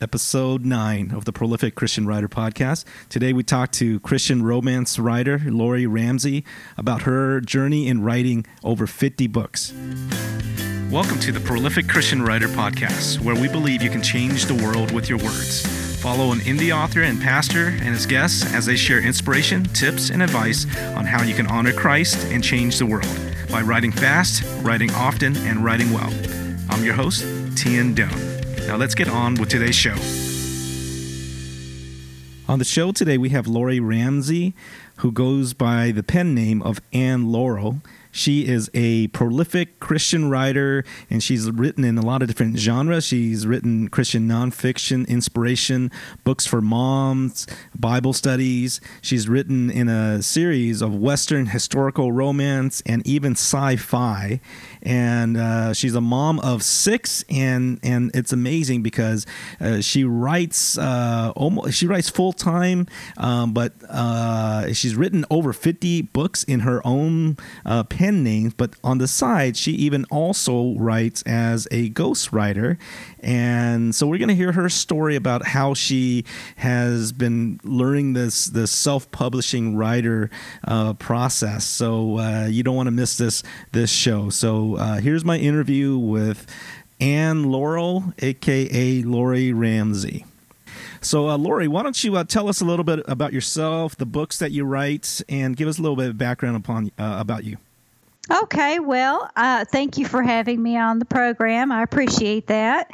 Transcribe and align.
episode 0.00 0.64
9 0.64 1.12
of 1.14 1.26
the 1.26 1.32
Prolific 1.32 1.74
Christian 1.74 2.06
Writer 2.06 2.28
podcast. 2.28 2.84
Today 3.08 3.32
we 3.32 3.42
talk 3.42 3.70
to 3.72 4.00
Christian 4.00 4.42
romance 4.42 4.98
writer 4.98 5.40
Lori 5.44 5.86
Ramsey 5.86 6.44
about 6.78 7.02
her 7.02 7.40
journey 7.40 7.86
in 7.86 8.02
writing 8.02 8.46
over 8.64 8.86
50 8.86 9.26
books. 9.26 9.74
Welcome 10.90 11.20
to 11.20 11.32
the 11.32 11.40
Prolific 11.40 11.86
Christian 11.86 12.22
Writer 12.22 12.48
podcast, 12.48 13.20
where 13.20 13.38
we 13.38 13.46
believe 13.46 13.82
you 13.82 13.90
can 13.90 14.02
change 14.02 14.46
the 14.46 14.54
world 14.54 14.90
with 14.90 15.08
your 15.08 15.18
words. 15.18 15.66
Follow 16.00 16.32
an 16.32 16.38
indie 16.40 16.74
author 16.74 17.02
and 17.02 17.20
pastor 17.20 17.66
and 17.68 17.88
his 17.88 18.06
guests 18.06 18.52
as 18.54 18.64
they 18.64 18.76
share 18.76 19.00
inspiration, 19.00 19.64
tips, 19.64 20.10
and 20.10 20.22
advice 20.22 20.64
on 20.96 21.04
how 21.04 21.22
you 21.22 21.34
can 21.34 21.46
honor 21.46 21.72
Christ 21.72 22.26
and 22.32 22.42
change 22.42 22.78
the 22.78 22.86
world 22.86 23.06
by 23.50 23.60
writing 23.60 23.92
fast, 23.92 24.42
writing 24.62 24.90
often, 24.92 25.36
and 25.46 25.62
writing 25.62 25.92
well. 25.92 26.12
I'm 26.70 26.82
your 26.84 26.94
host, 26.94 27.24
Tian 27.56 27.94
Doan. 27.94 28.29
Now 28.70 28.76
let's 28.76 28.94
get 28.94 29.08
on 29.08 29.34
with 29.34 29.48
today's 29.48 29.74
show. 29.74 29.96
On 32.48 32.60
the 32.60 32.64
show 32.64 32.92
today, 32.92 33.18
we 33.18 33.30
have 33.30 33.48
Lori 33.48 33.80
Ramsey, 33.80 34.54
who 34.98 35.10
goes 35.10 35.54
by 35.54 35.90
the 35.90 36.04
pen 36.04 36.36
name 36.36 36.62
of 36.62 36.80
Ann 36.92 37.32
Laurel. 37.32 37.82
She 38.12 38.46
is 38.46 38.70
a 38.72 39.08
prolific 39.08 39.80
Christian 39.80 40.30
writer, 40.30 40.84
and 41.08 41.20
she's 41.20 41.50
written 41.50 41.82
in 41.84 41.98
a 41.98 42.00
lot 42.00 42.22
of 42.22 42.28
different 42.28 42.58
genres. 42.58 43.06
She's 43.06 43.44
written 43.44 43.88
Christian 43.88 44.28
nonfiction, 44.28 45.06
inspiration, 45.08 45.90
books 46.22 46.46
for 46.46 46.60
moms, 46.60 47.48
Bible 47.76 48.12
studies. 48.12 48.80
She's 49.02 49.28
written 49.28 49.68
in 49.68 49.88
a 49.88 50.22
series 50.22 50.80
of 50.80 50.94
Western 50.94 51.46
historical 51.46 52.12
romance 52.12 52.84
and 52.86 53.04
even 53.04 53.32
sci 53.32 53.76
fi 53.76 54.40
and 54.82 55.36
uh, 55.36 55.72
she's 55.72 55.94
a 55.94 56.00
mom 56.00 56.40
of 56.40 56.62
six, 56.62 57.24
and 57.28 57.78
and 57.82 58.10
it's 58.14 58.32
amazing 58.32 58.82
because 58.82 59.26
uh, 59.60 59.80
she 59.80 60.04
writes 60.04 60.78
uh, 60.78 61.32
almost 61.36 61.76
she 61.76 61.86
writes 61.86 62.08
full 62.08 62.32
time, 62.32 62.86
um, 63.16 63.52
but 63.52 63.72
uh, 63.88 64.72
she's 64.72 64.94
written 64.94 65.24
over 65.30 65.52
fifty 65.52 66.02
books 66.02 66.44
in 66.44 66.60
her 66.60 66.80
own 66.86 67.36
uh, 67.64 67.82
pen 67.84 68.22
name. 68.22 68.52
But 68.56 68.74
on 68.82 68.98
the 68.98 69.08
side, 69.08 69.56
she 69.56 69.72
even 69.72 70.04
also 70.10 70.74
writes 70.76 71.22
as 71.22 71.68
a 71.70 71.90
ghostwriter, 71.90 72.78
and 73.20 73.94
so 73.94 74.06
we're 74.06 74.18
going 74.18 74.28
to 74.28 74.34
hear 74.34 74.52
her 74.52 74.68
story 74.68 75.16
about 75.16 75.46
how 75.46 75.74
she 75.74 76.24
has 76.56 77.12
been 77.12 77.60
learning 77.62 78.14
this 78.14 78.46
this 78.46 78.70
self 78.70 79.10
publishing 79.10 79.76
writer 79.76 80.30
uh, 80.66 80.94
process. 80.94 81.64
So 81.64 82.18
uh, 82.18 82.46
you 82.50 82.62
don't 82.62 82.76
want 82.76 82.86
to 82.86 82.92
miss 82.92 83.16
this 83.16 83.42
this 83.72 83.90
show. 83.90 84.30
So 84.30 84.76
uh, 84.76 84.96
here's 84.96 85.24
my 85.24 85.38
interview 85.38 85.98
with 85.98 86.46
Ann 87.00 87.44
Laurel, 87.44 88.12
aka 88.18 89.02
Lori 89.02 89.52
Ramsey. 89.52 90.24
So, 91.02 91.30
uh, 91.30 91.38
Lori, 91.38 91.66
why 91.66 91.82
don't 91.82 92.02
you 92.04 92.16
uh, 92.16 92.24
tell 92.24 92.46
us 92.48 92.60
a 92.60 92.64
little 92.64 92.84
bit 92.84 93.00
about 93.08 93.32
yourself, 93.32 93.96
the 93.96 94.04
books 94.04 94.38
that 94.38 94.52
you 94.52 94.64
write, 94.64 95.22
and 95.30 95.56
give 95.56 95.66
us 95.66 95.78
a 95.78 95.82
little 95.82 95.96
bit 95.96 96.10
of 96.10 96.18
background 96.18 96.56
upon 96.56 96.90
uh, 96.98 97.16
about 97.18 97.44
you? 97.44 97.56
Okay, 98.32 98.78
well, 98.78 99.28
uh, 99.34 99.64
thank 99.64 99.98
you 99.98 100.06
for 100.06 100.22
having 100.22 100.62
me 100.62 100.76
on 100.76 101.00
the 101.00 101.04
program. 101.04 101.72
I 101.72 101.82
appreciate 101.82 102.46
that. 102.46 102.90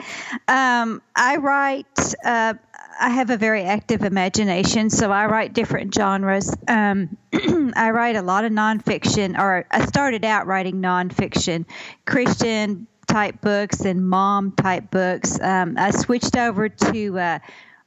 Um, 0.48 1.03
I 1.15 1.37
write, 1.37 2.15
uh, 2.25 2.55
I 2.98 3.11
have 3.11 3.29
a 3.29 3.37
very 3.37 3.62
active 3.62 4.03
imagination, 4.03 4.89
so 4.89 5.12
I 5.12 5.27
write 5.27 5.53
different 5.53 5.95
genres. 5.95 6.55
Um, 6.67 7.19
I 7.77 7.91
write 7.91 8.17
a 8.17 8.23
lot 8.23 8.47
of 8.47 8.53
nonfiction, 8.53 9.39
or 9.39 9.67
I 9.70 9.84
started 9.84 10.25
out 10.25 10.47
writing 10.47 10.77
nonfiction, 10.77 11.67
Christian 12.07 12.87
type 13.07 13.42
books 13.42 13.81
and 13.81 14.09
mom 14.09 14.53
type 14.53 14.91
books. 14.91 15.39
Um, 15.39 15.77
I 15.77 15.91
switched 15.91 16.37
over 16.37 16.70
to 16.70 17.19
uh, 17.19 17.39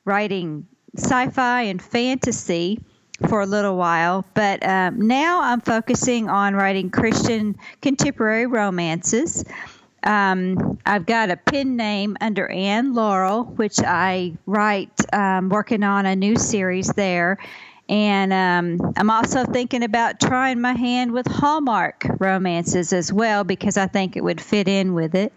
writing 0.05 0.67
sci 0.95 1.30
fi 1.30 1.64
and 1.64 1.81
fantasy 1.81 2.80
for 3.28 3.42
a 3.42 3.45
little 3.45 3.75
while, 3.75 4.25
but 4.34 4.66
um, 4.66 5.08
now 5.08 5.42
I'm 5.42 5.62
focusing 5.62 6.30
on 6.30 6.56
writing 6.56 6.89
Christian 6.89 7.58
contemporary 7.82 8.45
romances. 8.45 9.43
Um, 10.04 10.80
I've 10.86 11.05
got 11.05 11.30
a 11.30 11.38
pen 11.38 11.76
name 11.76 12.16
under 12.21 12.48
Ann 12.48 12.93
Laurel, 12.93 13.43
which 13.43 13.80
I 13.80 14.33
write, 14.45 14.92
um, 15.14 15.49
working 15.49 15.83
on 15.83 16.05
a 16.05 16.16
new 16.16 16.38
series 16.38 16.88
there. 16.88 17.38
And 17.89 18.32
um, 18.32 18.93
I'm 18.98 19.10
also 19.10 19.45
thinking 19.45 19.83
about 19.83 20.20
trying 20.20 20.61
my 20.61 20.73
hand 20.73 21.11
with 21.11 21.26
Hallmark 21.26 22.05
romances 22.20 22.93
as 22.93 23.11
well 23.11 23.43
because 23.43 23.77
I 23.77 23.88
think 23.88 24.16
it 24.16 24.23
would 24.23 24.39
fit 24.39 24.67
in 24.67 24.93
with 24.93 25.16
it. 25.16 25.33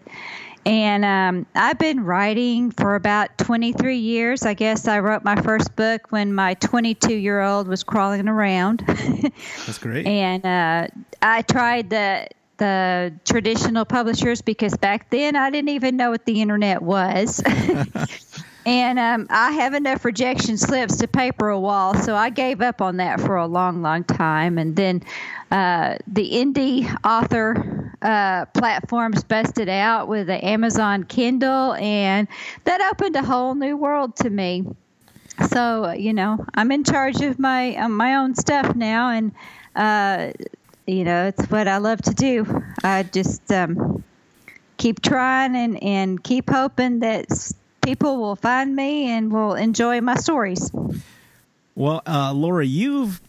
And 0.65 1.03
um, 1.03 1.45
I've 1.55 1.77
been 1.77 2.03
writing 2.03 2.71
for 2.71 2.95
about 2.95 3.37
23 3.37 3.97
years. 3.97 4.43
I 4.43 4.53
guess 4.53 4.87
I 4.87 4.99
wrote 4.99 5.23
my 5.23 5.35
first 5.41 5.75
book 5.75 6.11
when 6.11 6.33
my 6.33 6.53
22 6.55 7.13
year 7.13 7.41
old 7.41 7.67
was 7.67 7.83
crawling 7.83 8.27
around. 8.27 8.83
That's 9.65 9.77
great. 9.77 10.05
and 10.05 10.45
uh, 10.45 10.87
I 11.21 11.41
tried 11.41 11.89
the 11.89 12.27
the 12.57 13.11
traditional 13.25 13.83
publishers 13.83 14.41
because 14.41 14.77
back 14.77 15.09
then 15.09 15.35
I 15.35 15.49
didn't 15.49 15.69
even 15.69 15.97
know 15.97 16.11
what 16.11 16.25
the 16.25 16.41
internet 16.41 16.81
was. 16.81 17.41
and 18.65 18.97
um, 18.97 19.27
I 19.29 19.51
have 19.51 19.73
enough 19.73 20.05
rejection 20.05 20.57
slips 20.57 20.97
to 20.97 21.07
paper 21.07 21.49
a 21.49 21.59
wall, 21.59 21.95
so 21.95 22.15
I 22.15 22.29
gave 22.29 22.61
up 22.61 22.81
on 22.81 22.97
that 22.97 23.19
for 23.19 23.35
a 23.35 23.45
long, 23.45 23.81
long 23.81 24.03
time. 24.03 24.57
And 24.57 24.75
then 24.75 25.03
uh, 25.51 25.97
the 26.07 26.31
indie 26.31 26.93
author 27.03 27.91
uh, 28.01 28.45
platforms 28.47 29.23
busted 29.23 29.69
out 29.69 30.07
with 30.07 30.27
the 30.27 30.43
Amazon 30.45 31.03
Kindle, 31.03 31.73
and 31.73 32.27
that 32.63 32.81
opened 32.91 33.15
a 33.15 33.23
whole 33.23 33.55
new 33.55 33.75
world 33.75 34.15
to 34.17 34.29
me. 34.29 34.65
So 35.49 35.91
you 35.91 36.13
know, 36.13 36.45
I'm 36.53 36.71
in 36.71 36.83
charge 36.83 37.21
of 37.21 37.39
my 37.39 37.75
uh, 37.75 37.89
my 37.89 38.15
own 38.15 38.35
stuff 38.35 38.75
now, 38.75 39.09
and 39.09 39.31
uh, 39.75 40.31
you 40.85 41.03
know, 41.03 41.27
it's 41.27 41.49
what 41.49 41.67
I 41.67 41.77
love 41.77 42.01
to 42.03 42.13
do. 42.13 42.63
I 42.83 43.03
just 43.03 43.51
um, 43.51 44.03
keep 44.77 45.01
trying 45.01 45.55
and 45.55 45.81
and 45.83 46.23
keep 46.23 46.49
hoping 46.49 46.99
that 46.99 47.31
people 47.83 48.17
will 48.17 48.35
find 48.35 48.75
me 48.75 49.09
and 49.11 49.31
will 49.31 49.55
enjoy 49.55 50.01
my 50.01 50.15
stories. 50.15 50.71
Well, 51.75 52.01
uh, 52.05 52.33
Laura, 52.33 52.65
you've 52.65 53.21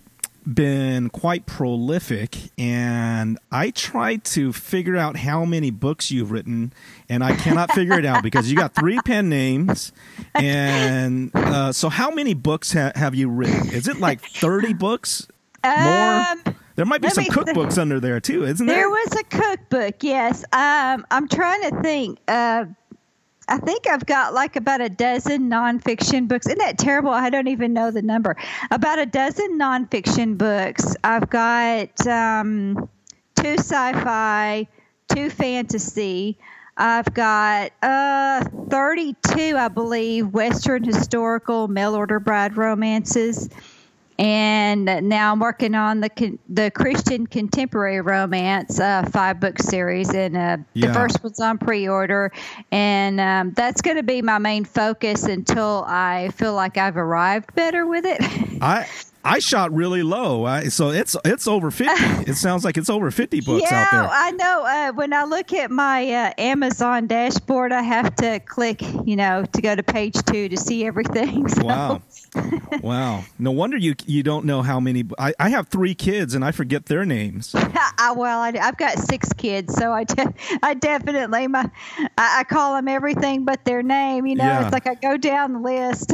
been 0.46 1.08
quite 1.08 1.46
prolific, 1.46 2.36
and 2.58 3.38
I 3.50 3.70
tried 3.70 4.24
to 4.24 4.52
figure 4.52 4.96
out 4.96 5.16
how 5.16 5.44
many 5.44 5.70
books 5.70 6.10
you've 6.10 6.30
written, 6.30 6.72
and 7.08 7.24
I 7.24 7.34
cannot 7.36 7.72
figure 7.72 7.98
it 7.98 8.04
out 8.04 8.22
because 8.22 8.50
you 8.50 8.56
got 8.56 8.74
three 8.74 8.98
pen 9.04 9.28
names. 9.28 9.92
And 10.34 11.30
uh, 11.34 11.72
so, 11.72 11.88
how 11.88 12.10
many 12.10 12.34
books 12.34 12.72
ha- 12.72 12.92
have 12.94 13.14
you 13.14 13.28
written? 13.28 13.70
Is 13.70 13.88
it 13.88 13.98
like 13.98 14.20
30 14.20 14.74
books? 14.74 15.26
More? 15.64 15.74
Um, 15.74 16.42
there 16.76 16.84
might 16.84 17.00
be 17.00 17.08
some 17.08 17.24
cookbooks 17.24 17.70
th- 17.70 17.78
under 17.78 18.00
there 18.00 18.20
too, 18.20 18.44
isn't 18.44 18.66
there? 18.66 18.76
There 18.76 18.90
was 18.90 19.14
a 19.14 19.24
cookbook, 19.24 20.02
yes. 20.02 20.44
Um, 20.52 21.06
I'm 21.10 21.28
trying 21.28 21.62
to 21.70 21.82
think. 21.82 22.18
Uh, 22.28 22.66
I 23.46 23.58
think 23.58 23.86
I've 23.86 24.06
got 24.06 24.32
like 24.32 24.56
about 24.56 24.80
a 24.80 24.88
dozen 24.88 25.50
nonfiction 25.50 26.28
books. 26.28 26.46
Isn't 26.46 26.58
that 26.58 26.78
terrible? 26.78 27.10
I 27.10 27.30
don't 27.30 27.48
even 27.48 27.72
know 27.72 27.90
the 27.90 28.02
number. 28.02 28.36
About 28.70 28.98
a 28.98 29.06
dozen 29.06 29.58
nonfiction 29.58 30.38
books. 30.38 30.96
I've 31.04 31.28
got 31.28 32.06
um, 32.06 32.88
two 33.36 33.58
sci-fi, 33.58 34.66
two 35.08 35.30
fantasy. 35.30 36.38
I've 36.76 37.12
got 37.14 37.70
uh, 37.82 38.44
32, 38.68 39.56
I 39.56 39.68
believe, 39.68 40.28
Western 40.28 40.82
historical 40.82 41.68
mail 41.68 41.94
order 41.94 42.18
bride 42.18 42.56
romances 42.56 43.48
and 44.18 44.84
now 45.08 45.32
I'm 45.32 45.40
working 45.40 45.74
on 45.74 46.00
the 46.00 46.38
the 46.48 46.70
Christian 46.70 47.26
contemporary 47.26 48.00
romance 48.00 48.78
uh, 48.78 49.08
five 49.12 49.40
book 49.40 49.58
series, 49.58 50.14
and 50.14 50.36
uh, 50.36 50.56
yeah. 50.74 50.88
the 50.88 50.94
first 50.94 51.22
one's 51.22 51.40
on 51.40 51.58
pre 51.58 51.88
order, 51.88 52.32
and 52.70 53.20
um, 53.20 53.52
that's 53.52 53.82
going 53.82 53.96
to 53.96 54.02
be 54.02 54.22
my 54.22 54.38
main 54.38 54.64
focus 54.64 55.24
until 55.24 55.84
I 55.86 56.28
feel 56.28 56.54
like 56.54 56.76
I've 56.76 56.96
arrived 56.96 57.54
better 57.54 57.86
with 57.86 58.04
it. 58.06 58.20
I 58.62 58.86
I 59.24 59.38
shot 59.38 59.72
really 59.72 60.02
low, 60.02 60.44
I, 60.44 60.68
so 60.68 60.90
it's 60.90 61.16
it's 61.24 61.48
over 61.48 61.70
fifty. 61.70 61.94
it 62.30 62.34
sounds 62.34 62.64
like 62.64 62.76
it's 62.76 62.90
over 62.90 63.10
fifty 63.10 63.40
books 63.40 63.66
yeah, 63.70 63.84
out 63.84 63.92
there. 63.92 64.10
I 64.12 64.30
know. 64.32 64.64
Uh, 64.64 64.92
when 64.92 65.14
I 65.14 65.24
look 65.24 65.52
at 65.52 65.70
my 65.70 66.10
uh, 66.12 66.32
Amazon 66.36 67.06
dashboard, 67.06 67.72
I 67.72 67.82
have 67.82 68.14
to 68.16 68.40
click, 68.40 68.82
you 69.04 69.16
know, 69.16 69.44
to 69.44 69.62
go 69.62 69.74
to 69.74 69.82
page 69.82 70.16
two 70.26 70.48
to 70.50 70.56
see 70.56 70.84
everything. 70.86 71.46
So. 71.54 71.64
Wow, 71.64 72.02
wow. 72.82 73.24
No 73.38 73.52
wonder 73.52 73.76
you 73.76 73.94
you 74.06 74.24
don't 74.24 74.44
know 74.44 74.62
how 74.62 74.80
many. 74.80 75.04
I, 75.18 75.34
I 75.38 75.50
have 75.50 75.68
three 75.68 75.94
kids 75.94 76.34
and 76.34 76.44
I 76.44 76.50
forget 76.50 76.86
their 76.86 77.04
names. 77.04 77.54
I, 77.54 78.12
well, 78.16 78.40
I, 78.40 78.56
have 78.58 78.76
got 78.76 78.98
six 78.98 79.32
kids, 79.32 79.72
so 79.72 79.92
I, 79.92 80.02
de- 80.02 80.34
I 80.62 80.74
definitely 80.74 81.46
my 81.46 81.70
I, 82.18 82.40
I, 82.40 82.44
call 82.44 82.74
them 82.74 82.88
everything 82.88 83.44
but 83.44 83.64
their 83.64 83.84
name. 83.84 84.26
You 84.26 84.34
know, 84.34 84.44
yeah. 84.44 84.64
it's 84.64 84.72
like 84.72 84.88
I 84.88 84.94
go 84.94 85.16
down 85.16 85.52
the 85.52 85.58
list. 85.60 86.12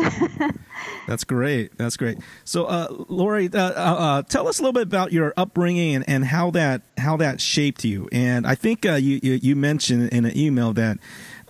That's 1.06 1.24
great. 1.24 1.76
That's 1.76 1.96
great. 1.96 2.18
So, 2.44 2.64
uh, 2.66 2.88
Lori, 3.08 3.48
uh, 3.52 3.58
uh, 3.58 3.70
uh, 3.70 4.22
tell 4.22 4.46
us 4.48 4.58
a 4.58 4.62
little 4.62 4.72
bit 4.72 4.84
about 4.84 5.12
your 5.12 5.34
upbringing 5.36 5.96
and, 5.96 6.08
and 6.08 6.24
how 6.24 6.50
that 6.52 6.82
how 6.98 7.16
that 7.18 7.40
shaped 7.40 7.84
you. 7.84 8.08
And 8.12 8.46
I 8.46 8.54
think 8.54 8.86
uh, 8.86 8.94
you, 8.94 9.20
you, 9.22 9.32
you 9.34 9.56
mentioned 9.56 10.10
in 10.10 10.24
an 10.24 10.36
email 10.36 10.72
that 10.74 10.98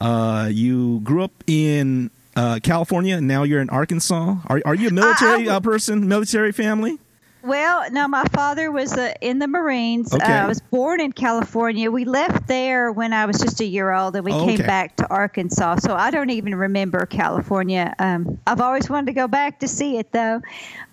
uh, 0.00 0.48
you 0.50 1.00
grew 1.00 1.24
up 1.24 1.32
in 1.46 2.10
uh, 2.36 2.60
California, 2.62 3.16
and 3.16 3.28
now 3.28 3.42
you're 3.42 3.60
in 3.60 3.70
Arkansas. 3.70 4.36
Are 4.46 4.62
are 4.64 4.74
you 4.74 4.88
a 4.88 4.92
military 4.92 5.48
uh, 5.48 5.60
person, 5.60 6.08
military 6.08 6.52
family? 6.52 6.98
Well, 7.42 7.90
no, 7.90 8.06
my 8.06 8.24
father 8.34 8.70
was 8.70 8.92
uh, 8.92 9.14
in 9.20 9.38
the 9.38 9.48
Marines. 9.48 10.12
Okay. 10.14 10.24
Uh, 10.24 10.44
I 10.44 10.46
was 10.46 10.60
born 10.60 11.00
in 11.00 11.12
California. 11.12 11.90
We 11.90 12.04
left 12.04 12.46
there 12.46 12.92
when 12.92 13.12
I 13.12 13.24
was 13.26 13.38
just 13.38 13.60
a 13.60 13.64
year 13.64 13.92
old, 13.92 14.14
and 14.16 14.24
we 14.24 14.32
Oh, 14.32 14.44
came 14.44 14.54
okay. 14.60 14.66
back 14.66 14.96
to 14.96 15.08
Arkansas. 15.08 15.76
So 15.76 15.94
I 15.94 16.10
don't 16.10 16.30
even 16.30 16.54
remember 16.54 17.06
California. 17.06 17.94
Um, 17.98 18.38
I've 18.46 18.60
always 18.60 18.90
wanted 18.90 19.06
to 19.06 19.12
go 19.14 19.26
back 19.26 19.60
to 19.60 19.68
see 19.68 19.96
it, 19.96 20.12
though. 20.12 20.42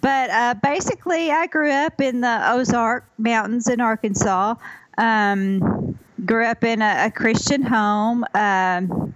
But 0.01 0.29
uh, 0.29 0.53
basically, 0.63 1.31
I 1.31 1.47
grew 1.47 1.71
up 1.71 1.99
in 1.99 2.21
the 2.21 2.51
Ozark 2.51 3.05
Mountains 3.17 3.67
in 3.67 3.81
Arkansas. 3.81 4.55
Um, 4.97 5.97
grew 6.25 6.45
up 6.45 6.63
in 6.63 6.81
a, 6.81 7.07
a 7.07 7.11
Christian 7.11 7.61
home. 7.61 8.23
Um, 8.33 9.13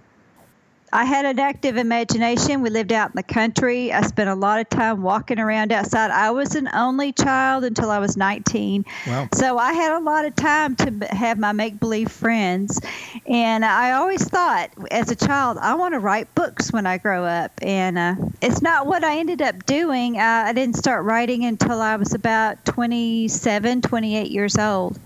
I 0.92 1.06
had 1.06 1.24
an 1.24 1.38
active 1.38 1.78
imagination. 1.78 2.60
We 2.60 2.68
lived 2.68 2.92
out 2.92 3.10
in 3.10 3.16
the 3.16 3.22
country. 3.22 3.92
I 3.92 4.02
spent 4.02 4.28
a 4.28 4.34
lot 4.34 4.60
of 4.60 4.68
time 4.68 5.00
walking 5.02 5.38
around 5.38 5.72
outside. 5.72 6.10
I 6.10 6.30
was 6.32 6.54
an 6.54 6.68
only 6.74 7.12
child 7.12 7.64
until 7.64 7.90
I 7.90 7.98
was 7.98 8.16
19. 8.16 8.84
Wow. 9.06 9.28
So 9.32 9.56
I 9.56 9.72
had 9.72 9.96
a 9.96 10.00
lot 10.00 10.26
of 10.26 10.34
time 10.36 10.76
to 10.76 11.06
have 11.10 11.38
my 11.38 11.52
make 11.52 11.80
believe 11.80 12.10
friends. 12.10 12.78
And 13.26 13.64
I 13.64 13.92
always 13.92 14.22
thought 14.28 14.70
as 14.90 15.10
a 15.10 15.16
child, 15.16 15.56
I 15.58 15.74
want 15.74 15.94
to 15.94 15.98
write 15.98 16.34
books 16.34 16.72
when 16.72 16.86
I 16.86 16.98
grow 16.98 17.24
up. 17.24 17.52
And 17.62 17.96
uh, 17.96 18.14
it's 18.42 18.60
not 18.60 18.86
what 18.86 19.02
I 19.02 19.18
ended 19.18 19.40
up 19.40 19.64
doing. 19.64 20.18
Uh, 20.18 20.44
I 20.46 20.52
didn't 20.52 20.76
start 20.76 21.04
writing 21.04 21.46
until 21.46 21.80
I 21.80 21.96
was 21.96 22.12
about 22.12 22.64
27, 22.66 23.80
28 23.80 24.30
years 24.30 24.58
old 24.58 24.98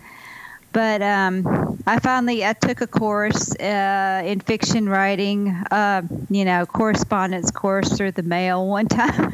but 0.77 1.01
um, 1.01 1.81
I 1.87 1.99
finally 2.01 2.45
I 2.45 2.53
took 2.53 2.83
a 2.83 2.87
course 2.87 3.57
uh, 3.57 4.23
in 4.27 4.41
fiction 4.41 4.91
writing, 4.91 5.49
uh, 5.71 6.03
you 6.29 6.45
know, 6.45 6.67
correspondence 6.67 7.51
course 7.51 7.97
through 7.97 8.13
the 8.13 8.23
mail 8.23 8.69
one 8.69 8.87
time, 8.89 9.33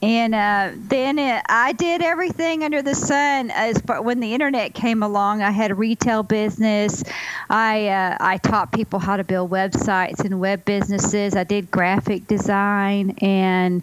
and 0.00 0.34
uh, 0.34 0.70
then 0.74 1.18
it, 1.18 1.42
I 1.50 1.74
did 1.74 2.00
everything 2.00 2.64
under 2.64 2.80
the 2.80 2.94
sun. 2.94 3.50
As 3.50 3.78
far, 3.82 4.00
when 4.00 4.20
the 4.20 4.32
internet 4.32 4.72
came 4.72 5.02
along, 5.02 5.42
I 5.42 5.50
had 5.50 5.70
a 5.70 5.74
retail 5.74 6.22
business. 6.22 7.04
I 7.50 7.88
uh, 7.88 8.16
I 8.20 8.38
taught 8.38 8.72
people 8.72 9.00
how 9.00 9.18
to 9.18 9.24
build 9.24 9.50
websites 9.50 10.24
and 10.24 10.40
web 10.40 10.64
businesses. 10.64 11.36
I 11.36 11.44
did 11.44 11.70
graphic 11.70 12.26
design 12.26 13.18
and. 13.20 13.82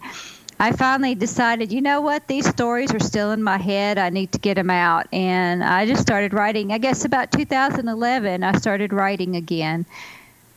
I 0.59 0.71
finally 0.71 1.13
decided, 1.13 1.71
you 1.71 1.81
know 1.81 2.01
what, 2.01 2.27
these 2.27 2.47
stories 2.47 2.91
are 2.93 2.99
still 2.99 3.31
in 3.31 3.43
my 3.43 3.57
head. 3.57 3.99
I 3.99 4.09
need 4.09 4.31
to 4.31 4.39
get 4.39 4.55
them 4.55 4.71
out. 4.71 5.07
And 5.13 5.63
I 5.63 5.85
just 5.85 6.01
started 6.01 6.33
writing. 6.33 6.71
I 6.71 6.79
guess 6.79 7.05
about 7.05 7.31
2011, 7.31 8.43
I 8.43 8.57
started 8.57 8.91
writing 8.91 9.35
again. 9.35 9.85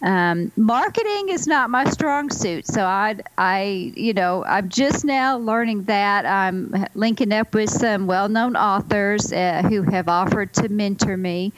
Um, 0.02 0.50
marketing 0.56 1.28
is 1.28 1.46
not 1.46 1.68
my 1.68 1.84
strong 1.90 2.30
suit, 2.30 2.66
so 2.66 2.82
I, 2.84 3.16
I, 3.36 3.92
you 3.94 4.14
know, 4.14 4.42
I'm 4.46 4.70
just 4.70 5.04
now 5.04 5.36
learning 5.36 5.84
that. 5.84 6.24
I'm 6.24 6.86
linking 6.94 7.32
up 7.34 7.54
with 7.54 7.68
some 7.68 8.06
well-known 8.06 8.56
authors 8.56 9.30
uh, 9.30 9.62
who 9.68 9.82
have 9.82 10.08
offered 10.08 10.54
to 10.54 10.70
mentor 10.70 11.18
me, 11.18 11.52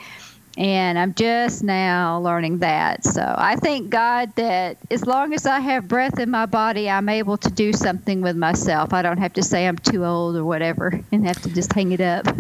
and 0.57 0.99
I'm 0.99 1.15
just 1.15 1.63
now 1.63 2.21
learning 2.21 2.59
that. 2.59 3.05
So 3.05 3.23
I 3.37 3.57
thank 3.57 3.91
God 3.91 4.35
that 4.37 4.77
as 4.91 5.07
long 5.07 5.33
as 5.33 5.47
I 5.47 5.61
have 5.61 5.89
breath 5.89 6.19
in 6.19 6.31
my 6.31 6.47
body, 6.47 6.91
I'm 6.91 7.09
able 7.09 7.39
to 7.39 7.51
do 7.51 7.73
something 7.73 8.21
with 8.21 8.37
myself. 8.37 8.93
I 8.93 9.03
don't 9.03 9.19
have 9.19 9.33
to 9.35 9.43
say 9.43 9.67
I'm 9.67 9.79
too 9.79 10.05
old 10.05 10.37
or 10.37 10.45
whatever 10.45 11.01
and 11.11 11.27
have 11.27 11.41
to 11.43 11.51
just 11.51 11.73
hang 11.73 11.93
it 11.93 12.01
up. 12.01 12.27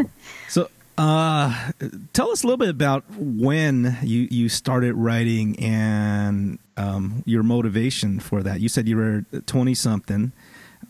So, 0.48 0.68
uh, 0.98 1.72
tell 2.12 2.30
us 2.30 2.42
a 2.42 2.46
little 2.46 2.58
bit 2.58 2.68
about 2.68 3.04
when 3.16 3.96
you, 4.02 4.28
you 4.30 4.50
started 4.50 4.94
writing 4.94 5.58
and 5.58 6.58
um, 6.76 7.22
your 7.24 7.42
motivation 7.42 8.20
for 8.20 8.42
that. 8.42 8.60
You 8.60 8.68
said 8.68 8.86
you 8.86 8.98
were 8.98 9.24
20 9.46 9.74
something. 9.74 10.32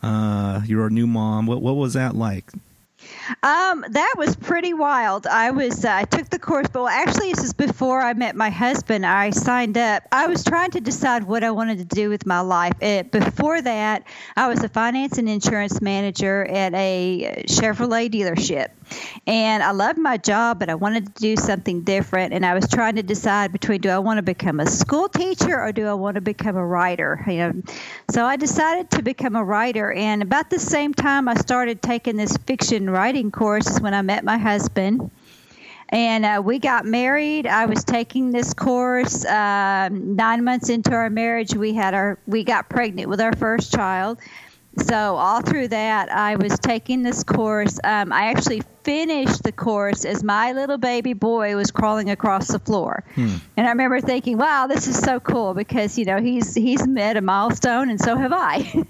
Uh, 0.03 0.63
you 0.67 0.79
were 0.79 0.89
a 0.89 0.91
new 0.91 1.07
mom. 1.07 1.47
What, 1.47 1.63
what 1.63 1.77
was 1.77 1.95
that 1.95 2.17
like? 2.17 2.51
Um, 3.43 3.85
that 3.91 4.15
was 4.17 4.35
pretty 4.37 4.75
wild. 4.75 5.27
I 5.27 5.51
was 5.51 5.85
uh, 5.85 5.93
I 5.93 6.05
took 6.05 6.29
the 6.31 6.39
course, 6.39 6.67
but 6.73 6.81
well, 6.83 6.89
actually 6.89 7.33
this 7.33 7.45
is 7.45 7.53
before 7.53 8.01
I 8.01 8.13
met 8.15 8.37
my 8.37 8.51
husband. 8.51 9.07
I 9.07 9.31
signed 9.31 9.79
up. 9.79 10.03
I 10.11 10.27
was 10.27 10.43
trying 10.45 10.73
to 10.73 10.81
decide 10.81 11.25
what 11.25 11.45
I 11.45 11.51
wanted 11.51 11.79
to 11.79 11.85
do 11.85 12.09
with 12.09 12.27
my 12.27 12.41
life. 12.41 12.75
Uh 12.83 13.05
before 13.05 13.61
that, 13.63 14.05
I 14.37 14.49
was 14.49 14.63
a 14.65 14.69
finance 14.69 15.19
and 15.19 15.29
insurance 15.29 15.81
manager 15.81 16.45
at 16.45 16.75
a 16.75 17.45
Chevrolet 17.47 18.11
dealership, 18.11 18.69
and 19.27 19.63
I 19.63 19.71
loved 19.71 19.99
my 19.99 20.17
job, 20.17 20.59
but 20.59 20.69
I 20.69 20.75
wanted 20.75 21.07
to 21.07 21.13
do 21.21 21.37
something 21.37 21.83
different. 21.83 22.33
And 22.33 22.45
I 22.45 22.55
was 22.55 22.69
trying 22.69 22.97
to 22.97 23.03
decide 23.03 23.53
between 23.53 23.81
do 23.81 23.89
I 23.89 23.99
want 23.99 24.19
to 24.19 24.23
become 24.23 24.61
a 24.61 24.67
school 24.67 25.09
teacher 25.09 25.61
or 25.61 25.73
do 25.73 25.87
I 25.87 25.95
want 25.95 26.17
to 26.17 26.21
become 26.21 26.57
a 26.57 26.67
writer? 26.67 27.25
You 27.27 27.37
know, 27.37 27.63
so 28.11 28.25
I 28.25 28.37
decided 28.37 28.91
to 28.93 29.03
become 29.03 29.37
a 29.37 29.45
writer. 29.45 29.93
And 29.93 30.23
about 30.23 30.51
the 30.51 30.59
same 30.59 30.95
time, 30.95 31.29
I 31.29 31.35
started 31.35 31.83
taking 31.83 32.17
this 32.17 32.37
fiction 32.39 32.91
writing 32.91 33.31
course 33.31 33.69
is 33.69 33.81
when 33.81 33.95
I 33.95 34.03
met 34.03 34.25
my 34.25 34.39
husband. 34.39 35.11
And 35.89 36.25
uh, 36.25 36.43
we 36.43 36.59
got 36.59 36.87
married. 36.87 37.47
I 37.47 37.67
was 37.67 37.85
taking 37.85 38.31
this 38.31 38.55
course. 38.55 39.27
Um, 39.27 40.17
nine 40.17 40.43
months 40.43 40.71
into 40.71 40.93
our 40.93 41.11
marriage, 41.11 41.55
we 41.55 41.75
had 41.75 41.93
our 41.93 42.19
we 42.27 42.45
got 42.45 42.71
pregnant 42.71 43.11
with 43.11 43.21
our 43.21 43.35
first 43.35 43.75
child. 43.75 44.19
So 44.79 45.17
all 45.17 45.43
through 45.43 45.69
that, 45.69 46.11
I 46.11 46.37
was 46.37 46.59
taking 46.59 47.03
this 47.03 47.23
course. 47.25 47.79
Um, 47.85 48.13
I 48.13 48.27
actually 48.27 48.63
finished 48.85 49.43
the 49.43 49.53
course 49.53 50.05
as 50.05 50.25
my 50.25 50.53
little 50.53 50.79
baby 50.79 51.13
boy 51.13 51.55
was 51.57 51.71
crawling 51.71 52.09
across 52.11 52.49
the 52.49 52.59
floor, 52.59 53.05
and 53.17 53.41
I 53.57 53.69
remember 53.69 54.01
thinking, 54.01 54.39
"Wow, 54.39 54.67
this 54.67 54.89
is 54.89 54.99
so 54.99 55.21
cool!" 55.21 55.53
Because 55.55 55.99
you 55.99 56.05
know 56.07 56.21
he's 56.21 56.55
he's 56.55 56.87
met 56.87 57.17
a 57.17 57.21
milestone, 57.21 57.91
and 57.91 58.01
so 58.01 58.17
have 58.17 58.33
I. 58.33 58.57
and, 58.75 58.87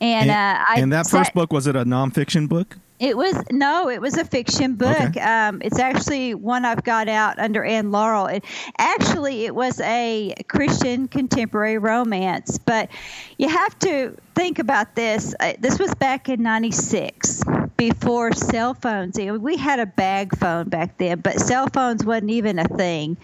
And, 0.00 0.30
uh, 0.30 0.64
I 0.68 0.74
and 0.78 0.92
that 0.92 1.06
sat- 1.06 1.18
first 1.18 1.34
book, 1.34 1.52
was 1.52 1.66
it 1.66 1.74
a 1.76 1.84
nonfiction 1.84 2.48
book? 2.48 2.78
It 3.00 3.16
was 3.16 3.34
no, 3.50 3.90
it 3.90 4.00
was 4.00 4.16
a 4.16 4.24
fiction 4.24 4.76
book. 4.76 4.96
Okay. 5.00 5.20
Um, 5.20 5.60
it's 5.62 5.80
actually 5.80 6.34
one 6.34 6.64
I've 6.64 6.84
got 6.84 7.08
out 7.08 7.38
under 7.40 7.64
Ann 7.64 7.90
Laurel. 7.90 8.26
It, 8.26 8.44
actually, 8.78 9.46
it 9.46 9.54
was 9.54 9.80
a 9.80 10.32
Christian 10.46 11.08
contemporary 11.08 11.78
romance, 11.78 12.56
but 12.58 12.88
you 13.36 13.48
have 13.48 13.76
to 13.80 14.16
think 14.36 14.60
about 14.60 14.94
this. 14.94 15.34
Uh, 15.40 15.54
this 15.58 15.78
was 15.78 15.92
back 15.96 16.28
in 16.28 16.42
'96, 16.42 17.42
before 17.76 18.32
cell 18.32 18.74
phones. 18.74 19.18
We 19.18 19.56
had 19.56 19.80
a 19.80 19.86
bag 19.86 20.36
phone 20.38 20.68
back 20.68 20.96
then, 20.98 21.20
but 21.20 21.40
cell 21.40 21.66
phones 21.72 22.04
wasn't 22.04 22.30
even 22.30 22.58
a 22.58 22.68
thing. 22.68 23.16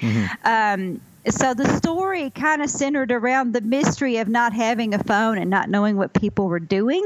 Um, 0.45 1.01
so 1.29 1.53
the 1.55 1.69
story 1.77 2.31
kind 2.31 2.63
of 2.63 2.71
centered 2.71 3.13
around 3.13 3.53
the 3.53 3.61
mystery 3.61 4.17
of 4.19 4.29
not 4.29 4.53
having 4.53 4.95
a 4.95 5.03
phone 5.05 5.39
and 5.39 5.51
not 5.51 5.69
knowing 5.69 5.97
what 5.97 6.13
people 6.15 6.49
were 6.49 6.61
doing. 6.61 7.05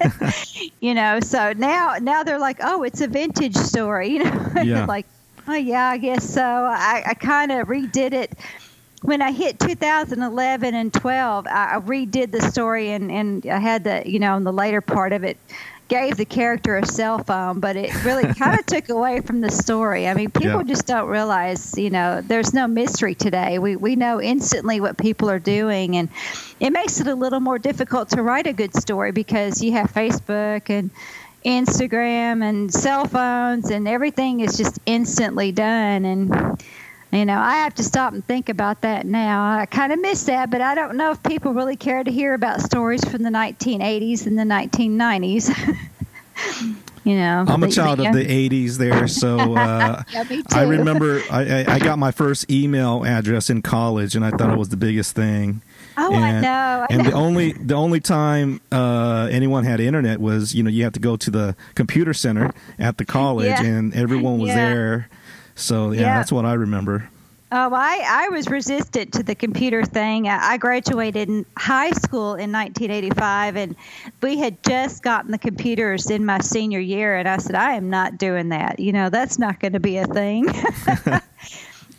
you 0.80 0.94
know, 0.94 1.20
so 1.20 1.52
now 1.54 1.96
now 2.00 2.22
they're 2.22 2.38
like, 2.38 2.58
oh, 2.62 2.82
it's 2.82 3.00
a 3.00 3.06
vintage 3.08 3.56
story. 3.56 4.10
You 4.12 4.24
know, 4.24 4.52
Yeah. 4.62 4.84
like, 4.86 5.06
oh 5.48 5.54
yeah, 5.54 5.88
I 5.88 5.98
guess 5.98 6.28
so. 6.28 6.42
I, 6.42 7.02
I 7.06 7.14
kind 7.14 7.50
of 7.52 7.68
redid 7.68 8.12
it 8.12 8.32
when 9.02 9.22
I 9.22 9.32
hit 9.32 9.58
2011 9.58 10.74
and 10.74 10.92
12. 10.92 11.46
I, 11.46 11.76
I 11.76 11.78
redid 11.80 12.30
the 12.32 12.40
story 12.42 12.90
and 12.90 13.10
and 13.10 13.46
I 13.46 13.58
had 13.58 13.84
the 13.84 14.02
you 14.04 14.18
know 14.18 14.36
in 14.36 14.44
the 14.44 14.52
later 14.52 14.80
part 14.80 15.12
of 15.12 15.24
it 15.24 15.38
gave 15.88 16.16
the 16.16 16.24
character 16.24 16.78
a 16.78 16.86
cell 16.86 17.18
phone, 17.22 17.60
but 17.60 17.76
it 17.76 17.92
really 18.04 18.24
kind 18.34 18.58
of 18.58 18.64
took 18.74 18.88
away 18.88 19.20
from 19.20 19.40
the 19.42 19.50
story. 19.50 20.08
I 20.08 20.14
mean, 20.14 20.30
people 20.30 20.58
Yeah. 20.58 20.62
just 20.62 20.86
don't 20.86 21.08
realize, 21.08 21.76
you 21.76 21.90
know, 21.90 22.22
there's 22.22 22.54
no 22.54 22.66
mystery 22.66 23.14
today. 23.14 23.58
We 23.58 23.76
we 23.76 23.96
know 23.96 24.20
instantly 24.20 24.80
what 24.80 24.96
people 24.96 25.28
are 25.28 25.38
doing, 25.38 25.96
and 25.96 26.08
it 26.60 26.70
makes 26.70 27.00
it 27.00 27.06
a 27.08 27.14
little 27.14 27.40
more 27.40 27.58
difficult 27.58 28.08
to 28.10 28.22
write 28.22 28.46
a 28.46 28.52
good 28.52 28.74
story 28.74 29.12
because 29.12 29.62
you 29.62 29.72
have 29.72 29.92
Facebook 29.92 30.70
and 30.70 30.90
Instagram 31.44 32.42
and 32.42 32.72
cell 32.72 33.04
phones, 33.04 33.70
and 33.70 33.86
everything 33.88 34.40
is 34.40 34.56
just 34.56 34.78
instantly 34.86 35.52
done. 35.52 36.04
And 36.04 36.62
you 37.12 37.26
know, 37.26 37.38
I 37.38 37.56
have 37.56 37.74
to 37.74 37.82
stop 37.84 38.14
and 38.14 38.26
think 38.26 38.48
about 38.48 38.80
that 38.80 39.04
now. 39.06 39.58
I 39.58 39.66
kind 39.66 39.92
of 39.92 40.00
miss 40.00 40.24
that, 40.24 40.50
but 40.50 40.60
I 40.62 40.74
don't 40.74 40.96
know 40.96 41.10
if 41.12 41.22
people 41.22 41.52
really 41.52 41.76
care 41.76 42.02
to 42.02 42.10
hear 42.10 42.32
about 42.34 42.60
stories 42.62 43.04
from 43.04 43.22
the 43.22 43.30
1980s 43.30 44.26
and 44.26 44.38
the 44.38 44.44
1990s. 44.44 45.50
you 47.04 47.14
know, 47.16 47.44
I'm 47.46 47.62
a 47.62 47.68
child 47.68 48.00
of 48.00 48.14
the 48.14 48.24
80s 48.24 48.78
there, 48.78 49.06
so 49.08 49.38
uh, 49.56 50.02
Yeah, 50.10 50.24
I 50.52 50.62
remember 50.62 51.20
I, 51.30 51.64
I, 51.64 51.74
I 51.74 51.78
got 51.78 51.98
my 51.98 52.12
first 52.12 52.50
email 52.50 53.04
address 53.04 53.50
in 53.50 53.60
college, 53.60 54.16
and 54.16 54.24
I 54.24 54.30
thought 54.30 54.50
it 54.50 54.58
was 54.58 54.70
the 54.70 54.76
biggest 54.78 55.14
thing. 55.14 55.60
Oh, 55.98 56.14
I 56.14 56.28
and, 56.28 56.42
know. 56.42 56.48
I 56.48 56.86
and 56.88 57.04
the 57.04 57.12
only 57.12 57.52
the 57.52 57.74
only 57.74 58.00
time 58.00 58.62
uh, 58.72 59.28
anyone 59.30 59.64
had 59.64 59.78
internet 59.78 60.20
was 60.20 60.54
you 60.54 60.62
know 60.62 60.70
you 60.70 60.84
have 60.84 60.94
to 60.94 61.00
go 61.00 61.16
to 61.18 61.30
the 61.30 61.54
computer 61.74 62.14
center 62.14 62.52
at 62.78 62.96
the 62.96 63.04
college, 63.18 63.48
Yeah. 63.48 63.62
and 63.62 63.94
everyone 63.94 64.38
was 64.38 64.48
Yeah. 64.48 64.54
there. 64.54 65.08
So 65.54 65.92
yeah, 65.92 66.00
Yeah. 66.02 66.14
that's 66.16 66.32
what 66.32 66.44
I 66.44 66.54
remember. 66.54 67.08
Oh, 67.54 67.70
I, 67.74 68.02
I 68.08 68.28
was 68.30 68.48
resistant 68.48 69.12
to 69.12 69.22
the 69.22 69.34
computer 69.34 69.84
thing. 69.84 70.26
I 70.26 70.52
I 70.52 70.56
graduated 70.56 71.28
in 71.28 71.44
high 71.58 71.90
school 71.90 72.32
in 72.34 72.50
1985, 72.50 73.56
and 73.56 73.76
we 74.22 74.38
had 74.38 74.62
just 74.62 75.02
gotten 75.02 75.30
the 75.30 75.38
computers 75.38 76.08
in 76.08 76.24
my 76.24 76.38
senior 76.38 76.80
year. 76.80 77.14
And 77.16 77.28
I 77.28 77.36
said, 77.36 77.54
I 77.54 77.74
am 77.74 77.90
not 77.90 78.16
doing 78.16 78.48
that. 78.48 78.80
You 78.80 78.92
know, 78.92 79.10
that's 79.10 79.38
not 79.38 79.60
going 79.60 79.74
to 79.74 79.80
be 79.80 79.98
a 79.98 80.06
thing. 80.06 80.46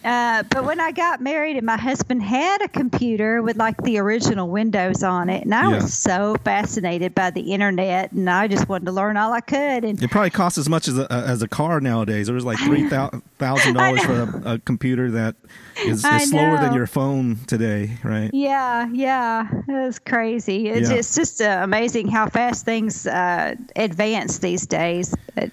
Uh, 0.03 0.43
but 0.50 0.65
when 0.65 0.79
I 0.79 0.91
got 0.91 1.22
married 1.22 1.55
and 1.57 1.65
my 1.65 1.77
husband 1.77 2.22
had 2.22 2.62
a 2.62 2.67
computer 2.67 3.41
with 3.41 3.55
like 3.57 3.77
the 3.83 3.98
original 4.00 4.50
Windows 4.50 5.01
on 5.03 5.29
it, 5.29 5.43
and 5.43 5.53
I 5.55 5.69
Yeah. 5.69 5.75
was 5.75 5.93
so 5.93 6.36
fascinated 6.43 7.15
by 7.15 7.29
the 7.31 7.53
internet, 7.53 8.12
and 8.12 8.29
I 8.29 8.48
just 8.48 8.67
wanted 8.67 8.86
to 8.86 8.91
learn 8.91 9.15
all 9.17 9.31
I 9.31 9.39
could. 9.41 9.86
And 9.86 10.01
It 10.03 10.12
probably 10.12 10.29
costs 10.31 10.57
as 10.57 10.67
much 10.67 10.88
as 10.88 10.98
a, 11.00 11.12
as 11.12 11.41
a 11.41 11.48
car 11.48 11.79
nowadays. 11.79 12.27
It 12.29 12.33
was 12.33 12.43
like 12.45 12.60
three 12.60 12.83
thousand 12.83 13.74
dollars 13.74 14.03
for 14.03 14.22
a, 14.24 14.53
a 14.55 14.60
computer 14.60 15.12
that 15.12 15.36
is, 15.86 16.03
is 16.05 16.29
slower 16.29 16.57
than 16.60 16.74
your 16.74 16.88
phone 16.88 17.38
today, 17.48 17.98
right? 18.03 18.29
yeah, 18.33 18.88
yeah, 18.91 19.48
it 19.51 19.72
was 19.86 20.00
crazy. 20.00 20.67
It's, 20.69 20.89
Yeah. 20.89 20.95
it's 20.98 21.15
just 21.15 21.41
uh, 21.41 21.60
amazing 21.63 22.07
how 22.10 22.27
fast 22.27 22.65
things 22.65 23.07
uh, 23.07 23.55
advance 23.75 24.39
these 24.39 24.65
days. 24.67 25.13
But, 25.36 25.51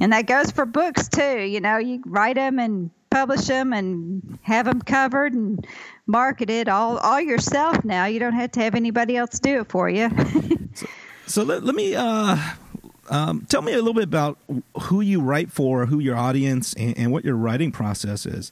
and 0.00 0.12
that 0.12 0.26
goes 0.26 0.50
for 0.50 0.64
books 0.64 1.08
too. 1.08 1.40
You 1.40 1.60
know, 1.60 1.76
you 1.78 2.02
write 2.06 2.36
them 2.36 2.58
and 2.58 2.90
publish 3.10 3.46
them 3.46 3.72
and 3.72 4.38
have 4.42 4.66
them 4.66 4.80
covered 4.82 5.32
and 5.32 5.66
marketed 6.06 6.68
all 6.68 6.98
all 6.98 7.20
yourself 7.20 7.84
now. 7.84 8.06
You 8.06 8.18
don't 8.20 8.34
have 8.34 8.52
to 8.52 8.60
have 8.60 8.74
anybody 8.74 9.16
else 9.16 9.38
do 9.38 9.60
it 9.60 9.68
for 9.68 9.88
you. 9.88 10.10
So 11.30 11.44
let, 11.44 11.62
let 11.62 11.76
me 11.76 11.94
uh, 11.94 12.36
um, 13.08 13.46
tell 13.48 13.62
me 13.62 13.72
a 13.72 13.76
little 13.76 13.94
bit 13.94 14.02
about 14.02 14.36
who 14.82 15.00
you 15.00 15.20
write 15.20 15.52
for, 15.52 15.86
who 15.86 16.00
your 16.00 16.16
audience, 16.16 16.74
and, 16.74 16.98
and 16.98 17.12
what 17.12 17.24
your 17.24 17.36
writing 17.36 17.70
process 17.70 18.26
is. 18.26 18.50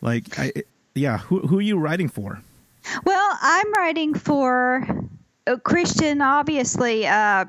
Like, 0.00 0.38
I, 0.38 0.52
yeah, 0.94 1.18
who 1.18 1.40
who 1.40 1.58
are 1.58 1.62
you 1.62 1.76
writing 1.76 2.08
for? 2.08 2.40
Well, 3.04 3.38
I'm 3.42 3.72
writing 3.72 4.14
for 4.14 4.86
a 5.48 5.58
Christian, 5.58 6.22
obviously. 6.22 7.04
Uh, 7.04 7.46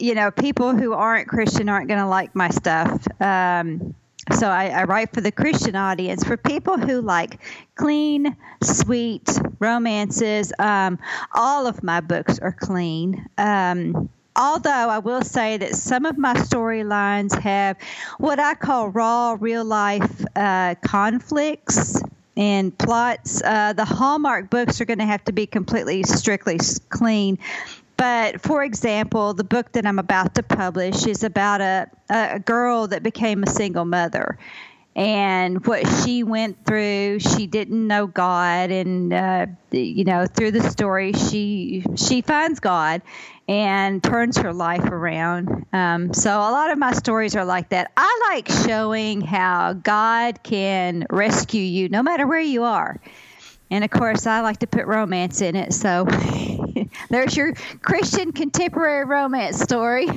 you 0.00 0.16
know, 0.16 0.32
people 0.32 0.74
who 0.74 0.92
aren't 0.92 1.28
Christian 1.28 1.68
aren't 1.68 1.86
going 1.86 2.00
to 2.00 2.08
like 2.08 2.34
my 2.34 2.48
stuff. 2.48 3.06
Um, 3.20 3.94
so 4.32 4.48
I, 4.48 4.68
I 4.68 4.84
write 4.84 5.12
for 5.12 5.20
the 5.20 5.32
Christian 5.32 5.76
audience. 5.76 6.24
For 6.24 6.36
people 6.36 6.78
who 6.78 7.00
like 7.00 7.40
clean, 7.74 8.36
sweet 8.62 9.28
romances, 9.58 10.52
um, 10.58 10.98
all 11.34 11.66
of 11.66 11.82
my 11.82 12.00
books 12.00 12.38
are 12.38 12.52
clean. 12.52 13.26
Um, 13.38 14.08
although 14.36 14.70
I 14.70 14.98
will 14.98 15.22
say 15.22 15.56
that 15.58 15.74
some 15.74 16.04
of 16.04 16.16
my 16.18 16.34
storylines 16.34 17.38
have 17.40 17.76
what 18.18 18.38
I 18.38 18.54
call 18.54 18.88
raw, 18.88 19.36
real 19.38 19.64
life 19.64 20.24
uh, 20.36 20.74
conflicts 20.84 22.02
and 22.36 22.76
plots. 22.78 23.42
Uh, 23.42 23.72
the 23.74 23.84
Hallmark 23.84 24.50
books 24.50 24.80
are 24.80 24.84
going 24.84 24.98
to 24.98 25.06
have 25.06 25.24
to 25.24 25.32
be 25.32 25.46
completely, 25.46 26.02
strictly 26.04 26.58
clean. 26.88 27.38
But 28.00 28.40
for 28.40 28.64
example, 28.64 29.34
the 29.34 29.44
book 29.44 29.72
that 29.72 29.84
I'm 29.84 29.98
about 29.98 30.36
to 30.36 30.42
publish 30.42 31.06
is 31.06 31.22
about 31.22 31.60
a, 31.60 31.86
a 32.08 32.38
girl 32.38 32.86
that 32.86 33.02
became 33.02 33.42
a 33.42 33.46
single 33.46 33.84
mother. 33.84 34.38
And 34.96 35.66
what 35.66 35.86
she 35.86 36.22
went 36.22 36.64
through, 36.64 37.18
she 37.18 37.46
didn't 37.46 37.86
know 37.86 38.06
God, 38.06 38.70
and 38.70 39.12
uh, 39.12 39.46
you 39.70 40.04
know, 40.04 40.24
through 40.24 40.52
the 40.52 40.62
story, 40.70 41.12
she 41.12 41.84
she 41.94 42.22
finds 42.22 42.58
God 42.58 43.02
and 43.46 44.02
turns 44.02 44.38
her 44.38 44.54
life 44.54 44.84
around. 44.84 45.66
Um, 45.74 46.14
so 46.14 46.30
a 46.30 46.52
lot 46.52 46.70
of 46.70 46.78
my 46.78 46.92
stories 46.92 47.36
are 47.36 47.44
like 47.44 47.68
that. 47.68 47.92
I 47.98 48.30
like 48.30 48.48
showing 48.66 49.20
how 49.20 49.74
God 49.74 50.42
can 50.42 51.06
rescue 51.10 51.62
you 51.62 51.90
no 51.90 52.02
matter 52.02 52.26
where 52.26 52.40
you 52.40 52.64
are. 52.64 52.98
And 53.70 53.84
of 53.84 53.90
course, 53.90 54.26
I 54.26 54.40
like 54.40 54.58
to 54.58 54.66
put 54.66 54.86
romance 54.86 55.40
in 55.40 55.54
it. 55.56 55.72
So 55.72 56.06
there's 57.10 57.36
your 57.36 57.54
Christian 57.82 58.32
contemporary 58.32 59.04
romance 59.04 59.58
story. 59.60 60.08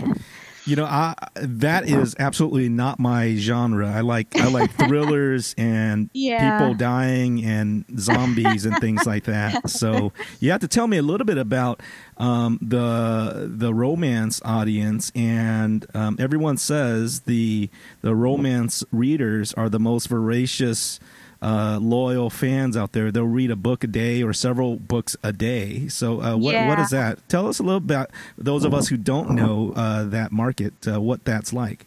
You 0.65 0.77
know, 0.77 0.85
I 0.85 1.13
that 1.35 1.89
is 1.89 2.15
absolutely 2.17 2.69
not 2.69 2.97
my 2.97 3.35
genre. 3.35 3.91
I 3.91 3.99
like 3.99 4.33
I 4.39 4.47
like 4.47 4.71
thrillers 4.77 5.53
and 5.57 6.09
Yeah. 6.13 6.57
people 6.57 6.73
dying 6.75 7.43
and 7.43 7.83
zombies 7.99 8.65
and 8.65 8.77
things 8.79 9.05
like 9.05 9.25
that. 9.25 9.69
So 9.69 10.13
you 10.39 10.51
have 10.51 10.61
to 10.61 10.69
tell 10.69 10.87
me 10.87 10.95
a 10.95 11.01
little 11.01 11.25
bit 11.25 11.37
about 11.37 11.81
um, 12.17 12.59
the 12.61 13.51
the 13.53 13.73
romance 13.73 14.41
audience. 14.45 15.11
And 15.15 15.85
um, 15.93 16.15
everyone 16.17 16.55
says 16.55 17.21
the 17.21 17.69
the 18.01 18.15
romance 18.15 18.85
readers 18.93 19.53
are 19.55 19.67
the 19.67 19.79
most 19.79 20.07
voracious. 20.07 20.97
Uh, 21.43 21.77
loyal 21.81 22.29
fans 22.29 22.77
out 22.77 22.93
there, 22.93 23.11
they'll 23.11 23.25
read 23.25 23.51
a 23.51 23.55
book 23.57 23.83
a 23.83 23.87
day 23.87 24.23
or 24.23 24.31
several 24.31 24.77
books 24.77 25.17
a 25.23 25.33
day. 25.33 25.89
So, 25.89 26.21
uh, 26.21 26.31
what 26.37 26.53
what 26.53 26.53
Yeah. 26.53 26.83
is 26.83 26.89
that? 26.91 27.19
Tell 27.27 27.47
us 27.49 27.59
a 27.59 27.63
little 27.63 27.77
about 27.77 28.11
those 28.37 28.63
of 28.63 28.73
us 28.73 28.87
who 28.87 28.95
don't 28.95 29.31
know 29.31 29.73
uh, 29.75 30.05
that 30.05 30.31
market, 30.31 30.73
uh, 30.87 31.01
what 31.01 31.25
that's 31.25 31.51
like. 31.51 31.85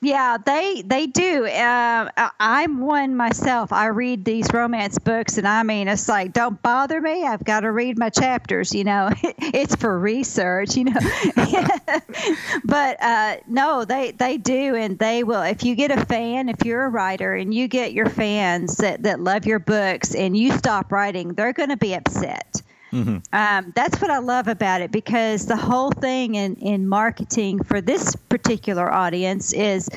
Yeah, 0.00 0.36
they 0.38 0.82
they 0.82 1.08
do. 1.08 1.44
Uh, 1.46 2.08
I'm 2.38 2.78
one 2.78 3.16
myself. 3.16 3.72
I 3.72 3.86
read 3.86 4.24
these 4.24 4.46
romance 4.52 4.96
books, 4.96 5.38
and 5.38 5.48
I 5.48 5.64
mean, 5.64 5.88
it's 5.88 6.08
like, 6.08 6.32
don't 6.32 6.62
bother 6.62 7.00
me. 7.00 7.24
I've 7.26 7.42
got 7.42 7.60
to 7.60 7.72
read 7.72 7.98
my 7.98 8.08
chapters. 8.08 8.72
You 8.72 8.84
know, 8.84 9.10
it's 9.22 9.74
for 9.74 9.98
research. 9.98 10.76
You 10.76 10.84
know, 10.84 11.00
but 12.64 13.02
uh, 13.02 13.36
no, 13.48 13.84
they 13.84 14.12
they 14.12 14.36
do, 14.36 14.76
and 14.76 14.96
they 15.00 15.24
will. 15.24 15.42
If 15.42 15.64
you 15.64 15.74
get 15.74 15.90
a 15.90 16.06
fan, 16.06 16.48
if 16.48 16.64
you're 16.64 16.84
a 16.84 16.88
writer, 16.90 17.34
and 17.34 17.52
you 17.52 17.66
get 17.66 17.92
your 17.92 18.08
fans 18.08 18.76
that 18.76 19.02
that 19.02 19.18
love 19.18 19.46
your 19.46 19.58
books, 19.58 20.14
and 20.14 20.36
you 20.36 20.52
stop 20.56 20.92
writing, 20.92 21.34
they're 21.34 21.52
going 21.52 21.70
to 21.70 21.76
be 21.76 21.94
upset. 21.94 22.62
Um, 22.92 23.72
that's 23.74 24.00
what 24.00 24.10
I 24.10 24.18
love 24.18 24.48
about 24.48 24.80
it 24.80 24.90
because 24.90 25.46
the 25.46 25.56
whole 25.56 25.90
thing 25.90 26.34
in, 26.34 26.56
in 26.56 26.88
marketing 26.88 27.62
for 27.62 27.80
this 27.80 28.16
particular 28.16 28.90
audience 28.90 29.52
is 29.52 29.88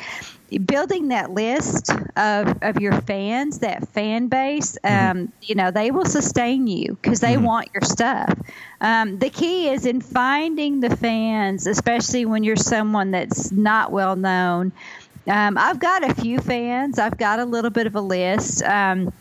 building 0.65 1.07
that 1.09 1.31
list 1.31 1.89
of, 2.17 2.57
of 2.61 2.81
your 2.81 2.99
fans, 3.01 3.59
that 3.59 3.87
fan 3.89 4.27
base. 4.27 4.77
Um, 4.83 5.31
You 5.41 5.55
know, 5.55 5.71
they 5.71 5.91
will 5.91 6.05
sustain 6.05 6.67
you 6.67 6.97
because 7.01 7.21
they 7.21 7.37
want 7.37 7.69
your 7.73 7.83
stuff. 7.83 8.37
Um, 8.81 9.19
the 9.19 9.29
key 9.29 9.69
is 9.69 9.85
in 9.85 10.01
finding 10.01 10.81
the 10.81 10.95
fans, 10.95 11.67
especially 11.67 12.25
when 12.25 12.43
you're 12.43 12.57
someone 12.57 13.11
that's 13.11 13.51
not 13.51 13.91
well 13.91 14.15
known. 14.17 14.73
Um, 15.27 15.57
I've 15.57 15.79
got 15.79 16.03
a 16.09 16.13
few 16.15 16.39
fans, 16.39 16.99
I've 16.99 17.17
got 17.17 17.39
a 17.39 17.45
little 17.45 17.69
bit 17.69 17.87
of 17.87 17.95
a 17.95 18.01
list. 18.01 18.63
Um, 18.63 19.13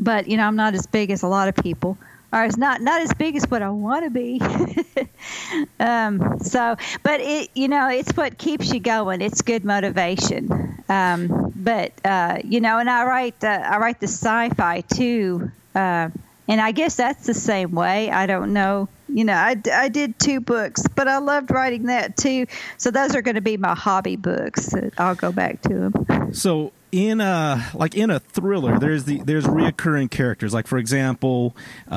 but 0.00 0.28
you 0.28 0.36
know 0.36 0.44
I'm 0.46 0.56
not 0.56 0.74
as 0.74 0.86
big 0.86 1.10
as 1.10 1.22
a 1.22 1.28
lot 1.28 1.48
of 1.48 1.54
people, 1.56 1.96
or 2.32 2.44
it's 2.44 2.56
not 2.56 2.80
not 2.80 3.00
as 3.02 3.12
big 3.14 3.36
as 3.36 3.44
what 3.50 3.62
I 3.62 3.70
want 3.70 4.04
to 4.04 4.10
be. 4.10 4.40
um, 5.80 6.38
so, 6.40 6.76
but 7.02 7.20
it 7.20 7.50
you 7.54 7.68
know 7.68 7.88
it's 7.88 8.12
what 8.16 8.38
keeps 8.38 8.72
you 8.72 8.80
going. 8.80 9.20
It's 9.20 9.42
good 9.42 9.64
motivation. 9.64 10.82
Um, 10.88 11.52
but 11.56 11.92
uh, 12.04 12.38
you 12.44 12.60
know, 12.60 12.78
and 12.78 12.88
I 12.88 13.04
write 13.04 13.42
I 13.42 13.78
write 13.78 14.00
the 14.00 14.08
sci-fi 14.08 14.82
too, 14.82 15.50
uh, 15.74 16.10
and 16.48 16.60
I 16.60 16.72
guess 16.72 16.96
that's 16.96 17.26
the 17.26 17.34
same 17.34 17.72
way. 17.72 18.10
I 18.10 18.26
don't 18.26 18.52
know. 18.52 18.88
You 19.08 19.24
know, 19.24 19.34
I, 19.34 19.56
I 19.72 19.88
did 19.88 20.18
two 20.18 20.40
books, 20.40 20.82
but 20.94 21.06
I 21.06 21.18
loved 21.18 21.50
writing 21.52 21.84
that 21.84 22.16
too. 22.16 22.46
So 22.76 22.90
those 22.90 23.14
are 23.14 23.22
going 23.22 23.36
to 23.36 23.40
be 23.40 23.56
my 23.56 23.74
hobby 23.74 24.16
books. 24.16 24.74
I'll 24.98 25.14
go 25.14 25.30
back 25.30 25.62
to 25.62 25.90
them. 25.90 26.34
So 26.34 26.72
in 26.92 27.20
a 27.20 27.68
like 27.74 27.94
in 27.94 28.10
a 28.10 28.18
thriller, 28.20 28.78
there's 28.78 29.04
the 29.04 29.18
there's 29.22 29.44
reoccurring 29.44 30.10
characters. 30.10 30.54
Like 30.54 30.66
for 30.66 30.78
example, 30.78 31.56
uh, 31.90 31.94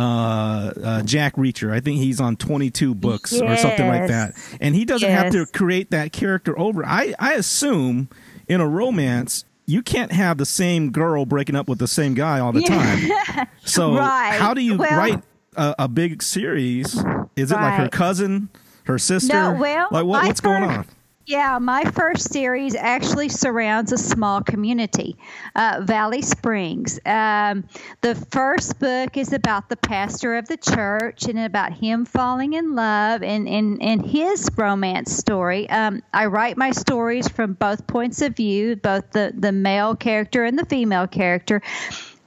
uh, 0.84 1.02
Jack 1.04 1.36
Reacher. 1.36 1.72
I 1.72 1.80
think 1.80 1.98
he's 2.00 2.20
on 2.20 2.36
22 2.36 2.96
books 2.96 3.34
or 3.34 3.56
something 3.58 3.88
like 3.88 4.08
that, 4.08 4.34
and 4.60 4.76
he 4.76 4.86
doesn't 4.86 5.10
have 5.10 5.32
to 5.34 5.46
create 5.46 5.92
that 5.92 6.12
character 6.12 6.58
over. 6.60 6.86
I 6.86 7.14
I 7.20 7.34
assume 7.34 8.10
in 8.48 8.62
a 8.62 8.68
romance. 8.68 9.46
You 9.66 9.84
can't 9.84 10.12
have 10.12 10.40
the 10.40 10.48
same 10.48 10.90
girl 10.90 11.28
breaking 11.28 11.56
up 11.56 11.68
with 11.68 11.78
the 11.78 11.88
same 11.88 12.16
guy 12.16 12.40
all 12.40 12.52
the 12.52 12.64
time. 12.64 13.48
So 13.66 13.96
Right. 13.96 14.32
how 14.40 14.56
do 14.56 14.62
you 14.62 14.76
Well- 14.78 14.98
write 14.98 15.22
a, 15.56 15.76
a 15.80 15.88
big 15.88 16.24
series? 16.24 16.96
Is 17.36 17.52
it 17.52 17.56
like 17.56 17.76
her 17.80 17.88
cousin, 17.88 18.50
her 18.86 18.98
sister? 18.98 19.32
No, 19.32 19.52
well, 19.54 19.88
like 19.92 20.06
what, 20.06 20.26
what's 20.26 20.42
going 20.42 20.64
on? 20.64 20.88
Yeah, 21.30 21.60
my 21.60 21.84
first 21.84 22.34
series 22.34 22.74
actually 22.74 23.30
surrounds 23.30 23.92
a 23.92 24.00
small 24.00 24.42
community, 24.42 25.16
uh, 25.56 25.82
Valley 25.84 26.24
Springs. 26.24 27.00
Um, 27.06 27.66
the 28.02 28.16
first 28.32 28.80
book 28.80 29.16
is 29.16 29.32
about 29.32 29.70
the 29.70 29.78
pastor 29.78 30.38
of 30.38 30.48
the 30.48 30.58
church 30.58 31.26
and 31.26 31.38
about 31.38 31.72
him 31.74 32.06
falling 32.06 32.54
in 32.54 32.74
love 32.74 33.22
and, 33.22 33.48
and, 33.48 33.80
and 33.80 34.04
his 34.04 34.50
romance 34.58 35.16
story. 35.16 35.70
Um, 35.70 36.02
I 36.12 36.26
write 36.26 36.58
my 36.58 36.72
stories 36.72 37.28
from 37.28 37.54
both 37.54 37.86
points 37.86 38.24
of 38.24 38.36
view, 38.36 38.76
both 38.76 39.12
the, 39.12 39.32
the 39.38 39.52
male 39.52 39.96
character 39.96 40.46
and 40.46 40.58
the 40.58 40.66
female 40.66 41.06
character. 41.06 41.62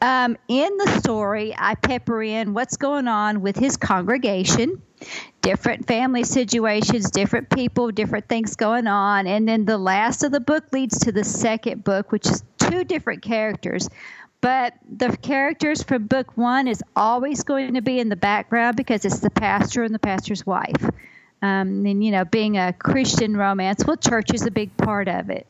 Um, 0.02 0.36
in 0.48 0.76
the 0.78 0.98
story, 0.98 1.54
I 1.56 1.76
pepper 1.76 2.24
in 2.24 2.54
what's 2.54 2.76
going 2.76 3.06
on 3.06 3.40
with 3.40 3.56
his 3.56 3.76
congregation, 3.76 4.82
different 5.42 5.86
family 5.86 6.24
situations, 6.24 7.12
different 7.12 7.48
people, 7.50 7.92
different 7.92 8.28
things 8.28 8.56
going 8.56 8.88
on. 8.88 9.28
And 9.28 9.46
then 9.46 9.64
the 9.64 9.78
last 9.78 10.24
of 10.24 10.32
the 10.32 10.40
book 10.40 10.64
leads 10.72 10.98
to 11.04 11.12
the 11.12 11.22
second 11.22 11.84
book, 11.84 12.10
which 12.10 12.26
is 12.26 12.42
two 12.58 12.82
different 12.82 13.22
characters. 13.22 13.88
But 14.40 14.74
the 14.90 15.16
characters 15.16 15.84
from 15.84 16.08
book 16.08 16.36
one 16.36 16.66
is 16.66 16.82
always 16.96 17.44
going 17.44 17.74
to 17.74 17.80
be 17.80 18.00
in 18.00 18.08
the 18.08 18.16
background 18.16 18.76
because 18.76 19.04
it's 19.04 19.20
the 19.20 19.30
pastor 19.30 19.84
and 19.84 19.94
the 19.94 20.00
pastor's 20.00 20.44
wife. 20.44 20.82
Um, 21.42 21.86
and, 21.86 22.02
you 22.02 22.10
know, 22.10 22.24
being 22.24 22.58
a 22.58 22.72
Christian 22.72 23.36
romance, 23.36 23.84
well, 23.86 23.96
church 23.96 24.34
is 24.34 24.46
a 24.46 24.50
big 24.50 24.76
part 24.76 25.06
of 25.06 25.30
it. 25.30 25.46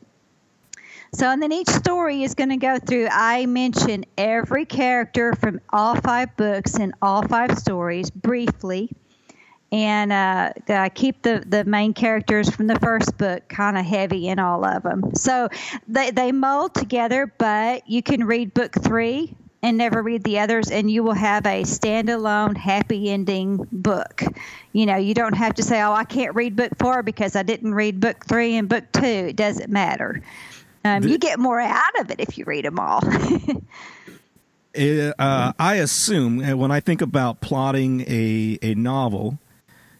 So, 1.13 1.29
and 1.29 1.41
then 1.41 1.51
each 1.51 1.69
story 1.69 2.23
is 2.23 2.33
going 2.33 2.49
to 2.49 2.57
go 2.57 2.79
through. 2.79 3.07
I 3.11 3.45
mention 3.45 4.05
every 4.17 4.65
character 4.65 5.33
from 5.35 5.61
all 5.69 5.95
five 5.95 6.35
books 6.37 6.75
and 6.75 6.93
all 7.01 7.27
five 7.27 7.57
stories 7.57 8.09
briefly 8.09 8.89
and 9.73 10.13
uh, 10.13 10.53
I 10.69 10.89
keep 10.89 11.23
the, 11.23 11.43
the 11.47 11.65
main 11.65 11.95
characters 11.95 12.47
from 12.47 12.67
the 12.67 12.77
first 12.79 13.17
book 13.17 13.49
kind 13.49 13.75
of 13.75 13.83
heavy 13.83 14.27
in 14.27 14.37
all 14.37 14.63
of 14.63 14.83
them. 14.83 15.15
So 15.15 15.49
they, 15.87 16.11
they 16.11 16.31
mold 16.31 16.75
together, 16.75 17.33
but 17.39 17.89
you 17.89 18.03
can 18.03 18.23
read 18.25 18.53
book 18.53 18.75
three 18.83 19.35
and 19.63 19.75
never 19.75 20.03
read 20.03 20.23
the 20.25 20.37
others, 20.37 20.69
and 20.69 20.91
you 20.91 21.01
will 21.03 21.15
have 21.15 21.47
a 21.47 21.63
standalone 21.63 22.55
happy 22.55 23.09
ending 23.09 23.65
book. 23.71 24.21
You 24.73 24.85
know, 24.85 24.97
you 24.97 25.15
don't 25.15 25.33
have 25.33 25.55
to 25.55 25.63
say, 25.63 25.81
oh, 25.81 25.93
I 25.93 26.03
can't 26.03 26.35
read 26.35 26.55
book 26.55 26.73
four 26.77 27.01
because 27.01 27.35
I 27.35 27.41
didn't 27.41 27.73
read 27.73 27.99
book 27.99 28.25
three 28.27 28.55
and 28.57 28.69
book 28.69 28.83
two. 28.91 29.05
It 29.05 29.37
doesn't 29.37 29.71
matter. 29.71 30.21
Um, 30.85 31.01
the, 31.01 31.09
you 31.09 31.17
get 31.17 31.39
more 31.39 31.59
out 31.59 31.99
of 31.99 32.11
it 32.11 32.19
if 32.19 32.37
you 32.37 32.45
read 32.45 32.65
them 32.65 32.79
all. 32.79 33.01
it, 34.73 35.15
uh, 35.17 35.53
I 35.57 35.75
assume 35.75 36.39
when 36.57 36.71
I 36.71 36.79
think 36.79 37.01
about 37.01 37.41
plotting 37.41 38.01
a, 38.01 38.59
a 38.61 38.75
novel, 38.75 39.39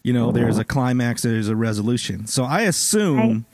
you 0.04 0.12
know, 0.12 0.30
there's 0.30 0.58
a 0.58 0.64
climax, 0.64 1.22
there's 1.22 1.48
a 1.48 1.56
resolution. 1.56 2.26
So 2.26 2.44
I 2.44 2.60
assume 2.60 3.46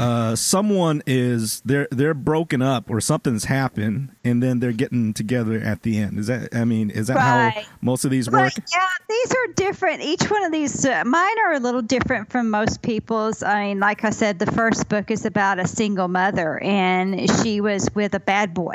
uh, 0.00 0.34
someone 0.34 1.00
is 1.06 1.60
they're 1.64 1.86
they're 1.92 2.12
broken 2.12 2.60
up 2.60 2.90
or 2.90 3.00
something's 3.00 3.44
happened, 3.44 4.10
and 4.24 4.42
then 4.42 4.58
they're 4.58 4.72
getting 4.72 5.14
together 5.14 5.60
at 5.60 5.82
the 5.82 5.98
end. 5.98 6.18
Is 6.18 6.26
that 6.26 6.54
I 6.54 6.64
mean, 6.64 6.90
is 6.90 7.06
that 7.06 7.16
right. 7.16 7.50
how 7.50 7.62
most 7.80 8.04
of 8.04 8.10
these 8.10 8.28
work? 8.28 8.52
yeah, 8.56 8.88
these 9.08 9.32
are 9.32 9.52
different. 9.54 10.02
Each 10.02 10.28
one 10.28 10.42
of 10.42 10.50
these, 10.50 10.84
uh, 10.84 11.04
mine 11.06 11.38
are 11.46 11.52
a 11.52 11.60
little 11.60 11.82
different 11.82 12.30
from 12.30 12.50
most 12.50 12.82
people's. 12.82 13.44
I 13.44 13.68
mean, 13.68 13.78
like 13.78 14.04
I 14.04 14.10
said, 14.10 14.40
the 14.40 14.50
first 14.50 14.88
book 14.88 15.12
is 15.12 15.24
about 15.24 15.60
a 15.60 15.68
single 15.68 16.08
mother, 16.08 16.58
and 16.58 17.30
she 17.40 17.60
was 17.60 17.88
with 17.94 18.14
a 18.14 18.20
bad 18.20 18.54
boy 18.54 18.74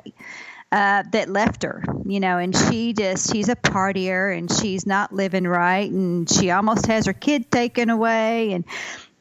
uh, 0.76 1.04
that 1.14 1.30
left 1.30 1.64
her, 1.64 1.82
you 2.06 2.20
know, 2.20 2.38
and 2.38 2.54
she 2.54 2.92
just, 2.92 3.32
she's 3.32 3.48
a 3.48 3.56
partier 3.56 4.38
and 4.38 4.52
she's 4.52 4.86
not 4.86 5.14
living 5.14 5.46
right 5.46 5.90
and 5.90 6.30
she 6.30 6.52
almost 6.52 6.88
has 6.88 7.06
her 7.06 7.14
kid 7.14 7.50
taken 7.50 7.90
away. 7.90 8.52
And, 8.52 8.66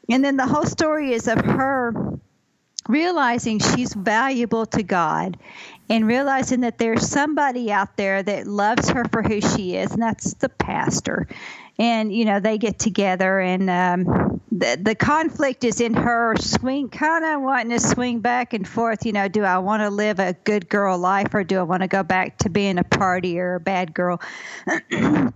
and 0.09 0.21
then 0.21 0.35
the 0.35 0.45
whole 0.45 0.65
story 0.65 1.13
is 1.13 1.29
of 1.29 1.39
her 1.39 2.19
realizing 2.89 3.59
she's 3.59 3.93
valuable 3.93 4.65
to 4.65 4.83
God 4.83 5.37
and 5.89 6.05
realizing 6.05 6.59
that 6.61 6.77
there's 6.77 7.07
somebody 7.07 7.71
out 7.71 7.95
there 7.95 8.21
that 8.21 8.47
loves 8.47 8.89
her 8.89 9.05
for 9.05 9.23
who 9.23 9.39
she 9.39 9.77
is, 9.77 9.93
and 9.93 10.01
that's 10.01 10.33
the 10.33 10.49
pastor 10.49 11.25
and 11.77 12.13
you 12.13 12.25
know 12.25 12.39
they 12.39 12.57
get 12.57 12.79
together 12.79 13.39
and 13.39 13.69
um, 13.69 14.41
the 14.59 14.79
the 14.81 14.95
conflict 14.95 15.63
is 15.63 15.81
in 15.81 15.93
her 15.93 16.35
swing 16.37 16.89
kind 16.89 17.25
of 17.25 17.41
wanting 17.41 17.69
to 17.69 17.79
swing 17.79 18.19
back 18.19 18.53
and 18.53 18.67
forth 18.67 19.05
you 19.05 19.11
know 19.11 19.27
do 19.27 19.43
i 19.43 19.57
want 19.57 19.81
to 19.81 19.89
live 19.89 20.19
a 20.19 20.33
good 20.43 20.69
girl 20.69 20.97
life 20.97 21.33
or 21.33 21.43
do 21.43 21.59
i 21.59 21.63
want 21.63 21.81
to 21.81 21.87
go 21.87 22.03
back 22.03 22.37
to 22.37 22.49
being 22.49 22.77
a 22.77 22.83
party 22.83 23.39
or 23.39 23.55
a 23.55 23.59
bad 23.59 23.93
girl 23.93 24.19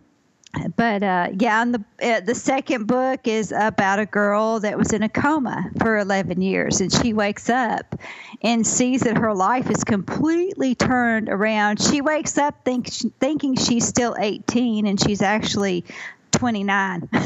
but 0.76 1.04
uh, 1.04 1.30
yeah, 1.38 1.62
and 1.62 1.76
the 1.76 1.84
uh, 2.02 2.20
the 2.22 2.34
second 2.34 2.88
book 2.88 3.28
is 3.28 3.54
about 3.56 4.00
a 4.00 4.06
girl 4.06 4.60
that 4.60 4.78
was 4.78 4.94
in 4.94 5.04
a 5.04 5.10
coma 5.10 5.70
for 5.80 5.98
11 5.98 6.42
years, 6.42 6.82
and 6.82 6.92
she 6.92 7.14
wakes 7.14 7.50
up 7.50 7.96
and 8.42 8.66
sees 8.66 9.02
that 9.02 9.18
her 9.18 9.34
life 9.34 9.70
is 9.70 9.84
completely 9.84 10.74
turned 10.76 11.30
around. 11.30 11.82
She 11.82 12.02
wakes 12.02 12.38
up 12.38 12.66
think, 12.66 12.88
thinking 13.20 13.56
she's 13.56 13.88
still 13.88 14.16
18, 14.20 14.88
and 14.88 15.00
she's 15.00 15.22
actually 15.22 15.86
29. 16.32 17.10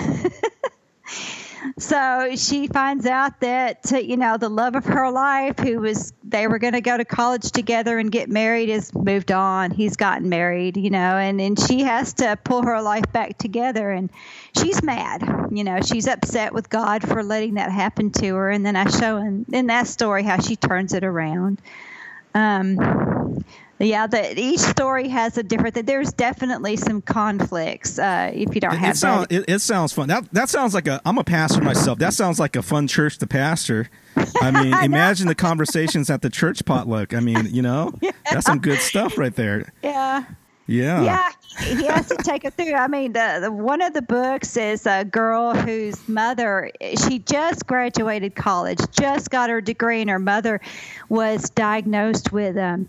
so 1.77 2.36
she 2.36 2.67
finds 2.67 3.05
out 3.05 3.39
that 3.41 3.91
you 3.91 4.17
know 4.17 4.38
the 4.38 4.50
love 4.50 4.75
of 4.75 4.86
her 4.86 5.10
life 5.12 5.58
who 5.60 5.79
was 5.79 6.13
they 6.24 6.48
were 6.48 6.60
going 6.60 6.74
to 6.74 6.82
go 6.82 6.98
to 6.98 7.05
college 7.05 7.51
together 7.51 7.98
and 7.98 8.12
get 8.12 8.29
married 8.29 8.70
has 8.70 8.93
moved 8.93 9.32
on. 9.32 9.72
He's 9.72 9.96
gotten 9.96 10.29
married 10.29 10.77
you 10.77 10.89
know 10.89 11.17
and 11.17 11.39
and 11.39 11.60
she 11.60 11.82
has 11.82 12.13
to 12.15 12.38
pull 12.43 12.63
her 12.63 12.82
life 12.82 13.12
back 13.12 13.38
together. 13.38 13.89
And 13.89 14.10
she's 14.58 14.84
mad 14.84 15.24
you 15.51 15.63
know 15.63 15.79
she's 15.82 16.08
upset 16.08 16.53
with 16.53 16.70
god 16.70 17.08
for 17.08 17.24
letting 17.24 17.55
that 17.55 17.72
happen 17.72 18.11
to 18.11 18.35
her. 18.35 18.50
And 18.50 18.66
then 18.66 18.75
i 18.75 18.90
show 18.90 19.18
in, 19.18 19.46
in 19.51 19.68
that 19.68 19.87
story 19.87 20.24
how 20.24 20.40
she 20.40 20.55
turns 20.55 20.94
it 20.94 21.03
around. 21.03 21.61
Um 22.33 23.44
yeah, 23.83 24.07
the, 24.07 24.39
each 24.39 24.59
story 24.59 25.07
has 25.09 25.37
a 25.37 25.43
different. 25.43 25.85
There's 25.85 26.13
definitely 26.13 26.75
some 26.75 27.01
conflicts. 27.01 28.00
Uh, 28.00 28.31
if 28.33 28.53
you 28.55 28.61
don't 28.61 28.74
it, 28.75 28.79
have 28.79 28.96
it, 28.96 28.98
sound, 28.98 29.31
it, 29.31 29.46
it, 29.48 29.59
sounds 29.59 29.93
fun. 29.93 30.07
That 30.07 30.31
that 30.31 30.50
sounds 30.50 30.74
like 30.74 30.87
a. 30.87 31.01
I'm 31.05 31.17
a 31.17 31.24
pastor 31.24 31.61
myself. 31.61 32.00
That 32.00 32.13
sounds 32.13 32.39
like 32.39 32.55
a 32.55 32.61
fun 32.61 32.87
church 32.87 33.17
to 33.19 33.27
pastor. 33.27 33.89
I 34.41 34.51
mean, 34.63 34.74
imagine 34.83 35.27
the 35.27 35.35
conversations 35.35 36.09
at 36.09 36.22
the 36.22 36.29
church 36.29 36.65
potluck. 36.65 37.13
I 37.13 37.19
mean, 37.19 37.48
you 37.51 37.61
know, 37.61 37.93
yeah. 38.01 38.11
that's 38.29 38.46
some 38.46 38.59
good 38.59 38.79
stuff 38.79 39.17
right 39.17 39.35
there. 39.35 39.72
Yeah. 39.83 40.25
Yeah. 40.65 41.03
Yeah, 41.03 41.29
he 41.59 41.85
has 41.87 42.07
to 42.07 42.15
take 42.15 42.46
it 42.46 42.53
through. 42.53 42.74
I 42.74 42.87
mean, 42.87 43.11
the, 43.11 43.39
the, 43.41 43.51
one 43.51 43.81
of 43.81 43.93
the 43.93 44.01
books 44.01 44.55
is 44.55 44.85
a 44.85 45.03
girl 45.03 45.53
whose 45.53 46.07
mother, 46.07 46.72
she 47.05 47.19
just 47.19 47.67
graduated 47.67 48.35
college, 48.35 48.79
just 48.91 49.29
got 49.29 49.50
her 49.50 49.59
degree, 49.59 50.00
and 50.00 50.09
her 50.09 50.19
mother 50.19 50.61
was 51.09 51.50
diagnosed 51.50 52.31
with 52.31 52.55
um, 52.55 52.87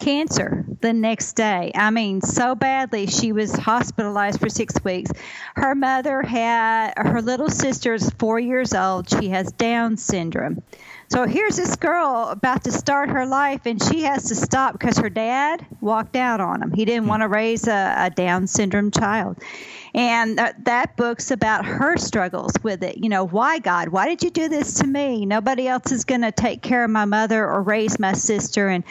cancer 0.00 0.64
the 0.80 0.92
next 0.92 1.34
day. 1.34 1.72
I 1.74 1.90
mean, 1.90 2.20
so 2.20 2.54
badly 2.54 3.06
she 3.06 3.32
was 3.32 3.52
hospitalized 3.52 4.40
for 4.40 4.48
six 4.48 4.74
weeks. 4.84 5.10
Her 5.54 5.74
mother 5.74 6.22
had 6.22 6.94
her 6.96 7.22
little 7.22 7.48
sister 7.48 7.94
is 7.94 8.10
four 8.18 8.38
years 8.38 8.74
old. 8.74 9.08
She 9.08 9.28
has 9.28 9.52
Down 9.52 9.96
syndrome. 9.96 10.62
So 11.08 11.26
here's 11.26 11.56
this 11.56 11.76
girl 11.76 12.28
about 12.30 12.64
to 12.64 12.72
start 12.72 13.10
her 13.10 13.26
life, 13.26 13.66
and 13.66 13.80
she 13.82 14.02
has 14.02 14.24
to 14.24 14.34
stop 14.34 14.72
because 14.72 14.98
her 14.98 15.10
dad 15.10 15.64
walked 15.80 16.16
out 16.16 16.40
on 16.40 16.62
him. 16.62 16.72
He 16.72 16.84
didn't 16.84 17.06
want 17.06 17.22
to 17.22 17.28
raise 17.28 17.68
a, 17.68 17.94
a 17.98 18.10
Down 18.10 18.46
syndrome 18.46 18.90
child. 18.90 19.38
And 19.94 20.40
uh, 20.40 20.52
that 20.64 20.96
book's 20.96 21.30
about 21.30 21.66
her 21.66 21.96
struggles 21.98 22.52
with 22.62 22.82
it. 22.82 22.98
You 22.98 23.08
know, 23.08 23.24
why, 23.24 23.60
God? 23.60 23.90
Why 23.90 24.08
did 24.08 24.24
you 24.24 24.30
do 24.30 24.48
this 24.48 24.74
to 24.80 24.86
me? 24.86 25.24
Nobody 25.24 25.68
else 25.68 25.92
is 25.92 26.04
going 26.04 26.22
to 26.22 26.32
take 26.32 26.62
care 26.62 26.82
of 26.82 26.90
my 26.90 27.04
mother 27.04 27.46
or 27.48 27.62
raise 27.62 28.00
my 28.00 28.14
sister. 28.14 28.68
And 28.68 28.82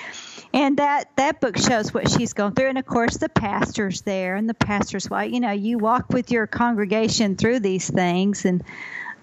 and 0.53 0.77
that 0.77 1.09
that 1.15 1.41
book 1.41 1.57
shows 1.57 1.93
what 1.93 2.09
she's 2.09 2.33
going 2.33 2.53
through 2.53 2.69
and 2.69 2.77
of 2.77 2.85
course 2.85 3.17
the 3.17 3.29
pastor's 3.29 4.01
there 4.01 4.35
and 4.35 4.47
the 4.47 4.53
pastor's 4.53 5.09
wife 5.09 5.31
you 5.31 5.39
know 5.39 5.51
you 5.51 5.77
walk 5.77 6.09
with 6.09 6.31
your 6.31 6.47
congregation 6.47 7.35
through 7.35 7.59
these 7.59 7.89
things 7.89 8.45
and 8.45 8.63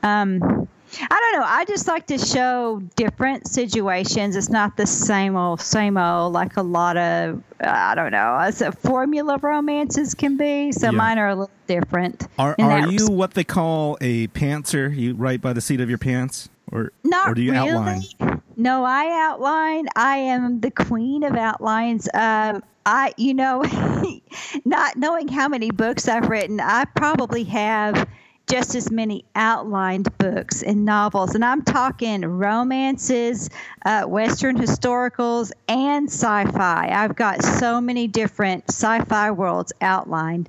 um, 0.02 0.68
I 0.98 1.20
don't 1.20 1.40
know. 1.40 1.46
I 1.46 1.64
just 1.66 1.86
like 1.86 2.06
to 2.08 2.18
show 2.18 2.82
different 2.96 3.46
situations. 3.46 4.34
It's 4.34 4.48
not 4.48 4.76
the 4.76 4.86
same 4.86 5.36
old, 5.36 5.60
same 5.60 5.96
old 5.96 6.32
like 6.32 6.56
a 6.56 6.62
lot 6.62 6.96
of 6.96 7.42
I 7.60 7.94
don't 7.94 8.10
know, 8.10 8.36
as 8.36 8.60
a 8.60 8.72
formula 8.72 9.38
romances 9.38 10.14
can 10.14 10.36
be. 10.36 10.72
So 10.72 10.86
yeah. 10.86 10.90
mine 10.90 11.18
are 11.18 11.28
a 11.28 11.34
little 11.34 11.50
different. 11.66 12.26
Are 12.38 12.56
are 12.58 12.88
you 12.88 13.06
res- 13.06 13.10
what 13.10 13.34
they 13.34 13.44
call 13.44 13.98
a 14.00 14.28
pantser? 14.28 14.94
You 14.94 15.14
write 15.14 15.40
by 15.40 15.52
the 15.52 15.60
seat 15.60 15.80
of 15.80 15.88
your 15.88 15.98
pants, 15.98 16.48
or 16.72 16.92
not 17.04 17.30
or 17.30 17.34
do 17.34 17.42
you 17.42 17.52
really. 17.52 17.70
outline? 17.70 18.42
No, 18.56 18.84
I 18.84 19.26
outline. 19.26 19.88
I 19.96 20.16
am 20.16 20.60
the 20.60 20.70
queen 20.70 21.22
of 21.24 21.34
outlines. 21.34 22.08
Um, 22.12 22.62
I, 22.86 23.12
you 23.16 23.34
know, 23.34 23.62
not 24.64 24.96
knowing 24.96 25.28
how 25.28 25.48
many 25.48 25.70
books 25.70 26.08
I've 26.08 26.28
written, 26.28 26.60
I 26.60 26.84
probably 26.84 27.44
have 27.44 28.08
just 28.50 28.74
as 28.74 28.90
many 28.90 29.24
outlined 29.36 30.08
books 30.18 30.62
and 30.62 30.84
novels. 30.84 31.34
And 31.34 31.44
I'm 31.44 31.62
talking 31.62 32.22
romances, 32.22 33.48
uh, 33.84 34.02
Western 34.04 34.56
historicals, 34.58 35.52
and 35.68 36.08
sci 36.08 36.44
fi. 36.46 36.90
I've 36.90 37.14
got 37.14 37.44
so 37.44 37.80
many 37.80 38.08
different 38.08 38.64
sci 38.68 39.04
fi 39.04 39.30
worlds 39.30 39.72
outlined 39.80 40.48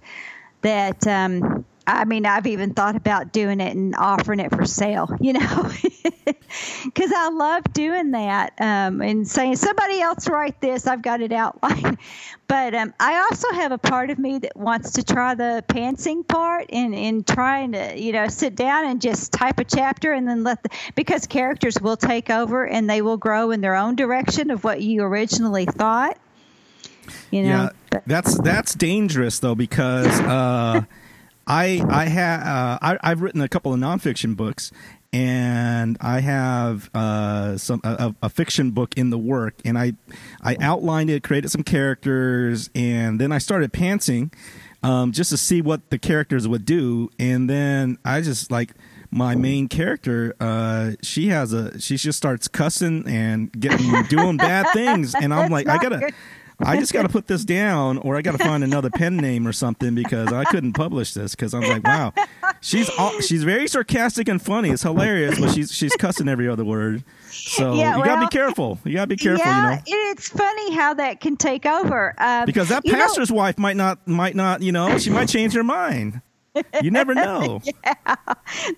that 0.62 1.06
um, 1.06 1.64
I 1.92 2.06
mean, 2.06 2.26
I've 2.26 2.48
even 2.48 2.74
thought 2.74 2.96
about 2.96 3.32
doing 3.32 3.60
it 3.60 3.76
and 3.76 3.96
offering 3.96 4.40
it 4.40 4.56
for 4.56 4.66
sale, 4.66 5.10
you 5.20 5.34
know, 5.34 5.72
because 6.86 7.12
I 7.16 7.30
love 7.30 7.64
doing 7.74 8.12
that 8.12 8.54
um, 8.60 9.02
and 9.02 9.28
saying, 9.28 9.58
somebody 9.58 10.02
else 10.02 10.28
write 10.30 10.60
this, 10.62 10.88
I've 10.88 11.02
got 11.02 11.22
it 11.22 11.32
outlined. 11.32 11.98
But 12.48 12.76
um, 12.76 12.94
I 13.00 13.16
also 13.16 13.50
have 13.54 13.72
a 13.72 13.78
part 13.78 14.10
of 14.10 14.20
me 14.20 14.38
that 14.40 14.58
wants 14.58 14.92
to 14.94 15.04
try 15.04 15.36
the 15.36 15.64
pantsing 15.70 16.28
part 16.28 16.66
and, 16.70 16.94
and 16.94 17.26
trying 17.26 17.72
to, 17.72 17.98
you 17.98 18.12
know, 18.12 18.28
sit 18.28 18.58
down 18.58 18.88
and 18.88 19.02
just 19.02 19.32
type 19.32 19.58
a 19.62 19.64
chapter 19.64 20.12
and 20.12 20.28
then 20.28 20.44
let 20.44 20.62
the, 20.62 20.70
because 20.94 21.28
characters 21.28 21.80
will 21.80 21.96
take 21.96 22.30
over 22.30 22.68
and 22.68 22.90
they 22.90 23.02
will 23.02 23.16
grow 23.16 23.52
in 23.52 23.62
their 23.62 23.76
own 23.76 23.96
direction 23.96 24.52
of 24.52 24.66
what 24.66 24.82
you 24.82 25.02
originally 25.02 25.66
thought. 25.66 26.18
You 27.32 27.44
know, 27.44 27.70
yeah, 27.94 28.00
that's 28.06 28.38
that's 28.42 28.76
dangerous 28.76 29.40
though 29.40 29.56
because 29.56 30.08
uh, 30.20 30.84
I 31.52 31.84
I 31.90 32.06
have 32.06 32.42
uh, 32.48 32.80
I, 32.82 32.98
I've 33.04 33.22
written 33.22 33.42
a 33.42 33.50
couple 33.50 33.74
of 33.74 33.80
nonfiction 33.80 34.38
books, 34.38 34.72
and 35.12 35.98
I 36.00 36.22
have 36.22 36.90
uh, 36.94 37.58
some 37.58 37.82
a, 37.84 38.16
a, 38.24 38.30
fiction 38.30 38.72
book 38.72 38.94
in 38.96 39.10
the 39.10 39.18
work, 39.18 39.56
and 39.66 39.78
I 39.78 39.94
I 40.42 40.56
outlined 40.62 41.10
it, 41.10 41.24
created 41.24 41.50
some 41.50 41.64
characters, 41.64 42.70
and 42.74 43.20
then 43.20 43.34
I 43.34 43.38
started 43.38 43.74
pantsing 43.74 44.34
um, 44.82 45.12
just 45.12 45.30
to 45.32 45.38
see 45.38 45.62
what 45.62 45.90
the 45.90 46.00
characters 46.00 46.48
would 46.48 46.64
do, 46.64 47.10
and 47.20 47.50
then 47.50 47.98
I 48.06 48.22
just 48.22 48.50
like 48.50 48.74
my 49.12 49.36
main 49.36 49.68
character, 49.68 50.34
uh, 50.40 50.92
she 51.04 51.28
has 51.28 51.52
a 51.52 51.78
she 51.82 51.98
just 51.98 52.18
starts 52.18 52.48
cussing 52.48 53.06
and 53.06 53.52
getting 53.52 54.04
doing 54.04 54.38
bad 54.38 54.68
things, 54.74 55.14
and 55.16 55.34
I'm 55.34 55.52
like, 55.52 55.68
I 55.68 55.78
gotta. 55.80 56.14
I 56.64 56.78
just 56.78 56.94
got 56.94 57.04
to 57.04 57.10
put 57.10 57.28
this 57.28 57.44
down, 57.44 57.98
or 58.00 58.16
I 58.16 58.22
got 58.22 58.34
to 58.34 58.38
find 58.38 58.64
another 58.64 58.90
pen 58.90 59.18
name 59.18 59.48
or 59.48 59.54
something 59.54 59.96
because 59.96 60.32
I 60.32 60.44
couldn't 60.46 60.74
publish 60.74 61.14
this 61.14 61.36
because 61.36 61.54
I'm 61.54 61.62
like, 61.62 61.84
wow, 61.84 62.14
she's 62.62 62.90
all, 62.98 63.20
she's 63.22 63.44
very 63.44 63.68
sarcastic 63.68 64.28
and 64.28 64.42
funny. 64.42 64.70
It's 64.70 64.84
hilarious, 64.84 65.40
but 65.40 65.54
she's 65.54 65.72
she's 65.72 65.96
cussing 65.96 66.28
every 66.28 66.48
other 66.48 66.64
word. 66.64 67.04
So 67.30 67.74
yeah, 67.74 67.96
you 67.96 68.02
well, 68.02 68.06
gotta 68.06 68.28
be 68.28 68.30
careful. 68.30 68.80
You 68.86 68.94
gotta 68.94 69.08
be 69.08 69.18
careful. 69.18 69.46
Yeah, 69.46 69.82
you 69.86 69.96
know? 69.96 70.12
it's 70.12 70.30
funny 70.30 70.74
how 70.74 70.94
that 70.96 71.20
can 71.20 71.38
take 71.38 71.66
over. 71.66 72.14
Um, 72.18 72.46
because 72.46 72.70
that 72.70 72.86
pastor's 72.86 73.32
know, 73.32 73.38
wife 73.38 73.58
might 73.58 73.78
not 73.78 74.08
might 74.08 74.36
not 74.36 74.62
you 74.62 74.72
know 74.72 74.98
she 74.98 75.10
might 75.10 75.30
change 75.30 75.54
her 75.54 75.64
mind. 75.64 76.22
You 76.82 76.92
never 76.92 77.14
know. 77.16 77.62
yeah, 77.64 78.16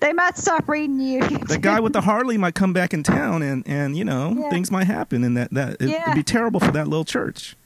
they 0.00 0.12
might 0.12 0.38
stop 0.38 0.68
reading 0.68 1.00
you. 1.00 1.20
the 1.20 1.58
guy 1.58 1.80
with 1.80 1.92
the 1.92 2.00
Harley 2.00 2.38
might 2.38 2.54
come 2.54 2.72
back 2.72 2.94
in 2.94 3.02
town, 3.02 3.42
and 3.42 3.66
and 3.66 3.96
you 3.96 4.04
know 4.04 4.36
yeah. 4.38 4.50
things 4.50 4.70
might 4.70 4.86
happen, 4.86 5.24
and 5.24 5.36
that 5.36 5.50
that 5.52 5.80
it, 5.80 5.90
yeah. 5.90 6.02
it'd 6.02 6.14
be 6.14 6.22
terrible 6.22 6.60
for 6.60 6.70
that 6.72 6.88
little 6.88 7.04
church. 7.04 7.56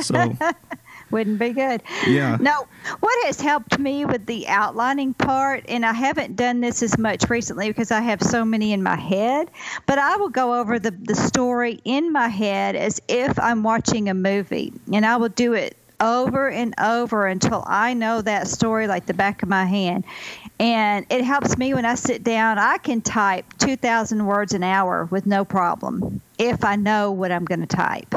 So. 0.00 0.32
Wouldn't 1.10 1.38
be 1.38 1.50
good. 1.50 1.82
Yeah. 2.08 2.38
No, 2.40 2.66
what 3.00 3.26
has 3.26 3.40
helped 3.40 3.78
me 3.78 4.04
with 4.04 4.26
the 4.26 4.48
outlining 4.48 5.14
part, 5.14 5.64
and 5.68 5.84
I 5.86 5.92
haven't 5.92 6.34
done 6.34 6.60
this 6.60 6.82
as 6.82 6.98
much 6.98 7.28
recently 7.30 7.68
because 7.68 7.90
I 7.90 8.00
have 8.00 8.22
so 8.22 8.44
many 8.44 8.72
in 8.72 8.82
my 8.82 8.96
head, 8.96 9.48
but 9.86 9.98
I 9.98 10.16
will 10.16 10.30
go 10.30 10.58
over 10.58 10.78
the, 10.78 10.90
the 10.90 11.14
story 11.14 11.80
in 11.84 12.12
my 12.12 12.28
head 12.28 12.74
as 12.74 13.00
if 13.06 13.38
I'm 13.38 13.62
watching 13.62 14.08
a 14.08 14.14
movie, 14.14 14.72
and 14.92 15.06
I 15.06 15.16
will 15.16 15.28
do 15.28 15.52
it 15.52 15.76
over 16.00 16.48
and 16.50 16.74
over 16.80 17.26
until 17.26 17.62
I 17.66 17.94
know 17.94 18.20
that 18.22 18.48
story 18.48 18.86
like 18.86 19.06
the 19.06 19.14
back 19.14 19.42
of 19.42 19.48
my 19.48 19.66
hand. 19.66 20.04
And 20.58 21.06
it 21.10 21.22
helps 21.24 21.56
me 21.56 21.74
when 21.74 21.84
I 21.84 21.94
sit 21.94 22.24
down, 22.24 22.58
I 22.58 22.78
can 22.78 23.00
type 23.00 23.44
2,000 23.58 24.26
words 24.26 24.52
an 24.52 24.62
hour 24.62 25.04
with 25.10 25.26
no 25.26 25.44
problem 25.44 26.20
if 26.38 26.64
I 26.64 26.76
know 26.76 27.10
what 27.10 27.30
I'm 27.30 27.44
going 27.44 27.60
to 27.60 27.66
type 27.66 28.14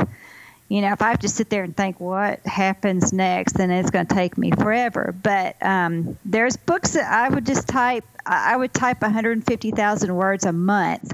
you 0.70 0.82
know, 0.82 0.92
if 0.92 1.02
I 1.02 1.10
have 1.10 1.20
to 1.20 1.30
sit 1.30 1.50
there 1.50 1.64
and 1.64 1.76
think 1.76 2.00
what 2.00 2.46
happens 2.46 3.14
next, 3.14 3.54
then 3.54 3.72
it's 3.72 3.90
going 3.90 4.06
to 4.06 4.14
take 4.14 4.38
me 4.38 4.52
forever. 4.52 5.16
But 5.24 5.56
um, 5.62 6.18
there's 6.26 6.58
books 6.58 6.92
that 6.92 7.12
I 7.12 7.30
would 7.30 7.46
just 7.46 7.68
type. 7.68 8.04
I 8.26 8.58
would 8.58 8.74
type 8.74 9.02
150,000 9.02 10.16
words 10.16 10.46
a 10.46 10.52
month 10.52 11.14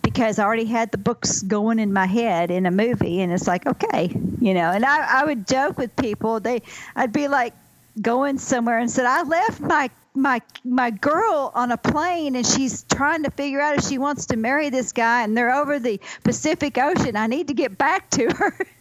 because 0.00 0.38
I 0.38 0.44
already 0.44 0.64
had 0.64 0.90
the 0.92 0.98
books 0.98 1.42
going 1.42 1.78
in 1.78 1.92
my 1.92 2.06
head 2.06 2.50
in 2.50 2.64
a 2.64 2.70
movie, 2.70 3.20
and 3.20 3.30
it's 3.30 3.46
like 3.46 3.66
okay, 3.66 4.10
you 4.40 4.54
know. 4.54 4.70
And 4.70 4.84
I, 4.84 5.20
I 5.20 5.24
would 5.26 5.46
joke 5.46 5.76
with 5.76 5.94
people. 5.96 6.40
They, 6.40 6.62
I'd 6.94 7.12
be 7.12 7.28
like 7.28 7.52
going 8.00 8.38
somewhere 8.38 8.78
and 8.78 8.90
said, 8.90 9.04
I 9.04 9.22
left 9.22 9.60
my 9.60 9.90
my 10.14 10.40
my 10.64 10.90
girl 10.90 11.52
on 11.54 11.70
a 11.70 11.76
plane 11.76 12.36
and 12.36 12.46
she's 12.46 12.84
trying 12.84 13.22
to 13.24 13.30
figure 13.30 13.60
out 13.60 13.76
if 13.76 13.84
she 13.84 13.98
wants 13.98 14.24
to 14.26 14.36
marry 14.36 14.70
this 14.70 14.92
guy 14.92 15.22
and 15.22 15.36
they're 15.36 15.54
over 15.54 15.78
the 15.78 16.00
Pacific 16.24 16.78
Ocean. 16.78 17.16
I 17.16 17.26
need 17.26 17.48
to 17.48 17.54
get 17.54 17.76
back 17.76 18.08
to 18.12 18.28
her. 18.30 18.56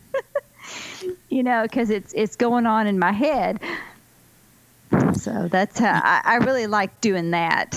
you 1.29 1.43
know, 1.43 1.63
because 1.63 1.89
it's 1.89 2.13
it's 2.13 2.35
going 2.35 2.65
on 2.65 2.87
in 2.87 2.99
my 2.99 3.11
head. 3.11 3.59
So 5.13 5.47
that's 5.49 5.79
how 5.79 6.01
I, 6.03 6.21
I 6.23 6.35
really 6.37 6.67
like 6.67 7.01
doing 7.01 7.31
that. 7.31 7.73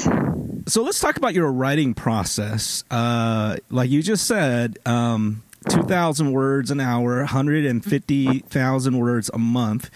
So 0.67 0.83
let's 0.83 1.01
talk 1.01 1.17
about 1.17 1.35
your 1.35 1.51
writing 1.51 1.95
process. 1.95 2.85
Uh, 2.91 3.57
like 3.71 3.91
you 3.91 4.03
just 4.03 4.27
said, 4.27 4.79
um, 4.85 5.43
two 5.69 5.83
thousand 5.83 6.33
words 6.33 6.71
an 6.71 6.81
hour, 6.81 7.25
hundred 7.25 7.65
and 7.65 7.85
fifty 7.85 8.41
thousand 8.41 8.99
words 8.99 9.31
a 9.33 9.39
month. 9.39 9.91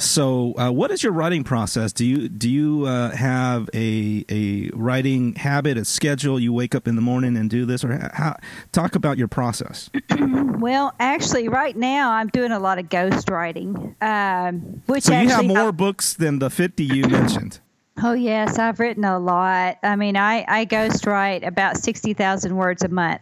So, 0.00 0.54
uh, 0.56 0.70
what 0.70 0.90
is 0.90 1.02
your 1.02 1.12
writing 1.12 1.44
process? 1.44 1.92
Do 1.92 2.06
you 2.06 2.28
do 2.28 2.48
you 2.48 2.86
uh, 2.86 3.10
have 3.10 3.68
a 3.74 4.24
a 4.30 4.70
writing 4.72 5.34
habit, 5.34 5.76
a 5.76 5.84
schedule? 5.84 6.40
You 6.40 6.54
wake 6.54 6.74
up 6.74 6.88
in 6.88 6.96
the 6.96 7.02
morning 7.02 7.36
and 7.36 7.50
do 7.50 7.66
this, 7.66 7.84
or 7.84 8.10
how? 8.14 8.36
Talk 8.72 8.94
about 8.94 9.18
your 9.18 9.28
process. 9.28 9.90
well, 10.18 10.94
actually, 10.98 11.48
right 11.48 11.76
now 11.76 12.12
I'm 12.12 12.28
doing 12.28 12.50
a 12.50 12.58
lot 12.58 12.78
of 12.78 12.88
ghost 12.88 13.28
writing, 13.28 13.94
um, 14.00 14.82
which 14.86 15.04
so 15.04 15.20
you 15.20 15.28
have 15.28 15.44
more 15.44 15.70
books 15.70 16.14
than 16.14 16.38
the 16.38 16.48
fifty 16.48 16.84
you 16.84 17.06
mentioned. 17.06 17.60
Oh 18.02 18.14
yes, 18.14 18.58
I've 18.58 18.80
written 18.80 19.04
a 19.04 19.18
lot. 19.18 19.76
I 19.82 19.96
mean, 19.96 20.16
I 20.16 20.46
I 20.48 20.64
ghostwrite 20.64 21.46
about 21.46 21.76
sixty 21.76 22.14
thousand 22.14 22.56
words 22.56 22.82
a 22.82 22.88
month. 22.88 23.20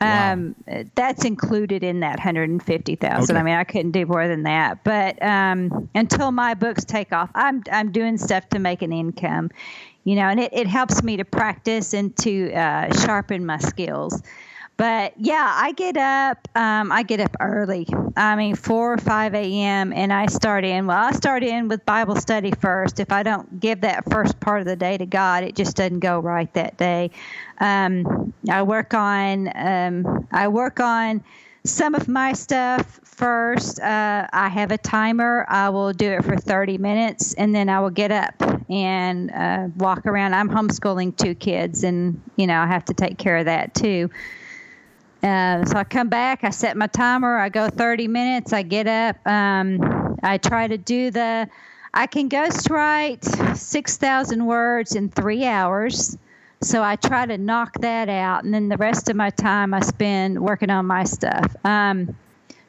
Um, 0.00 0.54
wow. 0.66 0.84
That's 0.94 1.24
included 1.24 1.82
in 1.82 2.00
that 2.00 2.18
150,000. 2.18 3.36
Okay. 3.36 3.40
I 3.40 3.42
mean, 3.42 3.54
I 3.54 3.64
couldn't 3.64 3.90
do 3.90 4.06
more 4.06 4.28
than 4.28 4.44
that. 4.44 4.84
But 4.84 5.20
um, 5.22 5.88
until 5.94 6.30
my 6.30 6.54
books 6.54 6.84
take 6.84 7.12
off, 7.12 7.30
I'm 7.34 7.62
I'm 7.72 7.90
doing 7.90 8.16
stuff 8.16 8.48
to 8.50 8.58
make 8.58 8.82
an 8.82 8.92
income, 8.92 9.50
you 10.04 10.14
know, 10.14 10.28
and 10.28 10.38
it, 10.38 10.52
it 10.52 10.66
helps 10.66 11.02
me 11.02 11.16
to 11.16 11.24
practice 11.24 11.94
and 11.94 12.16
to 12.18 12.52
uh, 12.52 12.94
sharpen 13.04 13.44
my 13.44 13.58
skills. 13.58 14.22
But 14.78 15.14
yeah, 15.18 15.54
I 15.56 15.72
get 15.72 15.96
up. 15.96 16.48
Um, 16.54 16.92
I 16.92 17.02
get 17.02 17.18
up 17.18 17.34
early. 17.40 17.84
I 18.16 18.36
mean, 18.36 18.54
four 18.54 18.92
or 18.92 18.98
five 18.98 19.34
a.m. 19.34 19.92
and 19.92 20.12
I 20.12 20.26
start 20.26 20.64
in. 20.64 20.86
Well, 20.86 20.96
I 20.96 21.10
start 21.10 21.42
in 21.42 21.66
with 21.66 21.84
Bible 21.84 22.14
study 22.14 22.52
first. 22.52 23.00
If 23.00 23.10
I 23.10 23.24
don't 23.24 23.58
give 23.58 23.80
that 23.80 24.08
first 24.08 24.38
part 24.38 24.60
of 24.60 24.66
the 24.66 24.76
day 24.76 24.96
to 24.96 25.04
God, 25.04 25.42
it 25.42 25.56
just 25.56 25.76
doesn't 25.76 25.98
go 25.98 26.20
right 26.20 26.52
that 26.54 26.76
day. 26.76 27.10
Um, 27.58 28.32
I 28.48 28.62
work 28.62 28.94
on. 28.94 29.50
Um, 29.56 30.28
I 30.30 30.46
work 30.46 30.78
on 30.78 31.24
some 31.64 31.96
of 31.96 32.06
my 32.06 32.32
stuff 32.32 33.00
first. 33.02 33.80
Uh, 33.80 34.28
I 34.32 34.48
have 34.48 34.70
a 34.70 34.78
timer. 34.78 35.44
I 35.48 35.70
will 35.70 35.92
do 35.92 36.12
it 36.12 36.24
for 36.24 36.36
30 36.36 36.78
minutes, 36.78 37.34
and 37.34 37.52
then 37.52 37.68
I 37.68 37.80
will 37.80 37.90
get 37.90 38.12
up 38.12 38.40
and 38.70 39.32
uh, 39.32 39.66
walk 39.76 40.06
around. 40.06 40.34
I'm 40.34 40.48
homeschooling 40.48 41.16
two 41.16 41.34
kids, 41.34 41.82
and 41.82 42.20
you 42.36 42.46
know 42.46 42.60
I 42.60 42.68
have 42.68 42.84
to 42.84 42.94
take 42.94 43.18
care 43.18 43.38
of 43.38 43.46
that 43.46 43.74
too. 43.74 44.08
Uh, 45.22 45.64
so 45.64 45.76
I 45.76 45.84
come 45.84 46.08
back, 46.08 46.44
I 46.44 46.50
set 46.50 46.76
my 46.76 46.86
timer, 46.86 47.38
I 47.38 47.48
go 47.48 47.68
30 47.68 48.06
minutes, 48.08 48.52
I 48.52 48.62
get 48.62 48.86
up, 48.86 49.16
um, 49.26 50.16
I 50.22 50.38
try 50.38 50.68
to 50.68 50.78
do 50.78 51.10
the, 51.10 51.48
I 51.92 52.06
can 52.06 52.28
ghost 52.28 52.70
write 52.70 53.24
6,000 53.24 54.46
words 54.46 54.94
in 54.94 55.08
three 55.08 55.44
hours. 55.44 56.16
So 56.60 56.82
I 56.82 56.96
try 56.96 57.24
to 57.26 57.38
knock 57.38 57.74
that 57.80 58.08
out, 58.08 58.44
and 58.44 58.52
then 58.52 58.68
the 58.68 58.76
rest 58.76 59.08
of 59.08 59.16
my 59.16 59.30
time 59.30 59.72
I 59.74 59.80
spend 59.80 60.40
working 60.40 60.70
on 60.70 60.86
my 60.86 61.04
stuff. 61.04 61.54
Um, 61.64 62.16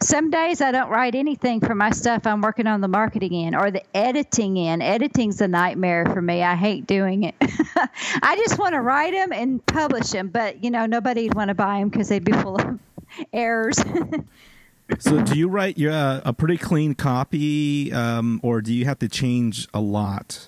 some 0.01 0.29
days 0.29 0.61
I 0.61 0.71
don't 0.71 0.89
write 0.89 1.15
anything 1.15 1.59
for 1.59 1.75
my 1.75 1.91
stuff 1.91 2.25
I'm 2.25 2.41
working 2.41 2.67
on 2.67 2.81
the 2.81 2.87
marketing 2.87 3.33
in 3.33 3.55
or 3.55 3.71
the 3.71 3.83
editing 3.95 4.57
in. 4.57 4.81
Editing's 4.81 5.41
a 5.41 5.47
nightmare 5.47 6.05
for 6.05 6.21
me. 6.21 6.41
I 6.43 6.55
hate 6.55 6.87
doing 6.87 7.23
it. 7.23 7.35
I 7.41 8.35
just 8.37 8.57
want 8.57 8.73
to 8.73 8.81
write 8.81 9.13
them 9.13 9.31
and 9.31 9.65
publish 9.65 10.09
them, 10.09 10.29
but 10.29 10.63
you 10.63 10.71
know 10.71 10.85
nobody'd 10.85 11.33
want 11.33 11.49
to 11.49 11.55
buy 11.55 11.79
them 11.79 11.89
because 11.89 12.09
they'd 12.09 12.23
be 12.23 12.31
full 12.31 12.55
of 12.55 12.79
errors. 13.33 13.77
so, 14.99 15.21
do 15.21 15.37
you 15.37 15.47
write 15.47 15.77
your, 15.77 15.91
uh, 15.91 16.21
a 16.25 16.33
pretty 16.33 16.57
clean 16.57 16.95
copy, 16.95 17.91
um, 17.91 18.39
or 18.43 18.61
do 18.61 18.73
you 18.73 18.85
have 18.85 18.99
to 18.99 19.09
change 19.09 19.67
a 19.73 19.81
lot? 19.81 20.47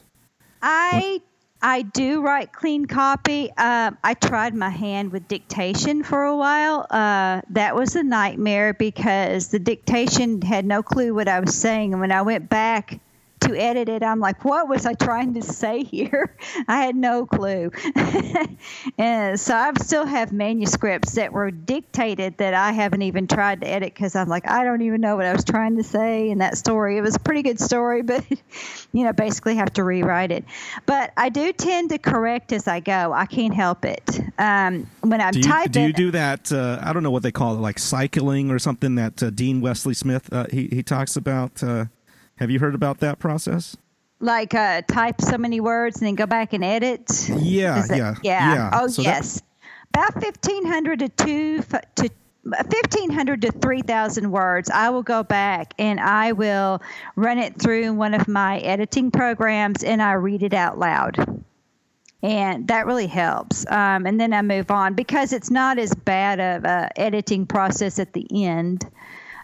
I 0.61 1.21
I 1.61 1.83
do 1.83 2.21
write 2.21 2.51
clean 2.51 2.85
copy. 2.85 3.51
Uh, 3.55 3.91
I 4.03 4.13
tried 4.15 4.55
my 4.55 4.69
hand 4.69 5.11
with 5.11 5.27
dictation 5.27 6.03
for 6.03 6.23
a 6.23 6.35
while. 6.35 6.87
Uh, 6.89 7.41
that 7.51 7.75
was 7.75 7.95
a 7.95 8.03
nightmare 8.03 8.73
because 8.73 9.49
the 9.49 9.59
dictation 9.59 10.41
had 10.41 10.65
no 10.65 10.81
clue 10.81 11.13
what 11.13 11.27
I 11.27 11.39
was 11.39 11.55
saying. 11.55 11.93
And 11.93 12.01
when 12.01 12.11
I 12.11 12.23
went 12.23 12.49
back 12.49 12.99
to 13.41 13.55
edit 13.55 13.89
it, 13.89 14.03
I'm 14.03 14.19
like, 14.19 14.45
what 14.45 14.67
was 14.67 14.85
I 14.85 14.93
trying 14.93 15.33
to 15.33 15.41
say 15.41 15.83
here? 15.83 16.35
I 16.67 16.77
had 16.77 16.95
no 16.95 17.25
clue. 17.25 17.71
and 18.97 19.39
so 19.39 19.55
I 19.55 19.71
still 19.81 20.05
have 20.05 20.31
manuscripts 20.31 21.13
that 21.13 21.33
were 21.33 21.51
dictated 21.51 22.37
that 22.37 22.53
I 22.53 22.71
haven't 22.71 23.01
even 23.01 23.27
tried 23.27 23.61
to 23.61 23.67
edit 23.67 23.93
because 23.93 24.15
I'm 24.15 24.27
like, 24.27 24.49
I 24.49 24.63
don't 24.63 24.81
even 24.81 25.01
know 25.01 25.15
what 25.15 25.25
I 25.25 25.33
was 25.33 25.43
trying 25.43 25.77
to 25.77 25.83
say 25.83 26.29
in 26.29 26.37
that 26.39 26.57
story. 26.57 26.97
It 26.97 27.01
was 27.01 27.15
a 27.15 27.19
pretty 27.19 27.41
good 27.41 27.59
story, 27.59 28.01
but 28.01 28.23
you 28.93 29.03
know, 29.03 29.13
basically 29.13 29.55
have 29.55 29.73
to 29.73 29.83
rewrite 29.83 30.31
it. 30.31 30.45
But 30.85 31.11
I 31.17 31.29
do 31.29 31.51
tend 31.51 31.89
to 31.89 31.97
correct 31.97 32.51
as 32.51 32.67
I 32.67 32.79
go. 32.79 33.11
I 33.13 33.25
can't 33.25 33.53
help 33.53 33.85
it. 33.85 34.19
Um, 34.37 34.87
when 35.01 35.19
I'm 35.19 35.31
do 35.31 35.39
you, 35.39 35.45
typing, 35.45 35.71
do 35.71 35.81
you 35.81 35.93
do 35.93 36.11
that? 36.11 36.51
Uh, 36.51 36.79
I 36.81 36.93
don't 36.93 37.03
know 37.03 37.11
what 37.11 37.23
they 37.23 37.31
call 37.31 37.55
it, 37.55 37.59
like 37.59 37.79
cycling 37.79 38.51
or 38.51 38.59
something 38.59 38.95
that 38.95 39.21
uh, 39.21 39.29
Dean 39.29 39.61
Wesley 39.61 39.93
Smith 39.93 40.31
uh, 40.31 40.45
he 40.51 40.67
he 40.67 40.83
talks 40.83 41.15
about. 41.15 41.61
Uh, 42.41 42.43
have 42.43 42.49
you 42.51 42.59
heard 42.59 42.75
about 42.75 42.99
that 42.99 43.19
process? 43.19 43.77
Like 44.19 44.53
uh, 44.53 44.81
type 44.83 45.21
so 45.21 45.37
many 45.37 45.59
words 45.59 45.97
and 45.97 46.07
then 46.07 46.15
go 46.15 46.25
back 46.25 46.53
and 46.53 46.63
edit. 46.63 47.29
Yeah, 47.29 47.83
that, 47.87 47.97
yeah, 47.97 48.15
yeah, 48.23 48.53
yeah. 48.53 48.69
Oh 48.73 48.87
so 48.87 49.01
yes, 49.01 49.41
that, 49.93 50.11
about 50.11 50.23
fifteen 50.23 50.65
hundred 50.65 50.99
to 50.99 51.09
two 51.09 51.61
to 51.95 52.09
1500 52.43 53.43
to 53.43 53.51
3000 53.51 54.31
words 54.31 54.67
i 54.71 54.89
will 54.89 55.03
go 55.03 55.21
back 55.21 55.75
and 55.77 55.99
i 55.99 56.31
will 56.31 56.81
run 57.15 57.37
it 57.37 57.61
through 57.61 57.93
one 57.93 58.15
of 58.15 58.27
my 58.27 58.57
editing 58.61 59.11
programs 59.11 59.83
and 59.83 60.01
i 60.01 60.13
read 60.13 60.41
it 60.41 60.51
out 60.51 60.79
loud 60.79 61.43
and 62.23 62.67
that 62.67 62.87
really 62.87 63.05
helps 63.05 63.63
um, 63.69 64.07
and 64.07 64.19
then 64.19 64.33
i 64.33 64.41
move 64.41 64.71
on 64.71 64.95
because 64.95 65.33
it's 65.33 65.51
not 65.51 65.77
as 65.77 65.93
bad 65.93 66.39
of 66.39 66.65
a 66.65 66.89
editing 66.99 67.45
process 67.45 67.99
at 67.99 68.11
the 68.13 68.25
end 68.33 68.89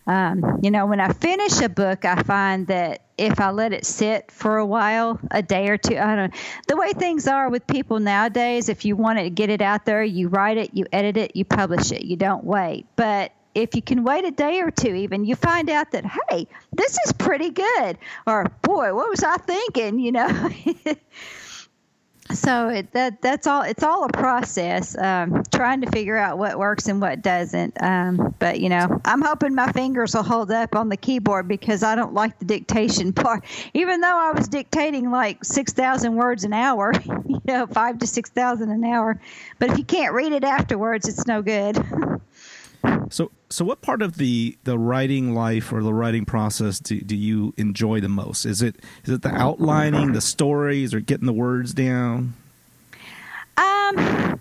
um, 0.07 0.59
you 0.63 0.71
know, 0.71 0.85
when 0.85 1.01
I 1.01 1.11
finish 1.11 1.59
a 1.61 1.67
book, 1.67 2.05
I 2.05 2.23
find 2.23 2.67
that 2.67 3.01
if 3.17 3.39
I 3.41 3.51
let 3.51 3.73
it 3.73 3.85
sit 3.85 4.31
for 4.31 4.57
a 4.57 4.65
while, 4.65 5.19
a 5.31 5.41
day 5.41 5.67
or 5.67 5.77
two. 5.77 5.97
I 5.97 6.15
don't 6.15 6.31
know. 6.31 6.39
The 6.67 6.77
way 6.77 6.93
things 6.93 7.27
are 7.27 7.49
with 7.49 7.67
people 7.67 7.99
nowadays, 7.99 8.69
if 8.69 8.85
you 8.85 8.95
want 8.95 9.19
to 9.19 9.29
get 9.29 9.49
it 9.49 9.61
out 9.61 9.85
there, 9.85 10.03
you 10.03 10.29
write 10.29 10.57
it, 10.57 10.73
you 10.73 10.85
edit 10.93 11.17
it, 11.17 11.35
you 11.35 11.43
publish 11.43 11.91
it. 11.91 12.05
You 12.05 12.15
don't 12.15 12.45
wait. 12.45 12.85
But 12.95 13.33
if 13.53 13.75
you 13.75 13.81
can 13.81 14.03
wait 14.03 14.23
a 14.23 14.31
day 14.31 14.61
or 14.61 14.71
two, 14.71 14.93
even 14.93 15.25
you 15.25 15.35
find 15.35 15.69
out 15.69 15.91
that 15.91 16.05
hey, 16.05 16.47
this 16.71 16.97
is 17.05 17.11
pretty 17.11 17.49
good, 17.49 17.97
or 18.25 18.45
boy, 18.61 18.93
what 18.93 19.09
was 19.09 19.23
I 19.23 19.35
thinking? 19.37 19.99
You 19.99 20.11
know. 20.13 20.49
so 22.33 22.69
it, 22.69 22.91
that 22.91 23.21
that's 23.21 23.47
all 23.47 23.61
it's 23.61 23.83
all 23.83 24.05
a 24.05 24.09
process 24.09 24.97
um, 24.97 25.43
trying 25.53 25.81
to 25.81 25.91
figure 25.91 26.17
out 26.17 26.37
what 26.37 26.57
works 26.57 26.87
and 26.87 27.01
what 27.01 27.21
doesn't. 27.21 27.81
Um, 27.81 28.35
but 28.39 28.59
you 28.59 28.69
know 28.69 29.01
i'm 29.05 29.21
hoping 29.21 29.55
my 29.55 29.71
fingers 29.71 30.13
will 30.13 30.23
hold 30.23 30.51
up 30.51 30.75
on 30.75 30.89
the 30.89 30.97
keyboard 30.97 31.47
because 31.47 31.83
i 31.83 31.95
don't 31.95 32.13
like 32.13 32.37
the 32.39 32.45
dictation 32.45 33.13
part. 33.13 33.45
Even 33.73 34.01
though 34.01 34.17
i 34.17 34.31
was 34.31 34.47
dictating 34.47 35.11
like 35.11 35.43
6000 35.43 36.15
words 36.15 36.43
an 36.43 36.53
hour 36.53 36.93
you 37.27 37.41
know 37.45 37.67
5 37.67 37.99
to 37.99 38.07
6000 38.07 38.69
an 38.69 38.83
hour. 38.83 39.19
But 39.59 39.71
if 39.71 39.77
you 39.77 39.83
can't 39.83 40.13
read 40.13 40.31
it 40.31 40.43
afterwards 40.43 41.07
it's 41.07 41.27
no 41.27 41.41
good 41.41 41.77
So, 43.09 43.31
so 43.49 43.63
what 43.63 43.81
part 43.81 44.01
of 44.01 44.17
the 44.17 44.57
the 44.63 44.77
writing 44.77 45.33
life 45.33 45.71
or 45.71 45.81
the 45.81 45.93
writing 45.93 46.25
process 46.25 46.79
do, 46.79 46.99
do 46.99 47.15
you 47.15 47.53
enjoy 47.57 48.01
the 48.01 48.09
most? 48.09 48.45
Is 48.45 48.61
it 48.61 48.77
is 49.03 49.13
it 49.13 49.21
the 49.21 49.29
outlining, 49.29 50.11
the 50.13 50.21
stories, 50.21 50.93
or 50.93 50.99
getting 50.99 51.25
the 51.25 51.33
words 51.33 51.73
down? 51.73 52.33
Um, 53.57 53.95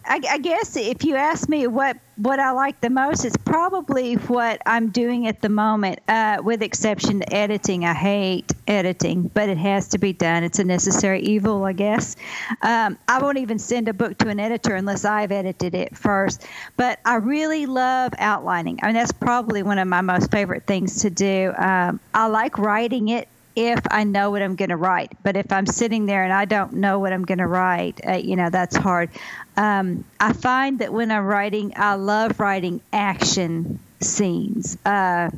I, 0.04 0.20
I, 0.30 0.38
guess 0.38 0.76
if 0.76 1.02
you 1.02 1.16
ask 1.16 1.48
me 1.48 1.66
what 1.66 1.96
what 2.16 2.38
I 2.38 2.50
like 2.50 2.80
the 2.82 2.90
most, 2.90 3.24
it's 3.24 3.36
probably 3.36 4.14
what 4.14 4.60
I'm 4.66 4.90
doing 4.90 5.26
at 5.26 5.40
the 5.40 5.48
moment. 5.48 6.00
Uh, 6.06 6.38
with 6.44 6.62
exception 6.62 7.20
to 7.20 7.34
editing, 7.34 7.86
I 7.86 7.94
hate 7.94 8.52
editing, 8.68 9.30
but 9.34 9.48
it 9.48 9.56
has 9.56 9.88
to 9.88 9.98
be 9.98 10.12
done. 10.12 10.44
It's 10.44 10.58
a 10.58 10.64
necessary 10.64 11.22
evil, 11.22 11.64
I 11.64 11.72
guess. 11.72 12.14
Um, 12.60 12.98
I 13.08 13.20
won't 13.22 13.38
even 13.38 13.58
send 13.58 13.88
a 13.88 13.94
book 13.94 14.18
to 14.18 14.28
an 14.28 14.38
editor 14.38 14.74
unless 14.74 15.06
I've 15.06 15.32
edited 15.32 15.74
it 15.74 15.96
first. 15.96 16.46
But 16.76 17.00
I 17.06 17.16
really 17.16 17.64
love 17.64 18.12
outlining. 18.18 18.80
I 18.82 18.86
mean, 18.86 18.94
that's 18.94 19.12
probably 19.12 19.62
one 19.62 19.78
of 19.78 19.88
my 19.88 20.02
most 20.02 20.30
favorite 20.30 20.66
things 20.66 21.00
to 21.02 21.10
do. 21.10 21.54
Um, 21.56 22.00
I 22.12 22.26
like 22.26 22.58
writing 22.58 23.08
it 23.08 23.28
if 23.56 23.80
I 23.90 24.04
know 24.04 24.30
what 24.30 24.42
I'm 24.42 24.54
going 24.54 24.68
to 24.68 24.76
write. 24.76 25.12
But 25.22 25.36
if 25.36 25.50
I'm 25.50 25.66
sitting 25.66 26.04
there 26.04 26.22
and 26.22 26.32
I 26.32 26.44
don't 26.44 26.74
know 26.74 26.98
what 26.98 27.12
I'm 27.12 27.24
going 27.24 27.38
to 27.38 27.46
write, 27.46 28.00
uh, 28.06 28.12
you 28.12 28.36
know, 28.36 28.50
that's 28.50 28.76
hard. 28.76 29.08
Um, 29.56 30.04
I 30.20 30.34
find 30.34 30.78
that 30.80 30.92
when 30.92 31.10
I'm 31.10 31.24
writing, 31.24 31.72
I 31.74 31.94
love 31.94 32.38
writing 32.38 32.82
action 32.92 33.80
scenes. 34.00 34.76
Uh, 34.84 35.30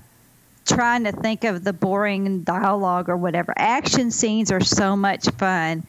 trying 0.67 1.05
to 1.05 1.13
think 1.13 1.45
of 1.45 1.65
the 1.65 1.73
boring 1.73 2.43
dialogue 2.43 3.09
or 3.09 3.17
whatever. 3.17 3.55
Action 3.57 4.11
scenes 4.11 4.51
are 4.51 4.61
so 4.61 4.97
much 4.97 5.29
fun. 5.31 5.85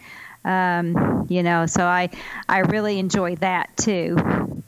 Um, 0.46 1.26
you 1.30 1.44
know, 1.44 1.66
so 1.66 1.84
I 1.84 2.10
I 2.48 2.60
really 2.60 2.98
enjoy 2.98 3.36
that 3.38 3.76
too. 3.76 4.64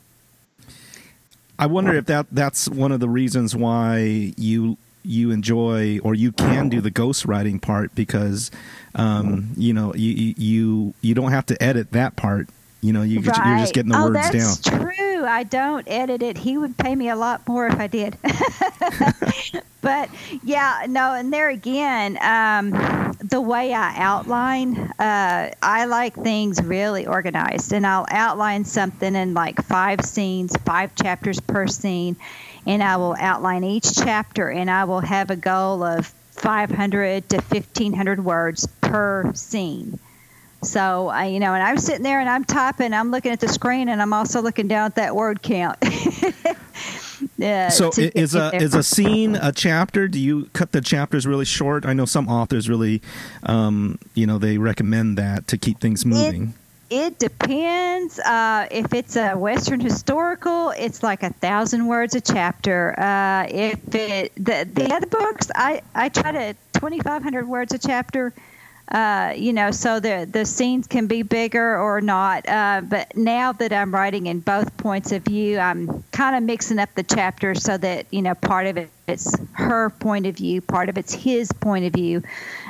I 1.57 1.67
wonder 1.67 1.93
if 1.93 2.07
that 2.07 2.25
that's 2.31 2.67
one 2.67 2.91
of 2.91 2.99
the 2.99 3.07
reasons 3.07 3.55
why 3.55 4.33
you 4.35 4.77
you 5.03 5.31
enjoy 5.31 5.99
or 5.99 6.13
you 6.13 6.31
can 6.31 6.69
do 6.69 6.81
the 6.81 6.91
ghostwriting 6.91 7.61
part 7.61 7.93
because 7.95 8.51
um, 8.95 9.51
you 9.57 9.73
know 9.73 9.93
you 9.95 10.33
you 10.37 10.93
you 11.01 11.13
don't 11.13 11.31
have 11.31 11.45
to 11.47 11.61
edit 11.61 11.91
that 11.91 12.15
part. 12.15 12.47
You 12.81 12.93
know, 12.93 13.03
you 13.03 13.19
right. 13.19 13.45
you're 13.45 13.59
just 13.59 13.75
getting 13.75 13.91
the 13.91 13.97
oh, 13.99 14.05
words 14.05 14.31
that's 14.31 14.57
down. 14.57 14.81
true. 14.81 15.23
I 15.23 15.43
don't 15.43 15.87
edit 15.87 16.23
it. 16.23 16.35
He 16.35 16.57
would 16.57 16.75
pay 16.77 16.95
me 16.95 17.09
a 17.09 17.15
lot 17.15 17.47
more 17.47 17.67
if 17.67 17.75
I 17.75 17.85
did. 17.85 18.17
but 19.81 20.09
yeah, 20.43 20.87
no, 20.89 21.13
and 21.13 21.31
there 21.31 21.49
again, 21.49 22.17
um, 22.21 22.71
the 23.21 23.39
way 23.39 23.71
I 23.71 23.93
outline, 23.97 24.75
uh, 24.97 25.51
I 25.61 25.85
like 25.85 26.15
things 26.15 26.59
really 26.63 27.05
organized, 27.05 27.71
and 27.71 27.85
I'll 27.85 28.07
outline 28.09 28.65
something 28.65 29.13
in 29.13 29.35
like 29.35 29.63
five 29.63 30.03
scenes, 30.03 30.57
five 30.65 30.95
chapters 30.95 31.39
per 31.39 31.67
scene 31.67 32.15
and 32.71 32.81
I 32.81 32.95
will 32.95 33.17
outline 33.19 33.65
each 33.65 33.93
chapter 33.95 34.49
and 34.49 34.71
I 34.71 34.85
will 34.85 35.01
have 35.01 35.29
a 35.29 35.35
goal 35.35 35.83
of 35.83 36.07
500 36.07 37.27
to 37.29 37.35
1500 37.35 38.23
words 38.23 38.65
per 38.79 39.33
scene. 39.33 39.99
So, 40.63 41.09
I, 41.09 41.25
you 41.25 41.41
know, 41.41 41.53
and 41.53 41.61
I'm 41.61 41.77
sitting 41.77 42.03
there 42.03 42.21
and 42.21 42.29
I'm 42.29 42.45
typing, 42.45 42.93
I'm 42.93 43.11
looking 43.11 43.33
at 43.33 43.41
the 43.41 43.49
screen 43.49 43.89
and 43.89 44.01
I'm 44.01 44.13
also 44.13 44.41
looking 44.41 44.69
down 44.69 44.85
at 44.85 44.95
that 44.95 45.15
word 45.15 45.41
count. 45.41 45.83
uh, 47.43 47.69
so 47.69 47.91
is 47.97 48.35
a 48.35 48.55
is 48.55 48.73
a 48.73 48.83
scene 48.83 49.35
a 49.35 49.51
chapter? 49.51 50.07
Do 50.07 50.19
you 50.19 50.45
cut 50.53 50.71
the 50.71 50.79
chapters 50.79 51.27
really 51.27 51.45
short? 51.45 51.85
I 51.85 51.91
know 51.91 52.05
some 52.05 52.29
authors 52.29 52.69
really, 52.69 53.01
um, 53.43 53.99
you 54.13 54.25
know, 54.25 54.37
they 54.37 54.57
recommend 54.57 55.17
that 55.17 55.47
to 55.47 55.57
keep 55.57 55.81
things 55.81 56.05
moving. 56.05 56.43
It 56.43 56.60
depends. 56.91 58.19
Uh, 58.19 58.67
if 58.69 58.93
it's 58.93 59.15
a 59.15 59.33
Western 59.35 59.79
historical, 59.79 60.71
it's 60.71 61.01
like 61.01 61.23
a 61.23 61.29
thousand 61.29 61.87
words 61.87 62.15
a 62.15 62.21
chapter. 62.21 62.93
Uh, 62.99 63.47
if 63.49 63.95
it 63.95 64.33
the 64.35 64.67
the 64.71 64.93
other 64.93 65.07
books, 65.07 65.49
I 65.55 65.81
I 65.95 66.09
try 66.09 66.31
to 66.33 66.55
twenty 66.73 66.99
five 66.99 67.23
hundred 67.23 67.47
words 67.47 67.73
a 67.73 67.79
chapter. 67.79 68.33
Uh, 68.91 69.33
you 69.37 69.53
know, 69.53 69.71
so 69.71 70.01
the 70.01 70.27
the 70.29 70.45
scenes 70.45 70.85
can 70.85 71.07
be 71.07 71.21
bigger 71.21 71.77
or 71.79 72.01
not. 72.01 72.47
Uh, 72.47 72.81
but 72.83 73.15
now 73.15 73.53
that 73.53 73.71
I'm 73.71 73.93
writing 73.93 74.25
in 74.27 74.41
both 74.41 74.75
points 74.75 75.13
of 75.13 75.23
view, 75.23 75.59
I'm 75.59 76.03
kind 76.11 76.35
of 76.35 76.43
mixing 76.43 76.77
up 76.77 76.89
the 76.95 77.03
chapters 77.03 77.63
so 77.63 77.77
that 77.77 78.05
you 78.11 78.21
know 78.21 78.35
part 78.35 78.67
of 78.67 78.75
it 78.75 78.89
it's 79.07 79.33
her 79.53 79.91
point 79.91 80.25
of 80.25 80.35
view, 80.35 80.59
part 80.59 80.89
of 80.89 80.97
it's 80.97 81.13
his 81.13 81.51
point 81.53 81.85
of 81.85 81.93
view. 81.93 82.21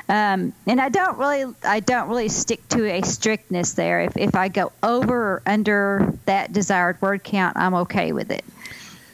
Um, 0.09 0.53
and 0.67 0.79
I 0.79 0.89
don't 0.89 1.17
really 1.17 1.51
I 1.63 1.79
don't 1.79 2.07
really 2.07 2.29
stick 2.29 2.67
to 2.69 2.85
a 2.85 3.01
strictness 3.01 3.73
there. 3.73 4.01
If 4.01 4.15
if 4.15 4.35
I 4.35 4.47
go 4.47 4.71
over 4.83 5.15
or 5.15 5.41
under 5.47 6.13
that 6.25 6.53
desired 6.53 7.01
word 7.01 7.23
count, 7.23 7.57
I'm 7.57 7.73
okay 7.73 8.11
with 8.11 8.29
it. 8.29 8.45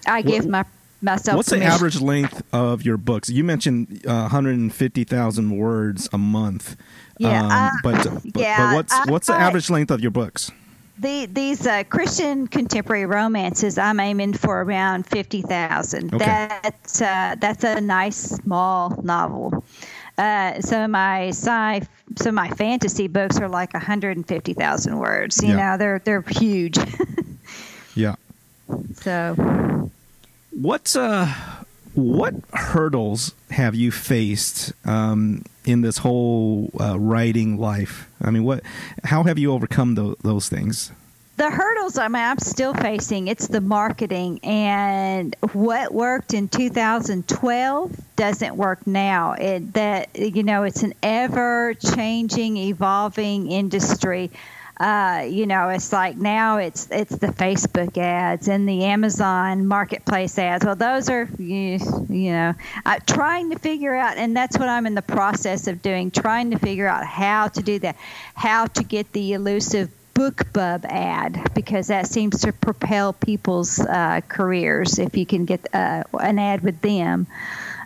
I 0.06 0.24
give 0.24 0.46
my 0.46 0.66
myself. 1.02 1.38
What's 1.38 1.50
permission. 1.50 1.68
the 1.68 1.74
average 1.74 2.02
length 2.02 2.44
of 2.54 2.84
your 2.84 2.98
books? 2.98 3.30
You 3.30 3.44
mentioned 3.44 4.04
uh, 4.06 4.30
150,000 4.30 5.58
words 5.58 6.10
a 6.12 6.18
month. 6.18 6.76
Yeah, 7.18 7.44
um, 7.44 7.52
uh, 7.52 7.70
but, 7.84 8.24
but, 8.34 8.42
yeah, 8.42 8.58
but 8.58 8.76
what's 8.76 8.94
I, 8.94 9.12
what's 9.12 9.28
the 9.28 9.34
average 9.34 9.70
length 9.70 9.92
of 9.92 10.02
your 10.02 10.12
books? 10.12 10.52
The, 11.00 11.28
these 11.28 11.68
uh, 11.68 11.84
Christian 11.84 12.48
contemporary 12.48 13.06
romances, 13.06 13.78
I'm 13.78 14.00
aiming 14.00 14.34
for 14.34 14.64
around 14.64 15.06
fifty 15.06 15.42
thousand. 15.42 16.14
Okay. 16.14 16.26
That's 16.26 17.02
uh, 17.02 17.36
that's 17.40 17.64
a 17.64 17.82
nice 17.82 18.18
small 18.18 19.00
novel. 19.04 19.64
Uh, 20.18 20.60
some 20.62 20.82
of 20.82 20.90
my 20.90 21.28
sci, 21.28 21.82
some 22.16 22.30
of 22.30 22.34
my 22.34 22.50
fantasy 22.50 23.08
books 23.08 23.40
are 23.40 23.48
like 23.48 23.72
150,000 23.74 24.98
words. 24.98 25.44
You 25.44 25.50
yeah. 25.50 25.56
know, 25.56 25.78
they're 25.78 26.00
they're 26.00 26.24
huge. 26.28 26.78
yeah. 27.96 28.16
So, 28.96 29.92
what's 30.58 30.96
uh, 30.96 31.34
what 31.94 32.34
hurdles 32.54 33.34
have 33.52 33.76
you 33.76 33.92
faced 33.92 34.74
um, 34.86 35.44
in 35.66 35.82
this 35.82 36.00
whole 36.00 36.72
uh, 36.80 37.00
writing 37.00 37.58
life? 37.58 38.10
I 38.22 38.32
mean, 38.32 38.44
what? 38.44 38.64
How 39.04 39.24
have 39.24 39.38
you 39.38 39.54
overcome 39.54 39.96
th- 39.96 40.18
those 40.24 40.50
things? 40.50 40.92
the 41.38 41.52
hurdles 41.52 42.00
I 42.00 42.08
mean, 42.08 42.24
I'm 42.24 42.40
still 42.40 42.74
facing 42.74 43.28
it's 43.28 43.48
the 43.48 43.62
marketing 43.62 44.40
and 44.44 45.36
what 45.54 45.94
worked 45.94 46.34
in 46.34 46.48
2012 46.48 48.16
doesn't 48.16 48.58
work 48.58 48.86
now. 48.88 49.34
It 49.34 49.74
that 49.74 50.10
you 50.18 50.42
know 50.44 50.64
it's 50.64 50.82
an 50.82 50.96
ever 51.04 51.76
changing, 51.76 52.58
evolving 52.58 53.52
industry. 53.52 54.32
Uh, 54.80 55.26
you 55.28 55.48
know, 55.48 55.70
it's 55.70 55.92
like 55.92 56.18
now 56.18 56.58
it's 56.58 56.88
it's 56.92 57.16
the 57.18 57.28
Facebook 57.28 57.98
ads 57.98 58.48
and 58.48 58.70
the 58.70 58.84
Amazon 58.86 59.66
Marketplace 59.66 60.38
ads. 60.38 60.64
Well, 60.64 60.76
those 60.76 61.10
are 61.10 61.28
you, 61.40 61.80
you 62.10 62.32
know 62.32 62.54
uh, 62.86 63.00
trying 63.06 63.50
to 63.52 63.60
figure 63.60 63.96
out, 63.96 64.18
and 64.18 64.36
that's 64.36 64.58
what 64.58 64.70
I'm 64.70 64.86
in 64.86 64.96
the 64.96 65.02
process 65.02 65.68
of 65.68 65.82
doing, 65.82 66.12
trying 66.12 66.52
to 66.52 66.60
figure 66.60 66.88
out 66.88 67.06
how 67.06 67.48
to 67.48 67.62
do 67.62 67.80
that, 67.80 67.96
how 68.36 68.68
to 68.68 68.84
get 68.84 69.12
the 69.14 69.34
elusive 69.34 69.90
BookBub 70.14 70.86
ad 70.86 71.52
because 71.54 71.88
that 71.88 72.08
seems 72.08 72.42
to 72.42 72.52
propel 72.52 73.14
people's 73.14 73.80
uh, 73.80 74.22
careers 74.28 74.98
if 74.98 75.16
you 75.16 75.28
can 75.28 75.46
get 75.46 75.68
uh, 75.76 76.04
an 76.20 76.40
ad 76.40 76.64
with 76.64 76.82
them. 76.82 77.28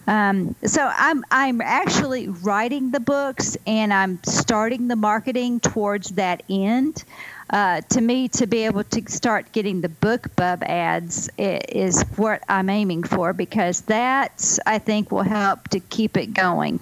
Um, 0.08 0.56
so 0.66 0.92
I'm 0.96 1.24
I'm 1.32 1.62
actually 1.62 2.28
writing 2.28 2.92
the 2.92 3.00
books 3.00 3.56
and 3.68 3.94
I'm 3.94 4.20
starting 4.24 4.88
the 4.88 4.96
marketing 4.96 5.60
towards 5.60 6.10
that 6.12 6.44
end. 6.50 7.04
Uh, 7.50 7.82
to 7.90 8.00
me, 8.00 8.30
to 8.30 8.48
be 8.48 8.60
able 8.60 8.84
to 8.86 9.04
start 9.12 9.52
getting 9.52 9.82
the 9.82 9.90
BookBub 9.90 10.64
ads 10.64 11.30
is 11.38 12.02
what 12.16 12.42
I'm 12.48 12.70
aiming 12.70 13.04
for 13.04 13.34
because 13.34 13.82
that 13.82 14.58
I 14.66 14.80
think 14.80 15.12
will 15.12 15.24
help 15.24 15.68
to 15.70 15.82
keep 15.82 16.16
it 16.16 16.34
going. 16.34 16.80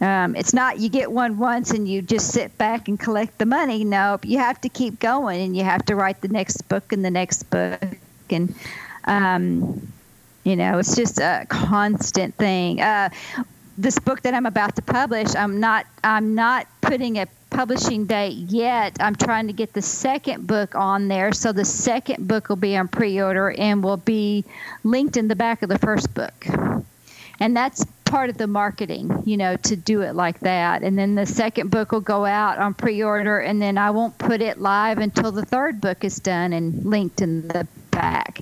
Um, 0.00 0.34
it's 0.34 0.54
not 0.54 0.78
you 0.78 0.88
get 0.88 1.12
one 1.12 1.36
once 1.36 1.72
and 1.72 1.86
you 1.86 2.00
just 2.00 2.32
sit 2.32 2.56
back 2.56 2.88
and 2.88 2.98
collect 2.98 3.36
the 3.36 3.44
money. 3.44 3.84
No, 3.84 4.18
you 4.22 4.38
have 4.38 4.58
to 4.62 4.70
keep 4.70 4.98
going 4.98 5.42
and 5.42 5.54
you 5.54 5.64
have 5.64 5.84
to 5.84 5.94
write 5.94 6.22
the 6.22 6.28
next 6.28 6.66
book 6.68 6.92
and 6.92 7.04
the 7.04 7.10
next 7.10 7.50
book 7.50 7.98
and 8.30 8.54
um, 9.04 9.92
you 10.44 10.56
know 10.56 10.78
it's 10.78 10.96
just 10.96 11.18
a 11.18 11.46
constant 11.48 12.34
thing. 12.36 12.80
Uh, 12.80 13.10
this 13.78 13.98
book 13.98 14.22
that 14.22 14.34
I'm 14.34 14.46
about 14.46 14.76
to 14.76 14.82
publish, 14.82 15.34
I'm 15.34 15.60
not 15.60 15.86
I'm 16.04 16.34
not 16.34 16.66
putting 16.80 17.18
a 17.18 17.26
publishing 17.50 18.06
date 18.06 18.36
yet. 18.48 18.96
I'm 19.00 19.16
trying 19.16 19.46
to 19.48 19.52
get 19.52 19.72
the 19.72 19.82
second 19.82 20.46
book 20.46 20.74
on 20.74 21.08
there, 21.08 21.32
so 21.32 21.52
the 21.52 21.64
second 21.64 22.28
book 22.28 22.48
will 22.48 22.56
be 22.56 22.76
on 22.76 22.88
pre-order 22.88 23.50
and 23.50 23.82
will 23.82 23.96
be 23.96 24.44
linked 24.84 25.16
in 25.16 25.28
the 25.28 25.36
back 25.36 25.62
of 25.62 25.68
the 25.68 25.78
first 25.78 26.14
book. 26.14 26.46
And 27.40 27.56
that's 27.56 27.84
part 28.04 28.28
of 28.28 28.36
the 28.36 28.46
marketing, 28.46 29.22
you 29.24 29.36
know, 29.36 29.56
to 29.56 29.76
do 29.76 30.02
it 30.02 30.14
like 30.14 30.40
that. 30.40 30.82
And 30.82 30.98
then 30.98 31.14
the 31.14 31.26
second 31.26 31.70
book 31.70 31.92
will 31.92 32.00
go 32.00 32.24
out 32.26 32.58
on 32.58 32.74
pre-order, 32.74 33.38
and 33.38 33.62
then 33.62 33.78
I 33.78 33.90
won't 33.90 34.18
put 34.18 34.42
it 34.42 34.60
live 34.60 34.98
until 34.98 35.32
the 35.32 35.44
third 35.44 35.80
book 35.80 36.04
is 36.04 36.16
done 36.16 36.52
and 36.52 36.84
linked 36.84 37.22
in 37.22 37.48
the 37.48 37.66
back. 37.90 38.40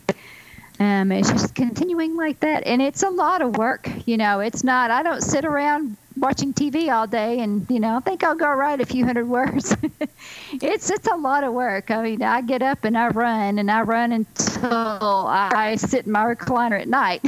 Um, 0.81 1.11
it's 1.11 1.31
just 1.31 1.55
continuing 1.55 2.17
like 2.17 2.41
that, 2.41 2.65
and 2.67 2.81
it's 2.81 3.03
a 3.03 3.11
lot 3.11 3.43
of 3.43 3.57
work. 3.57 3.91
You 4.07 4.17
know, 4.17 4.41
it's 4.41 4.63
not. 4.63 4.91
I 4.91 5.03
don't 5.03 5.23
sit 5.23 5.45
around 5.45 5.97
watching 6.17 6.53
TV 6.53 6.93
all 6.93 7.07
day, 7.07 7.41
and 7.41 7.67
you 7.69 7.81
know, 7.81 7.97
I 7.97 8.01
think 8.01 8.23
I'll 8.23 8.37
go 8.37 8.53
write 8.53 8.81
a 8.81 8.87
few 8.87 9.05
hundred 9.05 9.29
words. 9.29 9.77
it's 10.53 10.91
it's 10.91 11.09
a 11.09 11.17
lot 11.17 11.43
of 11.43 11.53
work. 11.53 11.91
I 11.91 12.03
mean, 12.03 12.23
I 12.23 12.43
get 12.43 12.63
up 12.63 12.85
and 12.85 12.97
I 12.97 13.09
run, 13.09 13.59
and 13.59 13.71
I 13.71 13.83
run 13.83 14.13
until 14.13 15.27
I 15.29 15.77
sit 15.77 16.07
in 16.07 16.13
my 16.13 16.25
recliner 16.25 16.81
at 16.81 16.89
night. 16.89 17.23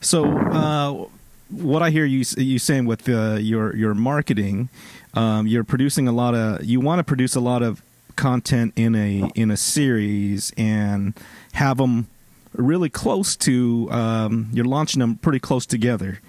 So, 0.00 0.26
uh, 0.26 1.06
what 1.50 1.82
I 1.82 1.90
hear 1.90 2.04
you 2.04 2.24
you 2.36 2.58
saying 2.58 2.84
with 2.86 3.08
uh, 3.08 3.36
your 3.40 3.74
your 3.74 3.94
marketing, 3.94 4.68
um, 5.14 5.46
you're 5.46 5.64
producing 5.64 6.06
a 6.06 6.12
lot 6.12 6.34
of 6.34 6.64
you 6.64 6.80
want 6.80 6.98
to 6.98 7.04
produce 7.04 7.34
a 7.34 7.40
lot 7.40 7.62
of 7.62 7.82
content 8.16 8.72
in 8.76 8.94
a 8.94 9.30
in 9.34 9.50
a 9.50 9.56
series 9.56 10.52
and 10.56 11.14
have 11.52 11.78
them 11.78 12.08
really 12.54 12.88
close 12.88 13.36
to 13.36 13.88
um, 13.90 14.48
you're 14.52 14.64
launching 14.64 15.00
them 15.00 15.16
pretty 15.16 15.38
close 15.38 15.66
together. 15.66 16.20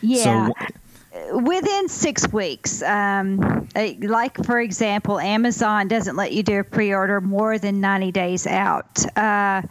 Yeah. 0.00 0.48
So, 0.50 1.38
within 1.38 1.88
six 1.88 2.30
weeks. 2.32 2.82
Um, 2.82 3.68
like, 4.00 4.44
for 4.44 4.60
example, 4.60 5.18
Amazon 5.18 5.88
doesn't 5.88 6.16
let 6.16 6.32
you 6.32 6.42
do 6.42 6.60
a 6.60 6.64
pre 6.64 6.92
order 6.92 7.20
more 7.20 7.58
than 7.58 7.80
90 7.80 8.12
days 8.12 8.46
out. 8.46 9.04
Uh, 9.16 9.62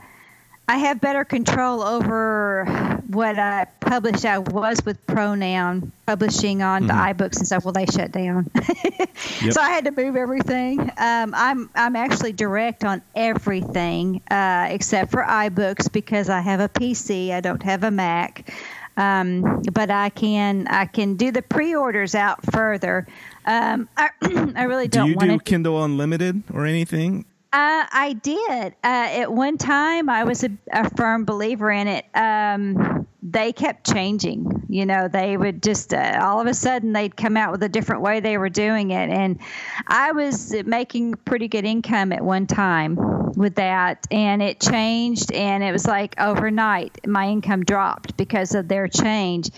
I 0.72 0.78
have 0.78 1.02
better 1.02 1.26
control 1.26 1.84
over 1.84 2.64
what 3.08 3.38
I 3.38 3.68
publish. 3.82 4.24
I 4.24 4.38
was 4.38 4.82
with 4.86 5.06
Pronoun 5.06 5.92
publishing 6.06 6.62
on 6.62 6.88
mm-hmm. 6.88 6.88
the 6.88 6.94
iBooks 6.94 7.40
and 7.40 7.46
stuff. 7.46 7.66
Well, 7.66 7.74
they 7.74 7.86
shut 7.88 8.14
down, 8.14 8.50
yep. 8.56 9.52
so 9.52 9.60
I 9.60 9.70
had 9.70 9.84
to 9.84 9.92
move 9.92 10.16
everything. 10.16 10.80
Um, 10.80 11.34
I'm 11.36 11.70
I'm 11.76 11.98
actually 11.98 12.32
direct 12.32 12.86
on 12.86 13.02
everything 13.14 14.22
uh, 14.32 14.68
except 14.70 15.12
for 15.12 15.22
iBooks 15.24 15.92
because 15.92 16.30
I 16.30 16.40
have 16.40 16.62
a 16.62 16.70
PC. 16.70 17.32
I 17.32 17.42
don't 17.42 17.64
have 17.64 17.84
a 17.84 17.92
Mac. 17.92 18.50
Um, 18.96 19.64
but 19.74 19.92
I 19.92 20.08
can 20.08 20.70
I 20.70 20.86
can 20.86 21.16
do 21.16 21.32
the 21.32 21.42
pre-orders 21.42 22.16
out 22.16 22.40
further. 22.54 23.08
Um, 23.46 23.90
I, 23.98 24.10
I 24.56 24.64
really 24.64 24.88
don't. 24.88 25.18
Do 25.18 25.26
you 25.26 25.32
do 25.32 25.40
Kindle 25.40 25.84
Unlimited 25.84 26.44
or 26.54 26.66
anything? 26.66 27.26
Uh, 27.54 27.84
I 27.92 28.14
did. 28.14 28.74
Uh, 28.82 29.10
at 29.22 29.32
one 29.32 29.58
time, 29.58 30.10
I 30.10 30.24
was 30.24 30.46
a, 30.46 30.50
a 30.72 30.90
firm 30.96 31.26
believer 31.26 31.70
in 31.70 31.90
it. 31.90 32.06
Um, 32.16 33.08
they 33.22 33.52
kept 33.52 33.86
changing. 33.86 34.64
You 34.70 34.86
know, 34.86 35.10
they 35.10 35.36
would 35.36 35.62
just 35.62 35.94
uh, 35.94 36.20
all 36.22 36.40
of 36.40 36.48
a 36.48 36.54
sudden 36.54 36.94
they'd 36.94 37.16
come 37.16 37.36
out 37.36 37.52
with 37.52 37.62
a 37.64 37.70
different 37.70 38.04
way 38.04 38.22
they 38.22 38.38
were 38.38 38.50
doing 38.50 38.92
it, 38.92 39.10
and 39.10 39.38
I 39.86 40.14
was 40.14 40.56
making 40.66 41.16
pretty 41.26 41.50
good 41.50 41.66
income 41.66 42.14
at 42.14 42.24
one 42.24 42.48
time 42.48 42.98
with 43.36 43.56
that, 43.56 44.08
and 44.10 44.42
it 44.42 44.62
changed, 44.62 45.34
and 45.34 45.62
it 45.62 45.74
was 45.74 45.86
like 45.86 46.16
overnight 46.20 47.06
my 47.06 47.28
income 47.28 47.64
dropped 47.64 48.16
because 48.16 48.56
of 48.56 48.70
their 48.70 48.88
change 48.88 49.50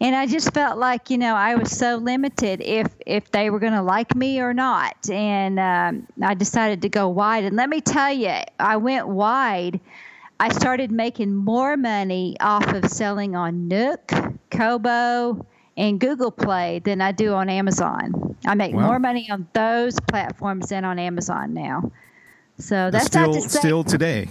and 0.00 0.14
I 0.14 0.26
just 0.26 0.52
felt 0.54 0.78
like 0.78 1.10
you 1.10 1.18
know 1.18 1.34
I 1.34 1.54
was 1.56 1.70
so 1.70 1.96
limited 1.96 2.60
if 2.60 2.86
if 3.06 3.30
they 3.30 3.50
were 3.50 3.58
going 3.58 3.72
to 3.72 3.82
like 3.82 4.14
me 4.14 4.40
or 4.40 4.54
not, 4.54 5.08
and 5.10 5.58
um, 5.58 6.06
I 6.22 6.34
decided 6.34 6.82
to 6.82 6.88
go 6.88 7.08
wide. 7.08 7.44
And 7.44 7.56
let 7.56 7.68
me 7.68 7.80
tell 7.80 8.12
you, 8.12 8.34
I 8.58 8.76
went 8.76 9.08
wide. 9.08 9.80
I 10.40 10.50
started 10.50 10.92
making 10.92 11.34
more 11.34 11.76
money 11.76 12.36
off 12.40 12.66
of 12.72 12.88
selling 12.88 13.34
on 13.34 13.66
Nook, 13.66 14.12
Kobo, 14.50 15.44
and 15.76 15.98
Google 15.98 16.30
Play 16.30 16.80
than 16.84 17.00
I 17.00 17.10
do 17.10 17.34
on 17.34 17.48
Amazon. 17.48 18.36
I 18.46 18.54
make 18.54 18.72
wow. 18.72 18.86
more 18.86 18.98
money 19.00 19.28
on 19.30 19.48
those 19.52 19.98
platforms 19.98 20.68
than 20.68 20.84
on 20.84 21.00
Amazon 21.00 21.54
now. 21.54 21.90
So 22.58 22.90
that's 22.90 23.06
still, 23.06 23.32
not 23.32 23.42
to 23.42 23.48
say, 23.48 23.58
still 23.58 23.82
today. 23.82 24.28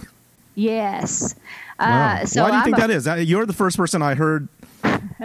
Yes. 0.55 1.35
Wow. 1.77 2.15
Uh, 2.21 2.25
so 2.25 2.41
Why 2.41 2.47
do 2.47 2.53
you 2.53 2.59
I'm 2.59 2.65
think 2.65 2.77
a, 2.77 2.81
that 2.81 3.17
is? 3.19 3.29
You're 3.29 3.45
the 3.45 3.53
first 3.53 3.77
person 3.77 4.01
I 4.01 4.15
heard 4.15 4.47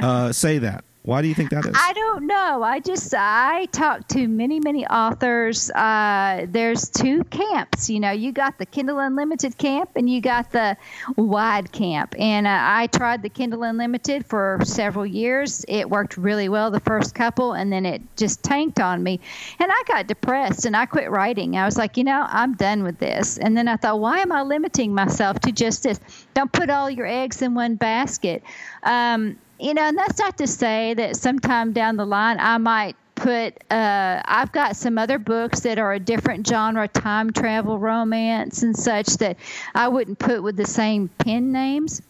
uh, 0.00 0.32
say 0.32 0.58
that? 0.58 0.84
Why 1.04 1.20
do 1.20 1.26
you 1.26 1.34
think 1.34 1.50
that 1.50 1.66
is? 1.66 1.74
I 1.76 1.92
don't 1.94 2.28
know. 2.28 2.62
I 2.62 2.78
just 2.78 3.12
I 3.12 3.66
talked 3.72 4.10
to 4.10 4.28
many 4.28 4.60
many 4.60 4.86
authors. 4.86 5.68
Uh, 5.70 6.46
there's 6.48 6.88
two 6.88 7.24
camps. 7.24 7.90
You 7.90 7.98
know, 7.98 8.12
you 8.12 8.30
got 8.30 8.58
the 8.58 8.66
Kindle 8.66 9.00
Unlimited 9.00 9.58
camp 9.58 9.90
and 9.96 10.08
you 10.08 10.20
got 10.20 10.52
the 10.52 10.76
wide 11.16 11.72
camp. 11.72 12.14
And 12.20 12.46
uh, 12.46 12.56
I 12.62 12.86
tried 12.86 13.22
the 13.22 13.28
Kindle 13.28 13.64
Unlimited 13.64 14.24
for 14.26 14.60
several 14.62 15.04
years. 15.04 15.64
It 15.66 15.90
worked 15.90 16.16
really 16.16 16.48
well 16.48 16.70
the 16.70 16.80
first 16.80 17.16
couple, 17.16 17.54
and 17.54 17.72
then 17.72 17.84
it 17.84 18.00
just 18.16 18.44
tanked 18.44 18.78
on 18.78 19.02
me. 19.02 19.18
And 19.58 19.72
I 19.72 19.82
got 19.88 20.06
depressed 20.06 20.66
and 20.66 20.76
I 20.76 20.86
quit 20.86 21.10
writing. 21.10 21.56
I 21.56 21.64
was 21.64 21.76
like, 21.76 21.96
you 21.96 22.04
know, 22.04 22.26
I'm 22.28 22.54
done 22.54 22.84
with 22.84 22.98
this. 23.00 23.38
And 23.38 23.56
then 23.56 23.66
I 23.66 23.74
thought, 23.76 23.98
why 23.98 24.20
am 24.20 24.30
I 24.30 24.42
limiting 24.42 24.94
myself 24.94 25.40
to 25.40 25.50
just 25.50 25.82
this? 25.82 25.98
Don't 26.34 26.52
put 26.52 26.70
all 26.70 26.88
your 26.88 27.06
eggs 27.06 27.42
in 27.42 27.54
one 27.54 27.74
basket. 27.74 28.44
Um, 28.84 29.36
you 29.62 29.74
know, 29.74 29.82
and 29.82 29.96
that's 29.96 30.18
not 30.18 30.36
to 30.38 30.46
say 30.46 30.92
that 30.94 31.16
sometime 31.16 31.72
down 31.72 31.96
the 31.96 32.04
line 32.04 32.38
I 32.40 32.58
might 32.58 32.96
put 33.14 33.54
uh, 33.70 34.20
I've 34.24 34.50
got 34.50 34.74
some 34.74 34.98
other 34.98 35.18
books 35.18 35.60
that 35.60 35.78
are 35.78 35.92
a 35.92 36.00
different 36.00 36.46
genre, 36.46 36.88
time 36.88 37.32
travel 37.32 37.78
romance 37.78 38.64
and 38.64 38.76
such 38.76 39.06
that 39.18 39.36
I 39.74 39.86
wouldn't 39.86 40.18
put 40.18 40.42
with 40.42 40.56
the 40.56 40.66
same 40.66 41.08
pen 41.18 41.52
names. 41.52 42.02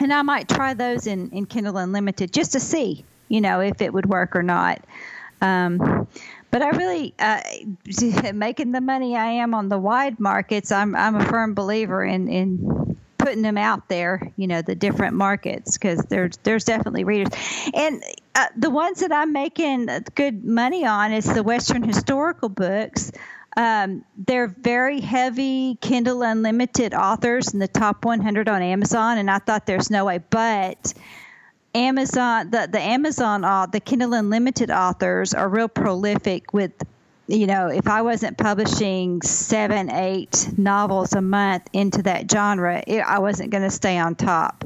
And 0.00 0.12
I 0.12 0.20
might 0.22 0.48
try 0.48 0.74
those 0.74 1.06
in, 1.06 1.30
in 1.30 1.46
Kindle 1.46 1.78
Unlimited 1.78 2.32
just 2.32 2.52
to 2.52 2.60
see, 2.60 3.04
you 3.28 3.40
know, 3.40 3.60
if 3.60 3.80
it 3.80 3.92
would 3.94 4.06
work 4.06 4.36
or 4.36 4.42
not. 4.42 4.82
Um, 5.40 6.06
but 6.50 6.60
I 6.60 6.70
really, 6.70 7.14
uh, 7.18 7.40
making 8.34 8.72
the 8.72 8.80
money 8.82 9.16
I 9.16 9.26
am 9.26 9.54
on 9.54 9.70
the 9.70 9.78
wide 9.78 10.20
markets, 10.20 10.70
I'm, 10.70 10.94
I'm 10.94 11.16
a 11.16 11.24
firm 11.24 11.54
believer 11.54 12.04
in, 12.04 12.28
in 12.28 12.98
putting 13.22 13.42
them 13.42 13.56
out 13.56 13.88
there, 13.88 14.32
you 14.36 14.46
know, 14.46 14.62
the 14.62 14.74
different 14.74 15.14
markets 15.14 15.78
because 15.78 16.00
there's 16.08 16.36
there's 16.42 16.64
definitely 16.64 17.04
readers, 17.04 17.32
and 17.72 18.02
uh, 18.34 18.46
the 18.56 18.70
ones 18.70 19.00
that 19.00 19.12
I'm 19.12 19.32
making 19.32 19.88
good 20.14 20.44
money 20.44 20.84
on 20.84 21.12
is 21.12 21.24
the 21.24 21.42
Western 21.42 21.82
historical 21.82 22.48
books. 22.48 23.12
Um, 23.56 24.04
they're 24.16 24.48
very 24.48 25.00
heavy 25.00 25.76
Kindle 25.80 26.22
Unlimited 26.22 26.94
authors 26.94 27.52
in 27.52 27.58
the 27.58 27.68
top 27.68 28.04
100 28.04 28.48
on 28.48 28.62
Amazon, 28.62 29.18
and 29.18 29.30
I 29.30 29.38
thought 29.38 29.66
there's 29.66 29.90
no 29.90 30.06
way, 30.06 30.20
but 30.30 30.92
Amazon, 31.74 32.50
the 32.50 32.68
the 32.70 32.80
Amazon, 32.80 33.44
uh, 33.44 33.66
the 33.66 33.80
Kindle 33.80 34.14
Unlimited 34.14 34.70
authors 34.70 35.32
are 35.32 35.48
real 35.48 35.68
prolific 35.68 36.52
with 36.52 36.72
you 37.26 37.46
know, 37.46 37.68
if 37.68 37.86
I 37.86 38.02
wasn't 38.02 38.36
publishing 38.38 39.22
seven, 39.22 39.90
eight 39.90 40.48
novels 40.56 41.12
a 41.12 41.22
month 41.22 41.68
into 41.72 42.02
that 42.02 42.30
genre, 42.30 42.82
it, 42.86 43.00
I 43.00 43.18
wasn't 43.20 43.50
going 43.50 43.62
to 43.62 43.70
stay 43.70 43.98
on 43.98 44.14
top. 44.14 44.64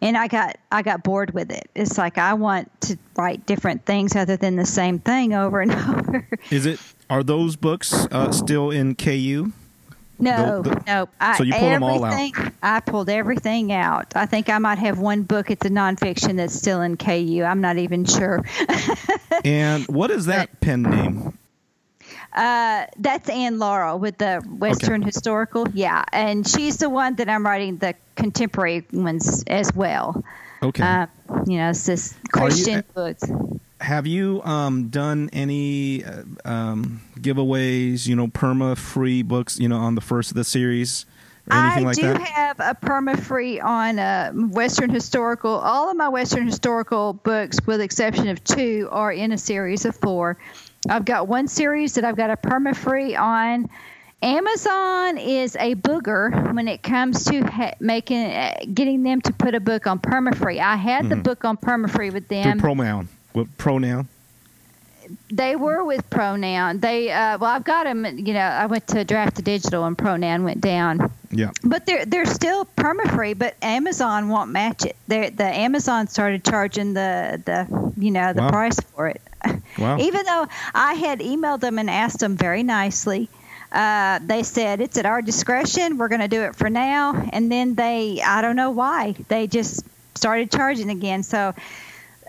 And 0.00 0.16
I 0.16 0.28
got 0.28 0.56
I 0.70 0.82
got 0.82 1.02
bored 1.02 1.34
with 1.34 1.50
it. 1.50 1.68
It's 1.74 1.98
like 1.98 2.18
I 2.18 2.34
want 2.34 2.70
to 2.82 2.96
write 3.16 3.46
different 3.46 3.84
things 3.84 4.14
other 4.14 4.36
than 4.36 4.54
the 4.54 4.64
same 4.64 5.00
thing 5.00 5.34
over 5.34 5.60
and 5.60 5.72
over. 5.72 6.28
Is 6.50 6.66
it? 6.66 6.80
Are 7.10 7.24
those 7.24 7.56
books 7.56 7.92
uh, 8.12 8.30
still 8.30 8.70
in 8.70 8.94
KU? 8.94 9.52
No, 10.20 10.62
the, 10.62 10.70
the, 10.70 10.82
no. 10.86 11.08
I, 11.20 11.36
so 11.36 11.44
you 11.44 11.52
pulled 11.52 11.72
them 11.72 11.82
all 11.82 12.04
out. 12.04 12.32
I 12.62 12.80
pulled 12.80 13.08
everything 13.08 13.72
out. 13.72 14.14
I 14.16 14.26
think 14.26 14.48
I 14.48 14.58
might 14.58 14.78
have 14.78 14.98
one 14.98 15.22
book. 15.22 15.50
It's 15.50 15.64
a 15.64 15.70
nonfiction 15.70 16.36
that's 16.36 16.54
still 16.54 16.80
in 16.80 16.96
KU. 16.96 17.42
I'm 17.44 17.60
not 17.60 17.78
even 17.78 18.04
sure. 18.04 18.44
and 19.44 19.86
what 19.86 20.10
is 20.10 20.26
that 20.26 20.60
pen 20.60 20.82
name? 20.82 21.38
Uh, 22.32 22.86
that's 22.98 23.28
Ann 23.28 23.58
Laurel 23.58 23.98
with 23.98 24.18
the 24.18 24.42
Western 24.48 25.02
okay. 25.02 25.06
Historical. 25.06 25.66
Yeah, 25.72 26.04
and 26.12 26.46
she's 26.46 26.76
the 26.76 26.90
one 26.90 27.16
that 27.16 27.28
I'm 27.28 27.44
writing 27.44 27.78
the 27.78 27.94
contemporary 28.16 28.84
ones 28.92 29.42
as 29.46 29.72
well. 29.74 30.22
Okay. 30.62 30.82
Uh, 30.82 31.06
you 31.46 31.58
know, 31.58 31.70
it's 31.70 31.86
this 31.86 32.14
Christian 32.32 32.76
you, 32.76 32.82
books. 32.94 33.24
Have 33.80 34.06
you 34.06 34.42
um, 34.42 34.88
done 34.88 35.30
any 35.32 36.04
uh, 36.04 36.22
um, 36.44 37.00
giveaways? 37.18 38.06
You 38.06 38.16
know, 38.16 38.28
perma 38.28 38.76
free 38.76 39.22
books. 39.22 39.58
You 39.58 39.68
know, 39.68 39.76
on 39.76 39.94
the 39.94 40.00
first 40.00 40.30
of 40.30 40.36
the 40.36 40.44
series. 40.44 41.06
I 41.50 41.80
like 41.80 41.96
do 41.96 42.02
that? 42.02 42.20
have 42.20 42.60
a 42.60 42.74
perma 42.74 43.18
free 43.18 43.58
on 43.60 43.98
uh, 43.98 44.32
Western 44.32 44.90
historical. 44.90 45.52
All 45.52 45.90
of 45.90 45.96
my 45.96 46.08
Western 46.08 46.46
historical 46.46 47.14
books, 47.14 47.58
with 47.66 47.80
exception 47.80 48.28
of 48.28 48.42
two, 48.44 48.88
are 48.90 49.12
in 49.12 49.32
a 49.32 49.38
series 49.38 49.84
of 49.84 49.96
four. 49.96 50.36
I've 50.88 51.04
got 51.04 51.28
one 51.28 51.48
series 51.48 51.94
that 51.94 52.04
I've 52.04 52.16
got 52.16 52.30
a 52.30 52.36
perma 52.36 52.76
free 52.76 53.14
on, 53.14 53.68
Amazon 54.20 55.16
is 55.16 55.54
a 55.56 55.76
booger 55.76 56.52
when 56.52 56.66
it 56.66 56.82
comes 56.82 57.24
to 57.26 57.40
ha- 57.42 57.74
making 57.78 58.26
uh, 58.26 58.54
getting 58.74 59.04
them 59.04 59.20
to 59.20 59.32
put 59.32 59.54
a 59.54 59.60
book 59.60 59.86
on 59.86 60.00
permafree. 60.00 60.58
I 60.58 60.74
had 60.74 61.02
mm-hmm. 61.02 61.10
the 61.10 61.16
book 61.16 61.44
on 61.44 61.56
permafree 61.56 62.12
with 62.12 62.26
them. 62.26 62.58
Through 62.58 62.60
pronoun. 62.60 63.08
What 63.32 63.56
pronoun? 63.58 64.08
They 65.30 65.54
were 65.54 65.84
with 65.84 66.08
pronoun. 66.10 66.80
They 66.80 67.12
uh, 67.12 67.38
well, 67.38 67.50
I've 67.50 67.62
got 67.62 67.84
them. 67.84 68.04
You 68.04 68.34
know, 68.34 68.40
I 68.40 68.66
went 68.66 68.88
to 68.88 69.04
Draft2Digital 69.04 69.86
and 69.86 69.96
pronoun 69.96 70.42
went 70.42 70.60
down. 70.60 71.12
Yeah. 71.30 71.50
But 71.62 71.86
they're 71.86 72.04
they're 72.06 72.26
still 72.26 72.64
permafree, 72.64 73.38
but 73.38 73.54
Amazon 73.62 74.28
won't 74.28 74.50
match 74.50 74.84
it. 74.84 74.96
They 75.08 75.30
the 75.30 75.44
Amazon 75.44 76.08
started 76.08 76.44
charging 76.44 76.94
the 76.94 77.42
the 77.44 77.92
you 77.96 78.10
know 78.10 78.32
the 78.32 78.42
wow. 78.42 78.50
price 78.50 78.80
for 78.80 79.08
it. 79.08 79.22
Wow. 79.78 79.96
Even 79.98 80.26
though 80.26 80.48
I 80.74 80.94
had 80.94 81.20
emailed 81.20 81.60
them 81.60 81.78
and 81.78 81.88
asked 81.88 82.18
them 82.18 82.36
very 82.36 82.64
nicely 82.64 83.28
uh, 83.70 84.18
they 84.22 84.42
said 84.42 84.80
it's 84.80 84.96
at 84.96 85.06
our 85.06 85.22
discretion. 85.22 85.98
We're 85.98 86.08
going 86.08 86.20
to 86.20 86.28
do 86.28 86.42
it 86.42 86.56
for 86.56 86.70
now. 86.70 87.28
And 87.32 87.50
then 87.52 87.74
they, 87.74 88.22
I 88.22 88.40
don't 88.40 88.56
know 88.56 88.70
why, 88.70 89.14
they 89.28 89.46
just 89.46 89.84
started 90.14 90.50
charging 90.50 90.90
again. 90.90 91.22
So, 91.22 91.54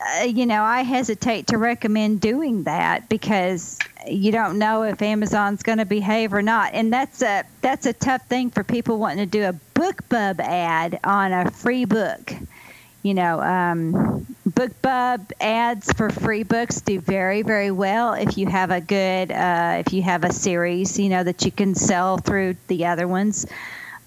uh, 0.02 0.24
you 0.24 0.46
know, 0.46 0.64
I 0.64 0.84
hesitate 0.84 1.48
to 1.48 1.58
recommend 1.58 2.22
doing 2.22 2.64
that 2.64 3.10
because 3.10 3.80
you 4.08 4.32
don't 4.32 4.58
know 4.58 4.84
if 4.84 5.02
Amazon's 5.02 5.64
going 5.64 5.80
to 5.80 5.86
behave 5.86 6.34
or 6.34 6.42
not. 6.42 6.74
And 6.74 6.92
that's 6.92 7.22
a 7.22 7.44
that's 7.62 7.86
a 7.86 7.94
tough 7.94 8.26
thing 8.28 8.50
for 8.50 8.64
people 8.64 8.98
wanting 8.98 9.26
to 9.26 9.26
do 9.26 9.44
a 9.46 9.54
BookBub 9.76 10.40
ad 10.40 11.00
on 11.04 11.34
a 11.34 11.52
free 11.52 11.86
book 11.86 12.34
you 13.02 13.14
know, 13.14 13.40
um, 13.40 14.26
BookBub 14.48 15.32
ads 15.40 15.92
for 15.94 16.10
free 16.10 16.44
books 16.44 16.82
do 16.82 17.00
very, 17.00 17.44
very 17.44 17.72
well 17.72 18.14
if 18.14 18.38
you 18.38 18.48
have 18.48 18.72
a 18.72 18.82
good, 18.82 19.32
uh, 19.32 19.82
if 19.86 19.94
you 19.94 20.02
have 20.02 20.24
a 20.24 20.34
series, 20.34 21.00
you 21.00 21.10
know, 21.10 21.24
that 21.24 21.46
you 21.46 21.52
can 21.52 21.76
sell 21.76 22.18
through 22.18 22.58
the 22.68 22.86
other 22.86 23.08
ones. 23.08 23.46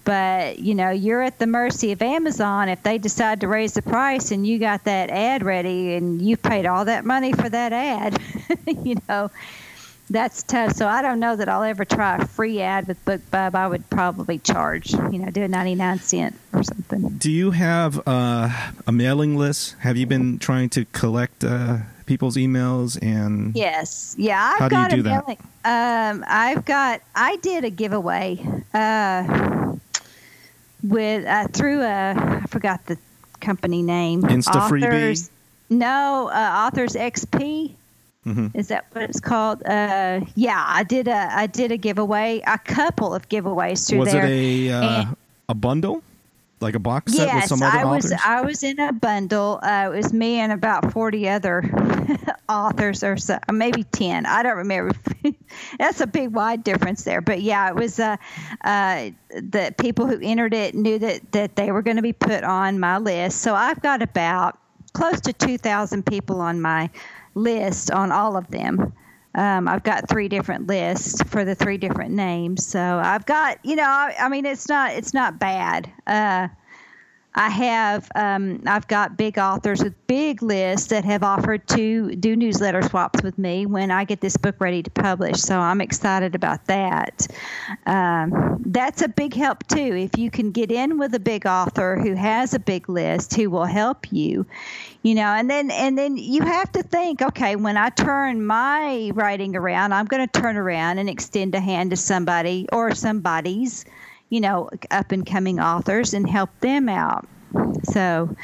But, 0.03 0.59
you 0.59 0.75
know, 0.75 0.89
you're 0.89 1.21
at 1.21 1.39
the 1.39 1.47
mercy 1.47 1.91
of 1.93 2.01
Amazon. 2.01 2.67
If 2.67 2.83
they 2.83 2.97
decide 2.97 3.41
to 3.41 3.47
raise 3.47 3.73
the 3.73 3.81
price 3.81 4.31
and 4.31 4.45
you 4.45 4.59
got 4.59 4.83
that 4.83 5.09
ad 5.09 5.43
ready 5.43 5.95
and 5.95 6.21
you 6.21 6.35
paid 6.35 6.65
all 6.65 6.85
that 6.85 7.05
money 7.05 7.31
for 7.31 7.47
that 7.47 7.71
ad, 7.71 8.19
you 8.83 8.97
know, 9.07 9.31
that's 10.09 10.43
tough. 10.43 10.73
So 10.73 10.87
I 10.87 11.01
don't 11.01 11.19
know 11.19 11.35
that 11.35 11.47
I'll 11.47 11.63
ever 11.63 11.85
try 11.85 12.17
a 12.17 12.27
free 12.27 12.61
ad 12.61 12.87
with 12.87 13.03
BookBub. 13.05 13.55
I 13.55 13.67
would 13.67 13.89
probably 13.89 14.39
charge, 14.39 14.91
you 14.91 15.19
know, 15.19 15.29
do 15.31 15.43
a 15.43 15.47
99 15.47 15.99
cent 15.99 16.35
or 16.53 16.63
something. 16.63 17.09
Do 17.17 17.31
you 17.31 17.51
have 17.51 18.05
uh, 18.05 18.71
a 18.85 18.91
mailing 18.91 19.37
list? 19.37 19.75
Have 19.79 19.97
you 19.97 20.05
been 20.05 20.37
trying 20.39 20.69
to 20.71 20.85
collect 20.85 21.43
uh, 21.43 21.77
people's 22.05 22.35
emails 22.35 23.01
and? 23.01 23.55
Yes. 23.55 24.15
Yeah. 24.17 24.51
I've 24.53 24.59
how 24.59 24.69
got 24.69 24.89
do 24.89 24.97
you 24.97 25.03
do 25.03 25.09
that? 25.09 25.27
Mailing. 25.27 25.37
Um, 25.65 26.25
I've 26.27 26.65
got, 26.65 27.01
I 27.15 27.37
did 27.37 27.63
a 27.63 27.69
giveaway 27.69 28.45
uh, 28.73 29.77
with, 30.83 31.25
uh, 31.25 31.47
through 31.47 31.81
a, 31.81 32.13
I 32.43 32.45
forgot 32.47 32.85
the 32.85 32.97
company 33.39 33.81
name. 33.81 34.21
Instafreebie? 34.21 35.29
No, 35.69 36.29
uh, 36.31 36.69
AuthorsXP. 36.69 37.73
Mm-hmm. 38.25 38.57
Is 38.57 38.69
that 38.69 38.85
what 38.91 39.03
it's 39.03 39.19
called? 39.19 39.63
Uh, 39.65 40.21
yeah, 40.35 40.63
I 40.65 40.83
did 40.83 41.09
a 41.09 41.29
I 41.35 41.45
did 41.47 41.73
a 41.73 41.77
giveaway, 41.77 42.41
a 42.47 42.57
couple 42.57 43.13
of 43.13 43.27
giveaways 43.27 43.89
through 43.89 43.99
was 43.99 44.13
there. 44.13 44.21
Was 44.21 44.31
it 44.31 44.69
a 44.69 44.71
uh, 44.71 45.05
a 45.49 45.53
bundle, 45.53 46.01
like 46.59 46.75
a 46.75 46.79
box 46.79 47.13
set 47.13 47.27
yes, 47.27 47.43
with 47.43 47.49
some 47.49 47.61
other 47.61 47.79
I 47.79 47.85
was 47.85 48.05
authors? 48.05 48.21
I 48.25 48.41
was 48.41 48.63
in 48.63 48.79
a 48.79 48.93
bundle. 48.93 49.59
Uh, 49.61 49.91
it 49.91 49.95
was 49.95 50.13
me 50.13 50.35
and 50.35 50.51
about 50.51 50.91
forty 50.91 51.27
other 51.27 51.63
authors, 52.49 53.03
or 53.03 53.17
so, 53.17 53.37
maybe 53.51 53.83
ten. 53.83 54.25
I 54.25 54.43
don't 54.43 54.57
remember. 54.57 54.95
That's 55.79 56.01
a 56.01 56.07
big 56.07 56.33
wide 56.33 56.63
difference 56.63 57.03
there. 57.03 57.21
But 57.21 57.41
yeah, 57.41 57.69
it 57.69 57.75
was 57.75 57.99
uh, 57.99 58.17
uh, 58.63 59.09
the 59.29 59.73
people 59.77 60.07
who 60.07 60.19
entered 60.21 60.53
it 60.53 60.75
knew 60.75 60.99
that 60.99 61.31
that 61.33 61.55
they 61.55 61.71
were 61.71 61.81
going 61.81 61.97
to 61.97 62.03
be 62.03 62.13
put 62.13 62.43
on 62.43 62.79
my 62.79 62.97
list. 62.97 63.41
So 63.41 63.55
I've 63.55 63.81
got 63.81 64.01
about 64.01 64.57
close 64.93 65.21
to 65.21 65.33
two 65.33 65.57
thousand 65.57 66.05
people 66.05 66.41
on 66.41 66.61
my 66.61 66.89
list 67.35 67.91
on 67.91 68.11
all 68.11 68.37
of 68.37 68.47
them. 68.49 68.93
Um, 69.35 69.67
I've 69.67 69.83
got 69.83 70.07
three 70.07 70.27
different 70.27 70.67
lists 70.67 71.21
for 71.23 71.43
the 71.43 71.55
three 71.55 71.77
different 71.77 72.11
names. 72.11 72.65
So 72.65 72.79
I've 72.79 73.25
got, 73.25 73.57
you 73.63 73.75
know, 73.75 73.83
I, 73.83 74.15
I 74.19 74.29
mean, 74.29 74.45
it's 74.45 74.69
not 74.69 74.93
it's 74.93 75.13
not 75.13 75.39
bad. 75.39 75.91
Uh, 76.05 76.49
I 77.35 77.49
have 77.49 78.09
um, 78.15 78.61
I've 78.67 78.87
got 78.87 79.17
big 79.17 79.39
authors 79.39 79.83
with 79.83 79.95
big 80.07 80.43
lists 80.43 80.87
that 80.87 81.03
have 81.05 81.23
offered 81.23 81.67
to 81.69 82.15
do 82.15 82.35
newsletter 82.35 82.83
swaps 82.83 83.23
with 83.23 83.37
me 83.39 83.65
when 83.65 83.89
I 83.89 84.03
get 84.03 84.21
this 84.21 84.37
book 84.37 84.55
ready 84.59 84.83
to 84.83 84.91
publish. 84.91 85.37
So 85.37 85.57
I'm 85.57 85.81
excited 85.81 86.35
about 86.35 86.65
that. 86.65 87.27
Um, 87.87 88.61
that's 88.65 89.01
a 89.01 89.07
big 89.07 89.33
help 89.33 89.67
too. 89.67 89.95
If 89.95 90.17
you 90.17 90.29
can 90.29 90.51
get 90.51 90.71
in 90.71 90.99
with 90.99 91.15
a 91.15 91.19
big 91.19 91.47
author 91.47 91.99
who 91.99 92.13
has 92.13 92.53
a 92.53 92.59
big 92.59 92.87
list 92.87 93.35
who 93.35 93.49
will 93.49 93.65
help 93.65 94.11
you, 94.11 94.45
you 95.01 95.15
know, 95.15 95.27
and 95.27 95.49
then 95.49 95.71
and 95.71 95.97
then 95.97 96.17
you 96.17 96.43
have 96.43 96.71
to 96.73 96.83
think, 96.83 97.23
okay, 97.23 97.55
when 97.55 97.77
I 97.77 97.89
turn 97.89 98.45
my 98.45 99.11
writing 99.15 99.55
around, 99.55 99.93
I'm 99.93 100.05
going 100.05 100.27
to 100.27 100.41
turn 100.41 100.55
around 100.55 100.99
and 100.99 101.09
extend 101.09 101.55
a 101.55 101.59
hand 101.59 101.89
to 101.89 101.97
somebody 101.97 102.67
or 102.71 102.93
somebody's 102.93 103.85
you 104.29 104.41
know, 104.41 104.69
up 104.89 105.11
and 105.11 105.25
coming 105.25 105.59
authors 105.59 106.13
and 106.13 106.29
help 106.29 106.49
them 106.59 106.89
out. 106.89 107.27
So, 107.83 108.35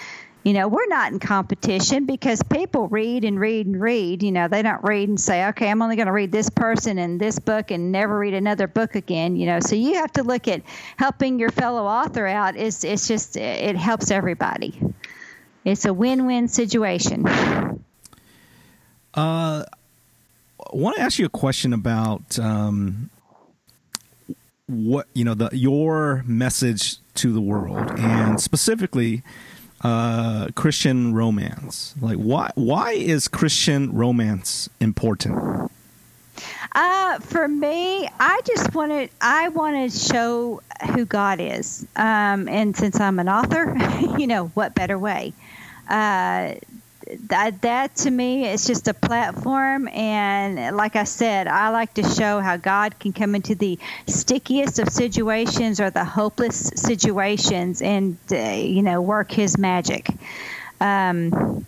you 0.43 0.53
know, 0.53 0.67
we're 0.67 0.87
not 0.87 1.11
in 1.11 1.19
competition 1.19 2.05
because 2.05 2.41
people 2.43 2.87
read 2.87 3.25
and 3.25 3.39
read 3.39 3.65
and 3.65 3.79
read. 3.79 4.23
You 4.23 4.31
know, 4.31 4.47
they 4.47 4.61
don't 4.61 4.83
read 4.83 5.09
and 5.09 5.19
say, 5.19 5.47
okay, 5.47 5.69
I'm 5.69 5.81
only 5.81 5.95
going 5.95 6.07
to 6.07 6.13
read 6.13 6.31
this 6.31 6.49
person 6.49 6.97
and 6.97 7.19
this 7.19 7.39
book 7.39 7.71
and 7.71 7.91
never 7.91 8.17
read 8.17 8.33
another 8.33 8.67
book 8.67 8.95
again. 8.95 9.35
You 9.35 9.47
know, 9.47 9.59
so 9.59 9.75
you 9.75 9.95
have 9.95 10.11
to 10.13 10.23
look 10.23 10.47
at 10.47 10.61
helping 10.97 11.39
your 11.39 11.49
fellow 11.49 11.85
author 11.85 12.25
out. 12.25 12.55
It's, 12.55 12.83
it's 12.83 13.07
just, 13.07 13.35
it 13.35 13.75
helps 13.75 14.11
everybody. 14.11 14.79
It's 15.65 15.85
a 15.85 15.93
win 15.93 16.25
win 16.25 16.47
situation. 16.47 17.27
Uh, 17.27 17.75
I 19.13 19.65
want 20.71 20.97
to 20.97 21.01
ask 21.01 21.19
you 21.19 21.25
a 21.25 21.29
question 21.29 21.73
about 21.73 22.39
um, 22.39 23.09
what 24.69 25.07
you 25.13 25.25
know 25.25 25.33
the 25.33 25.49
your 25.51 26.23
message 26.27 26.97
to 27.15 27.33
the 27.33 27.41
world 27.41 27.99
and 27.99 28.39
specifically 28.39 29.23
uh, 29.81 30.49
Christian 30.55 31.13
romance. 31.13 31.95
Like 31.99 32.17
why 32.17 32.51
why 32.55 32.91
is 32.91 33.27
Christian 33.27 33.91
romance 33.93 34.69
important? 34.79 35.71
Uh, 36.73 37.19
for 37.19 37.47
me, 37.47 38.07
I 38.19 38.41
just 38.45 38.75
wanted 38.75 39.09
I 39.19 39.49
want 39.49 39.91
to 39.91 39.97
show 39.97 40.61
who 40.93 41.05
God 41.05 41.39
is, 41.39 41.85
um, 41.95 42.47
and 42.47 42.77
since 42.77 42.99
I'm 42.99 43.19
an 43.19 43.27
author, 43.27 43.75
you 44.17 44.27
know 44.27 44.47
what 44.53 44.75
better 44.75 44.97
way? 44.97 45.33
Uh, 45.89 46.53
that 47.27 47.61
that 47.61 47.95
to 47.95 48.11
me 48.11 48.47
is 48.47 48.65
just 48.65 48.87
a 48.87 48.93
platform 48.93 49.87
and 49.89 50.75
like 50.75 50.95
i 50.95 51.03
said 51.03 51.47
i 51.47 51.69
like 51.69 51.93
to 51.93 52.03
show 52.03 52.39
how 52.39 52.55
god 52.55 52.97
can 52.99 53.11
come 53.11 53.33
into 53.33 53.55
the 53.55 53.79
stickiest 54.07 54.79
of 54.79 54.89
situations 54.89 55.79
or 55.79 55.89
the 55.89 56.03
hopeless 56.03 56.71
situations 56.75 57.81
and 57.81 58.17
uh, 58.31 58.35
you 58.35 58.83
know 58.83 59.01
work 59.01 59.31
his 59.31 59.57
magic 59.57 60.09
um, 60.81 61.65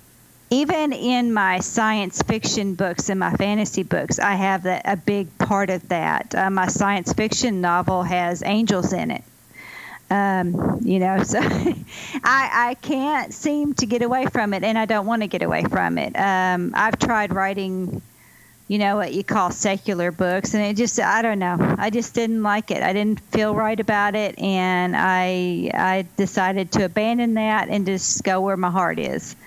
even 0.51 0.91
in 0.91 1.33
my 1.33 1.59
science 1.59 2.21
fiction 2.21 2.75
books 2.75 3.09
and 3.09 3.19
my 3.19 3.33
fantasy 3.33 3.83
books, 3.83 4.19
I 4.19 4.33
have 4.33 4.65
a, 4.65 4.81
a 4.83 4.97
big 4.97 5.37
part 5.37 5.69
of 5.69 5.87
that. 5.87 6.35
Uh, 6.35 6.49
my 6.49 6.67
science 6.67 7.13
fiction 7.13 7.61
novel 7.61 8.03
has 8.03 8.43
angels 8.45 8.91
in 8.91 9.11
it. 9.11 9.23
Um, 10.11 10.79
you 10.83 10.99
know, 10.99 11.23
so 11.23 11.39
I, 11.41 11.75
I 12.23 12.77
can't 12.81 13.33
seem 13.33 13.73
to 13.75 13.85
get 13.85 14.01
away 14.01 14.25
from 14.25 14.53
it, 14.53 14.61
and 14.61 14.77
I 14.77 14.85
don't 14.85 15.05
want 15.05 15.21
to 15.21 15.27
get 15.27 15.41
away 15.41 15.63
from 15.63 15.97
it. 15.97 16.13
Um, 16.19 16.73
I've 16.75 16.99
tried 16.99 17.33
writing, 17.33 18.01
you 18.67 18.77
know, 18.77 18.97
what 18.97 19.13
you 19.13 19.23
call 19.23 19.51
secular 19.51 20.11
books, 20.11 20.53
and 20.53 20.65
it 20.65 20.75
just, 20.75 20.99
I 20.99 21.21
don't 21.21 21.39
know, 21.39 21.55
I 21.77 21.91
just 21.91 22.13
didn't 22.13 22.43
like 22.43 22.71
it. 22.71 22.83
I 22.83 22.91
didn't 22.91 23.21
feel 23.31 23.55
right 23.55 23.79
about 23.79 24.15
it, 24.15 24.37
and 24.37 24.97
I, 24.97 25.71
I 25.73 26.05
decided 26.17 26.73
to 26.73 26.83
abandon 26.83 27.35
that 27.35 27.69
and 27.69 27.85
just 27.85 28.21
go 28.25 28.41
where 28.41 28.57
my 28.57 28.69
heart 28.69 28.99
is. 28.99 29.37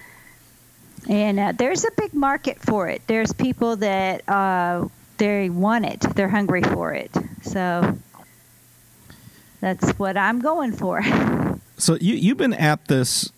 And 1.11 1.39
uh, 1.39 1.53
there's 1.53 1.85
a 1.85 1.91
big 1.99 2.15
market 2.15 2.59
for 2.59 2.89
it. 2.89 3.03
There's 3.07 3.35
people 3.35 3.77
that 3.77 4.27
uh, 4.27 4.89
they 5.19 5.51
want 5.51 5.85
it. 5.85 6.01
They're 6.01 6.27
hungry 6.27 6.63
for 6.63 6.95
it. 6.95 7.11
So 7.43 7.99
that's 9.65 9.99
what 9.99 10.17
I'm 10.17 10.41
going 10.41 10.73
for. 10.73 11.03
So 11.77 11.97
you 12.01 12.15
you've 12.15 12.37
been 12.37 12.53
at 12.53 12.87
this 12.87 13.33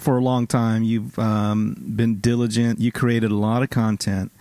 for 0.00 0.18
a 0.18 0.20
long 0.20 0.48
time. 0.48 0.82
You've 0.82 1.16
um, 1.16 1.76
been 1.94 2.18
diligent. 2.18 2.80
You 2.80 2.90
created 2.90 3.30
a 3.30 3.36
lot 3.36 3.62
of 3.62 3.70
content. 3.70 4.32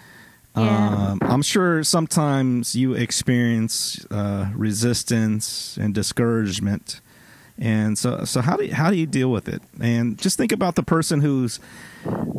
Yeah. 0.58 1.12
Um, 1.12 1.20
I'm 1.22 1.44
sure 1.44 1.84
sometimes 1.84 2.76
you 2.76 2.96
experience 2.96 4.04
uh, 4.10 4.50
resistance 4.56 5.78
and 5.78 5.94
discouragement. 5.94 7.00
And 7.62 7.96
so, 7.96 8.26
so 8.26 8.42
how 8.42 8.58
do 8.58 8.66
you, 8.66 8.74
how 8.74 8.90
do 8.90 8.98
you 8.98 9.06
deal 9.06 9.32
with 9.32 9.48
it? 9.48 9.62
And 9.80 10.18
just 10.18 10.36
think 10.36 10.52
about 10.52 10.74
the 10.74 10.82
person 10.82 11.22
who's 11.22 11.60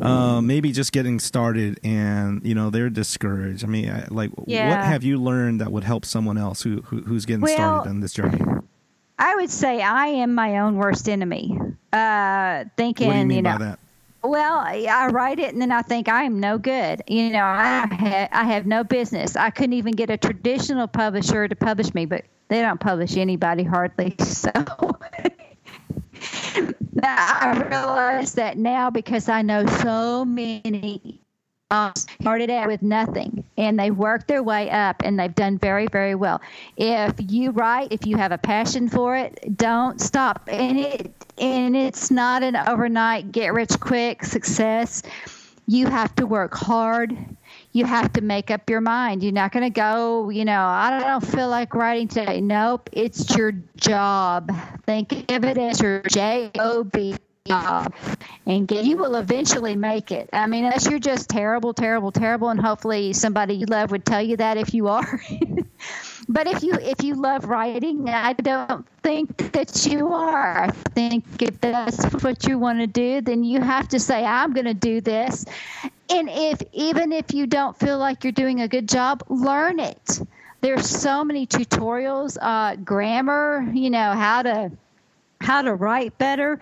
uh, 0.02 0.40
maybe 0.40 0.72
just 0.72 0.90
getting 0.90 1.20
started, 1.20 1.78
and 1.84 2.44
you 2.44 2.56
know 2.56 2.70
they're 2.70 2.90
discouraged. 2.90 3.62
I 3.64 3.68
mean, 3.68 4.04
like, 4.10 4.30
Yeah. 4.46 4.68
what 4.70 4.84
have 4.84 5.04
you 5.04 5.22
learned 5.22 5.60
that 5.60 5.70
would 5.70 5.84
help 5.84 6.04
someone 6.04 6.36
else 6.36 6.62
who, 6.62 6.82
who 6.82 7.02
who's 7.02 7.24
getting 7.24 7.42
Well, 7.42 7.54
started 7.54 7.88
on 7.90 8.00
this 8.00 8.12
journey? 8.12 8.40
I 9.16 9.36
would 9.36 9.50
say 9.50 9.80
I 9.80 10.06
am 10.08 10.34
my 10.34 10.58
own 10.58 10.76
worst 10.76 11.08
enemy. 11.08 11.56
Uh, 11.92 12.64
thinking, 12.76 13.06
What 13.06 13.12
do 13.12 13.18
you 13.20 13.26
mean 13.26 13.44
know, 13.44 13.52
by 13.52 13.58
that? 13.58 13.78
Well, 14.24 14.58
I 14.58 14.86
I 14.90 15.06
write 15.08 15.38
it 15.38 15.52
and 15.52 15.62
then 15.62 15.70
I 15.70 15.82
think 15.82 16.08
I 16.08 16.24
am 16.24 16.40
no 16.40 16.58
good. 16.58 17.02
You 17.06 17.30
know, 17.30 17.44
I 17.44 17.86
ha- 17.86 18.28
I 18.32 18.44
have 18.44 18.66
no 18.66 18.82
business. 18.82 19.36
I 19.36 19.50
couldn't 19.50 19.74
even 19.74 19.92
get 19.92 20.10
a 20.10 20.16
traditional 20.16 20.88
publisher 20.88 21.46
to 21.46 21.54
publish 21.54 21.94
me, 21.94 22.06
but 22.06 22.24
they 22.48 22.60
don't 22.60 22.80
publish 22.80 23.16
anybody 23.16 23.62
hardly. 23.62 24.16
So 24.24 24.50
I 27.03 27.66
realize 27.68 28.34
that 28.34 28.59
now 28.59 28.90
because 28.90 29.28
I 29.28 29.42
know 29.42 29.66
so 29.66 30.24
many 30.24 31.20
um, 31.70 31.92
started 32.20 32.50
out 32.50 32.66
with 32.66 32.82
nothing 32.82 33.44
and 33.57 33.78
they've 33.78 33.96
worked 33.96 34.28
their 34.28 34.42
way 34.42 34.70
up 34.70 35.03
and 35.03 35.18
they've 35.18 35.34
done 35.34 35.59
very 35.59 35.86
very 35.86 36.14
well. 36.14 36.40
If 36.76 37.14
you 37.18 37.50
write 37.50 37.92
if 37.92 38.07
you 38.07 38.16
have 38.18 38.30
a 38.30 38.38
passion 38.38 38.88
for 38.88 39.16
it 39.16 39.57
don't 39.57 40.00
stop. 40.00 40.48
And 40.48 40.78
it 40.78 41.14
and 41.38 41.74
it's 41.74 42.11
not 42.11 42.42
an 42.42 42.57
overnight 42.57 43.32
get 43.32 43.55
rich 43.55 43.80
quick 43.80 44.24
success. 44.24 45.03
You 45.66 45.86
have 45.86 46.14
to 46.16 46.26
work 46.26 46.55
hard 46.55 47.16
you 47.72 47.84
have 47.84 48.12
to 48.12 48.20
make 48.20 48.50
up 48.50 48.68
your 48.68 48.80
mind 48.80 49.22
you're 49.22 49.32
not 49.32 49.52
going 49.52 49.64
to 49.64 49.70
go 49.70 50.30
you 50.30 50.44
know 50.44 50.64
i 50.64 50.98
don't 51.00 51.26
feel 51.26 51.48
like 51.48 51.74
writing 51.74 52.08
today 52.08 52.40
nope 52.40 52.88
it's 52.92 53.34
your 53.36 53.52
job 53.76 54.50
think 54.84 55.12
of 55.30 55.44
it 55.44 55.58
as 55.58 55.80
your 55.80 56.02
job 56.02 56.52
job 57.44 57.92
and 58.46 58.68
get, 58.68 58.84
you 58.84 58.96
will 58.96 59.16
eventually 59.16 59.76
make 59.76 60.12
it. 60.12 60.28
I 60.32 60.46
mean, 60.46 60.64
unless 60.64 60.88
you're 60.88 60.98
just 60.98 61.28
terrible, 61.28 61.74
terrible, 61.74 62.12
terrible, 62.12 62.48
and 62.48 62.60
hopefully 62.60 63.12
somebody 63.12 63.54
you 63.54 63.66
love 63.66 63.90
would 63.90 64.04
tell 64.04 64.22
you 64.22 64.36
that 64.36 64.56
if 64.56 64.74
you 64.74 64.88
are. 64.88 65.20
but 66.32 66.46
if 66.46 66.62
you 66.62 66.74
if 66.74 67.02
you 67.02 67.14
love 67.14 67.44
writing, 67.44 68.08
I 68.08 68.32
don't 68.32 68.86
think 69.02 69.52
that 69.52 69.86
you 69.86 70.12
are. 70.12 70.64
I 70.64 70.70
think 70.70 71.24
if 71.42 71.60
that's 71.60 72.04
what 72.22 72.46
you 72.46 72.58
want 72.58 72.80
to 72.80 72.86
do, 72.86 73.20
then 73.20 73.44
you 73.44 73.60
have 73.60 73.88
to 73.88 74.00
say, 74.00 74.24
I'm 74.24 74.52
going 74.52 74.66
to 74.66 74.74
do 74.74 75.00
this. 75.00 75.44
And 76.10 76.28
if 76.30 76.62
even 76.72 77.12
if 77.12 77.32
you 77.32 77.46
don't 77.46 77.78
feel 77.78 77.98
like 77.98 78.24
you're 78.24 78.32
doing 78.32 78.60
a 78.60 78.68
good 78.68 78.88
job, 78.88 79.22
learn 79.28 79.78
it. 79.78 80.20
There's 80.60 80.88
so 80.88 81.24
many 81.24 81.46
tutorials, 81.46 82.38
uh, 82.40 82.76
grammar, 82.76 83.68
you 83.72 83.90
know, 83.90 84.12
how 84.12 84.42
to 84.42 84.72
how 85.40 85.60
to 85.60 85.74
write 85.74 86.16
better 86.18 86.60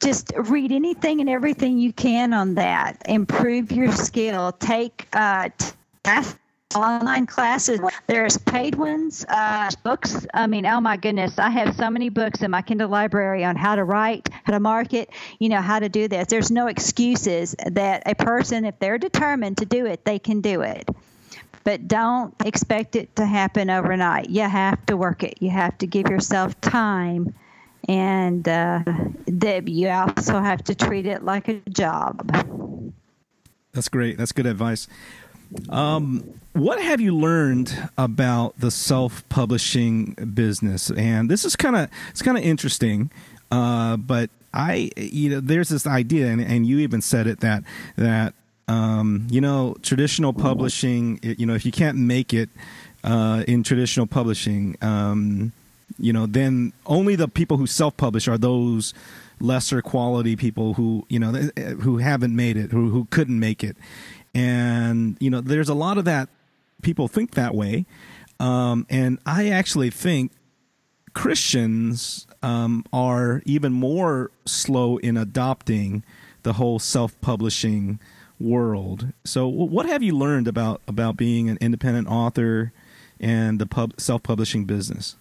just 0.00 0.32
read 0.36 0.70
anything 0.70 1.20
and 1.20 1.28
everything 1.28 1.78
you 1.78 1.92
can 1.92 2.32
on 2.32 2.54
that 2.54 3.02
improve 3.08 3.72
your 3.72 3.90
skill 3.90 4.52
take 4.52 5.08
uh, 5.12 5.48
t- 5.58 5.72
online 6.74 7.26
classes 7.26 7.80
there's 8.06 8.36
paid 8.36 8.74
ones 8.74 9.24
uh, 9.28 9.70
books 9.82 10.26
i 10.34 10.46
mean 10.46 10.66
oh 10.66 10.80
my 10.80 10.98
goodness 10.98 11.38
i 11.38 11.48
have 11.48 11.74
so 11.74 11.88
many 11.88 12.10
books 12.10 12.42
in 12.42 12.50
my 12.50 12.60
kindle 12.60 12.88
library 12.88 13.42
on 13.42 13.56
how 13.56 13.74
to 13.74 13.84
write 13.84 14.28
how 14.44 14.52
to 14.52 14.60
market 14.60 15.08
you 15.38 15.48
know 15.48 15.62
how 15.62 15.78
to 15.78 15.88
do 15.88 16.08
this 16.08 16.26
there's 16.28 16.50
no 16.50 16.66
excuses 16.66 17.54
that 17.66 18.02
a 18.04 18.14
person 18.14 18.66
if 18.66 18.78
they're 18.80 18.98
determined 18.98 19.56
to 19.56 19.64
do 19.64 19.86
it 19.86 20.04
they 20.04 20.18
can 20.18 20.42
do 20.42 20.60
it 20.60 20.86
but 21.64 21.88
don't 21.88 22.34
expect 22.44 22.96
it 22.96 23.14
to 23.16 23.24
happen 23.24 23.70
overnight 23.70 24.28
you 24.28 24.42
have 24.42 24.84
to 24.84 24.94
work 24.94 25.22
it 25.22 25.34
you 25.40 25.48
have 25.48 25.76
to 25.78 25.86
give 25.86 26.06
yourself 26.08 26.60
time 26.60 27.34
and 27.88 28.46
uh, 28.46 28.82
you 29.64 29.88
also 29.88 30.40
have 30.40 30.62
to 30.64 30.74
treat 30.74 31.06
it 31.06 31.24
like 31.24 31.48
a 31.48 31.54
job. 31.70 32.30
That's 33.72 33.88
great. 33.88 34.18
That's 34.18 34.32
good 34.32 34.46
advice. 34.46 34.88
Um, 35.68 36.40
what 36.52 36.80
have 36.80 37.00
you 37.00 37.16
learned 37.16 37.90
about 37.96 38.58
the 38.58 38.70
self-publishing 38.70 40.14
business? 40.34 40.90
And 40.90 41.30
this 41.30 41.44
is 41.44 41.56
kind 41.56 41.76
of 41.76 41.90
it's 42.10 42.22
kind 42.22 42.36
of 42.36 42.44
interesting, 42.44 43.10
uh, 43.50 43.96
but 43.96 44.30
I 44.52 44.90
you 44.96 45.30
know 45.30 45.40
there's 45.40 45.68
this 45.68 45.86
idea, 45.86 46.28
and, 46.28 46.40
and 46.40 46.66
you 46.66 46.78
even 46.78 47.00
said 47.00 47.26
it 47.26 47.40
that 47.40 47.62
that 47.96 48.34
um, 48.66 49.26
you 49.30 49.40
know 49.40 49.76
traditional 49.82 50.32
publishing, 50.32 51.20
you 51.22 51.46
know 51.46 51.54
if 51.54 51.64
you 51.64 51.72
can't 51.72 51.96
make 51.96 52.34
it 52.34 52.48
uh, 53.04 53.44
in 53.46 53.62
traditional 53.62 54.06
publishing. 54.06 54.76
Um, 54.82 55.52
you 55.98 56.12
know, 56.12 56.26
then 56.26 56.72
only 56.86 57.16
the 57.16 57.28
people 57.28 57.56
who 57.56 57.66
self-publish 57.66 58.28
are 58.28 58.38
those 58.38 58.94
lesser 59.40 59.80
quality 59.80 60.34
people 60.34 60.74
who 60.74 61.06
you 61.08 61.18
know 61.18 61.32
who 61.80 61.98
haven't 61.98 62.34
made 62.34 62.56
it, 62.56 62.70
who 62.70 62.90
who 62.90 63.06
couldn't 63.10 63.38
make 63.38 63.64
it, 63.64 63.76
and 64.34 65.16
you 65.20 65.30
know, 65.30 65.40
there's 65.40 65.68
a 65.68 65.74
lot 65.74 65.98
of 65.98 66.04
that. 66.04 66.28
People 66.82 67.08
think 67.08 67.32
that 67.32 67.54
way, 67.54 67.86
um, 68.38 68.86
and 68.88 69.18
I 69.26 69.48
actually 69.48 69.90
think 69.90 70.32
Christians 71.12 72.26
um, 72.42 72.84
are 72.92 73.42
even 73.44 73.72
more 73.72 74.30
slow 74.46 74.98
in 74.98 75.16
adopting 75.16 76.04
the 76.44 76.52
whole 76.54 76.78
self-publishing 76.78 77.98
world. 78.38 79.12
So, 79.24 79.48
what 79.48 79.86
have 79.86 80.02
you 80.02 80.16
learned 80.16 80.46
about 80.46 80.80
about 80.86 81.16
being 81.16 81.48
an 81.48 81.58
independent 81.60 82.08
author 82.08 82.72
and 83.18 83.58
the 83.58 83.66
pub, 83.66 83.94
self-publishing 83.98 84.64
business? 84.64 85.16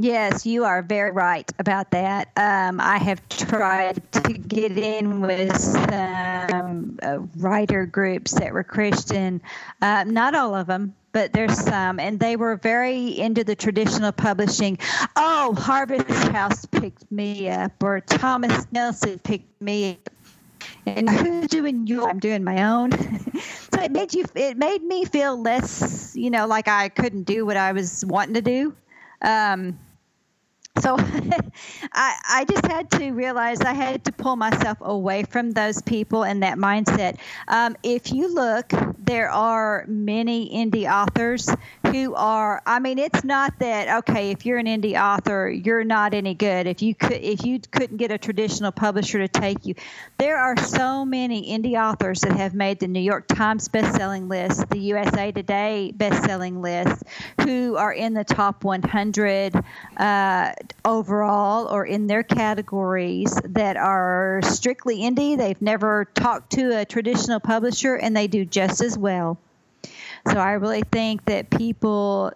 Yes, 0.00 0.46
you 0.46 0.62
are 0.62 0.80
very 0.80 1.10
right 1.10 1.50
about 1.58 1.90
that. 1.90 2.28
Um, 2.36 2.80
I 2.80 2.98
have 2.98 3.28
tried 3.28 4.00
to 4.12 4.32
get 4.32 4.78
in 4.78 5.20
with 5.20 5.60
some 5.60 7.00
uh, 7.02 7.18
writer 7.36 7.84
groups 7.84 8.34
that 8.34 8.52
were 8.52 8.62
Christian, 8.62 9.42
uh, 9.82 10.04
not 10.06 10.36
all 10.36 10.54
of 10.54 10.68
them, 10.68 10.94
but 11.10 11.32
there's 11.32 11.58
some, 11.58 11.98
and 11.98 12.20
they 12.20 12.36
were 12.36 12.54
very 12.54 13.18
into 13.18 13.42
the 13.42 13.56
traditional 13.56 14.12
publishing. 14.12 14.78
Oh, 15.16 15.56
Harvest 15.58 16.08
House 16.28 16.64
picked 16.64 17.10
me 17.10 17.48
up, 17.48 17.82
or 17.82 18.00
Thomas 18.00 18.68
Nelson 18.70 19.18
picked 19.18 19.60
me 19.60 19.94
up. 19.94 20.12
And 20.86 21.10
who's 21.10 21.48
doing 21.48 21.88
your? 21.88 22.08
I'm 22.08 22.20
doing 22.20 22.44
my 22.44 22.62
own. 22.62 22.92
so 23.72 23.82
it 23.82 23.90
made 23.90 24.14
you. 24.14 24.26
It 24.36 24.58
made 24.58 24.84
me 24.84 25.06
feel 25.06 25.42
less, 25.42 26.14
you 26.14 26.30
know, 26.30 26.46
like 26.46 26.68
I 26.68 26.88
couldn't 26.88 27.24
do 27.24 27.44
what 27.44 27.56
I 27.56 27.72
was 27.72 28.04
wanting 28.04 28.34
to 28.34 28.42
do. 28.42 28.76
Um, 29.20 29.76
so 30.80 30.96
I, 31.92 32.16
I 32.28 32.44
just 32.48 32.66
had 32.66 32.90
to 32.92 33.10
realize 33.10 33.60
I 33.60 33.72
had 33.72 34.04
to 34.04 34.12
pull 34.12 34.36
myself 34.36 34.78
away 34.80 35.24
from 35.24 35.50
those 35.50 35.82
people 35.82 36.24
and 36.24 36.42
that 36.42 36.58
mindset. 36.58 37.18
Um, 37.48 37.76
if 37.82 38.12
you 38.12 38.32
look, 38.34 38.72
there 38.98 39.30
are 39.30 39.84
many 39.88 40.50
indie 40.50 40.90
authors 40.90 41.48
who 41.86 42.14
are. 42.14 42.62
I 42.66 42.78
mean, 42.78 42.98
it's 42.98 43.24
not 43.24 43.58
that 43.60 43.98
okay. 43.98 44.30
If 44.30 44.44
you're 44.44 44.58
an 44.58 44.66
indie 44.66 45.00
author, 45.00 45.48
you're 45.48 45.84
not 45.84 46.14
any 46.14 46.34
good. 46.34 46.66
If 46.66 46.82
you 46.82 46.94
could, 46.94 47.12
if 47.12 47.44
you 47.44 47.60
couldn't 47.60 47.96
get 47.96 48.10
a 48.10 48.18
traditional 48.18 48.72
publisher 48.72 49.18
to 49.18 49.28
take 49.28 49.66
you, 49.66 49.74
there 50.18 50.38
are 50.38 50.56
so 50.58 51.04
many 51.04 51.50
indie 51.50 51.80
authors 51.80 52.20
that 52.20 52.32
have 52.32 52.54
made 52.54 52.80
the 52.80 52.88
New 52.88 53.00
York 53.00 53.26
Times 53.28 53.68
bestselling 53.68 54.28
list, 54.28 54.68
the 54.70 54.78
USA 54.78 55.32
Today 55.32 55.92
bestselling 55.96 56.60
list, 56.60 57.02
who 57.40 57.76
are 57.76 57.92
in 57.92 58.14
the 58.14 58.24
top 58.24 58.64
100. 58.64 59.54
Uh, 59.96 60.52
overall 60.84 61.66
or 61.66 61.84
in 61.84 62.06
their 62.06 62.22
categories 62.22 63.34
that 63.44 63.76
are 63.76 64.40
strictly 64.42 64.98
indie. 64.98 65.36
They've 65.36 65.60
never 65.60 66.06
talked 66.14 66.52
to 66.52 66.80
a 66.80 66.84
traditional 66.84 67.40
publisher 67.40 67.96
and 67.96 68.16
they 68.16 68.26
do 68.26 68.44
just 68.44 68.80
as 68.80 68.96
well. 68.96 69.38
So 70.30 70.38
I 70.38 70.52
really 70.52 70.82
think 70.90 71.24
that 71.26 71.50
people 71.50 72.32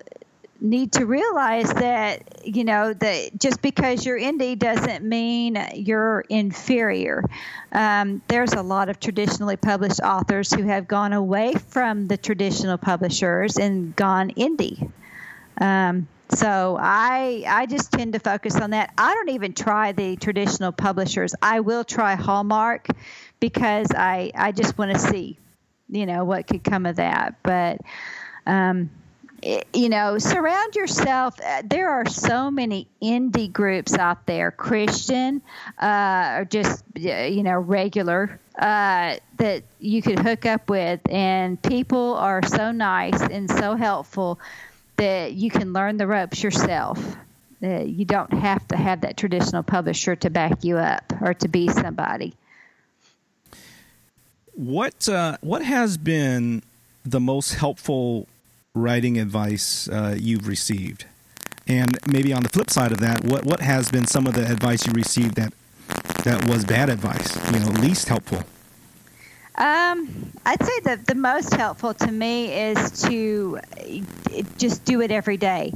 need 0.63 0.93
to 0.93 1.05
realize 1.05 1.73
that 1.75 2.47
you 2.47 2.63
know 2.63 2.93
that 2.93 3.31
just 3.37 3.61
because 3.61 4.07
you're 4.07 4.19
indie 4.19 4.57
doesn't 4.57 5.05
mean 5.05 5.59
you're 5.75 6.21
inferior. 6.29 7.25
Um, 7.73 8.23
there's 8.29 8.53
a 8.53 8.63
lot 8.63 8.89
of 8.89 9.01
traditionally 9.01 9.57
published 9.57 10.01
authors 10.01 10.53
who 10.53 10.63
have 10.63 10.87
gone 10.87 11.13
away 11.13 11.55
from 11.69 12.07
the 12.07 12.17
traditional 12.17 12.79
publishers 12.79 13.57
and 13.57 13.95
gone 13.97 14.31
indie. 14.31 14.91
Um, 15.61 16.07
so 16.35 16.77
I 16.81 17.45
I 17.47 17.67
just 17.67 17.93
tend 17.93 18.15
to 18.15 18.19
focus 18.19 18.57
on 18.57 18.71
that. 18.71 18.93
I 18.97 19.15
don't 19.15 19.31
even 19.31 19.53
try 19.53 19.93
the 19.93 20.17
traditional 20.17 20.73
publishers. 20.73 21.35
I 21.43 21.61
will 21.61 21.85
try 21.85 22.15
Hallmark 22.15 22.89
because 23.41 23.89
I 23.95 24.33
I 24.35 24.53
just 24.53 24.79
want 24.79 24.93
to 24.93 24.99
see, 24.99 25.39
you 25.89 26.07
know, 26.07 26.25
what 26.25 26.47
could 26.47 26.65
come 26.65 26.87
of 26.87 26.97
that. 26.97 27.37
But 27.43 27.81
um, 28.47 28.91
you 29.73 29.89
know, 29.89 30.19
surround 30.19 30.77
yourself. 30.77 31.39
Uh, 31.45 31.63
there 31.65 31.91
are 31.91 32.09
so 32.09 32.51
many 32.51 32.87
indie 33.03 33.53
groups 33.53 33.95
out 33.95 34.25
there, 34.27 34.53
Christian, 34.53 35.43
uh, 35.79 36.37
or 36.39 36.45
just 36.45 36.85
you 36.95 37.43
know 37.43 37.59
regular 37.59 38.41
uh, 38.59 39.17
that 39.37 39.65
you 39.81 40.01
could 40.01 40.19
hook 40.21 40.47
up 40.47 40.71
with, 40.71 41.01
and 41.11 41.61
people 41.61 42.15
are 42.15 42.43
so 42.47 42.71
nice 42.71 43.21
and 43.21 43.51
so 43.51 43.75
helpful 43.75 44.39
that 45.03 45.33
you 45.33 45.51
can 45.51 45.73
learn 45.73 45.97
the 45.97 46.07
ropes 46.07 46.45
yourself. 46.45 47.17
That 47.61 47.89
you 47.89 48.05
don't 48.05 48.33
have 48.33 48.67
to 48.69 48.77
have 48.77 49.01
that 49.01 49.17
traditional 49.17 49.65
publisher 49.65 50.15
to 50.17 50.31
back 50.31 50.63
you 50.63 50.79
up 50.79 51.13
or 51.21 51.35
to 51.35 51.49
be 51.49 51.69
somebody. 51.69 52.35
What 54.55 55.09
uh, 55.09 55.39
what 55.41 55.63
has 55.65 55.97
been 55.97 56.63
the 57.05 57.21
most 57.21 57.55
helpful 57.55 58.29
writing 58.75 59.19
advice 59.19 59.89
uh, 59.89 60.17
you've 60.19 60.47
received? 60.47 61.07
And 61.67 61.99
maybe 62.07 62.33
on 62.33 62.43
the 62.43 62.49
flip 62.49 62.71
side 62.71 62.93
of 62.93 62.99
that, 62.99 63.25
what 63.25 63.45
what 63.45 63.61
has 63.61 63.91
been 63.91 64.07
some 64.07 64.27
of 64.27 64.35
the 64.35 64.51
advice 64.51 64.87
you 64.87 64.93
received 64.93 65.35
that 65.35 65.53
that 66.25 66.49
was 66.49 66.65
bad 66.65 66.89
advice? 66.89 67.35
You 67.53 67.61
know, 67.61 67.81
least 67.81 68.09
helpful. 68.09 68.45
Um, 69.55 70.33
I'd 70.45 70.63
say 70.63 70.81
that 70.85 71.07
the 71.07 71.15
most 71.15 71.55
helpful 71.55 71.95
to 71.95 72.11
me 72.11 72.53
is 72.53 73.03
to 73.03 73.59
uh, 73.79 74.43
just 74.59 74.85
do 74.85 75.03
it 75.03 75.11
every 75.11 75.37
day 75.37 75.73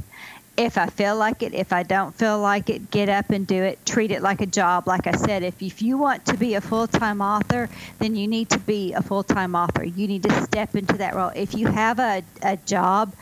if 0.57 0.79
I 0.79 0.87
feel 0.87 1.15
like 1.15 1.43
it, 1.43 1.53
if 1.53 1.71
I 1.71 1.83
don't 1.83 2.13
feel 2.15 2.39
like 2.39 2.69
it, 2.69 2.89
get 2.89 3.09
up 3.09 3.29
and 3.29 3.45
do 3.45 3.61
it. 3.61 3.85
Treat 3.85 4.11
it 4.11 4.23
like 4.23 4.41
a 4.41 4.47
job. 4.47 4.87
Like 4.87 5.05
I 5.05 5.11
said, 5.11 5.43
if, 5.43 5.61
if 5.61 5.83
you 5.83 5.99
want 5.99 6.25
to 6.25 6.37
be 6.37 6.55
a 6.55 6.61
full 6.61 6.87
time 6.87 7.21
author, 7.21 7.69
then 7.99 8.15
you 8.15 8.27
need 8.27 8.49
to 8.49 8.59
be 8.59 8.93
a 8.93 9.01
full 9.03 9.23
time 9.23 9.55
author. 9.55 9.83
You 9.83 10.07
need 10.07 10.23
to 10.23 10.43
step 10.43 10.75
into 10.75 10.97
that 10.97 11.15
role. 11.15 11.31
If 11.35 11.53
you 11.53 11.67
have 11.67 11.99
a, 11.99 12.23
a 12.41 12.57
job 12.57 13.13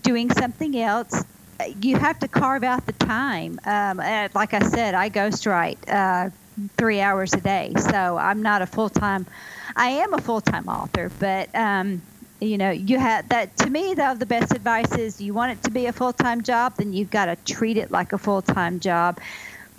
doing 0.00 0.30
something 0.30 0.78
else, 0.78 1.24
you 1.82 1.96
have 1.96 2.20
to 2.20 2.28
carve 2.28 2.62
out 2.62 2.86
the 2.86 2.92
time. 2.92 3.58
Um, 3.64 3.96
like 4.34 4.54
I 4.54 4.60
said, 4.60 4.94
I 4.94 5.10
ghostwrite 5.10 5.78
uh, 5.88 6.30
three 6.76 7.00
hours 7.00 7.32
a 7.32 7.40
day, 7.40 7.72
so 7.76 8.16
I'm 8.16 8.42
not 8.42 8.62
a 8.62 8.66
full 8.66 8.90
time. 8.90 9.26
I 9.76 9.88
am 9.90 10.14
a 10.14 10.18
full 10.18 10.40
time 10.40 10.68
author, 10.68 11.10
but 11.20 11.54
um, 11.54 12.00
you 12.40 12.58
know 12.58 12.70
you 12.70 12.98
have 12.98 13.28
that 13.28 13.56
to 13.58 13.70
me 13.70 13.94
though 13.94 14.14
the 14.14 14.26
best 14.26 14.52
advice 14.52 14.92
is 14.96 15.20
you 15.20 15.32
want 15.32 15.52
it 15.52 15.62
to 15.64 15.70
be 15.70 15.86
a 15.86 15.92
full-time 15.92 16.42
job 16.42 16.74
then 16.76 16.92
you've 16.92 17.10
got 17.10 17.26
to 17.26 17.36
treat 17.50 17.76
it 17.76 17.90
like 17.90 18.12
a 18.12 18.18
full-time 18.18 18.80
job. 18.80 19.18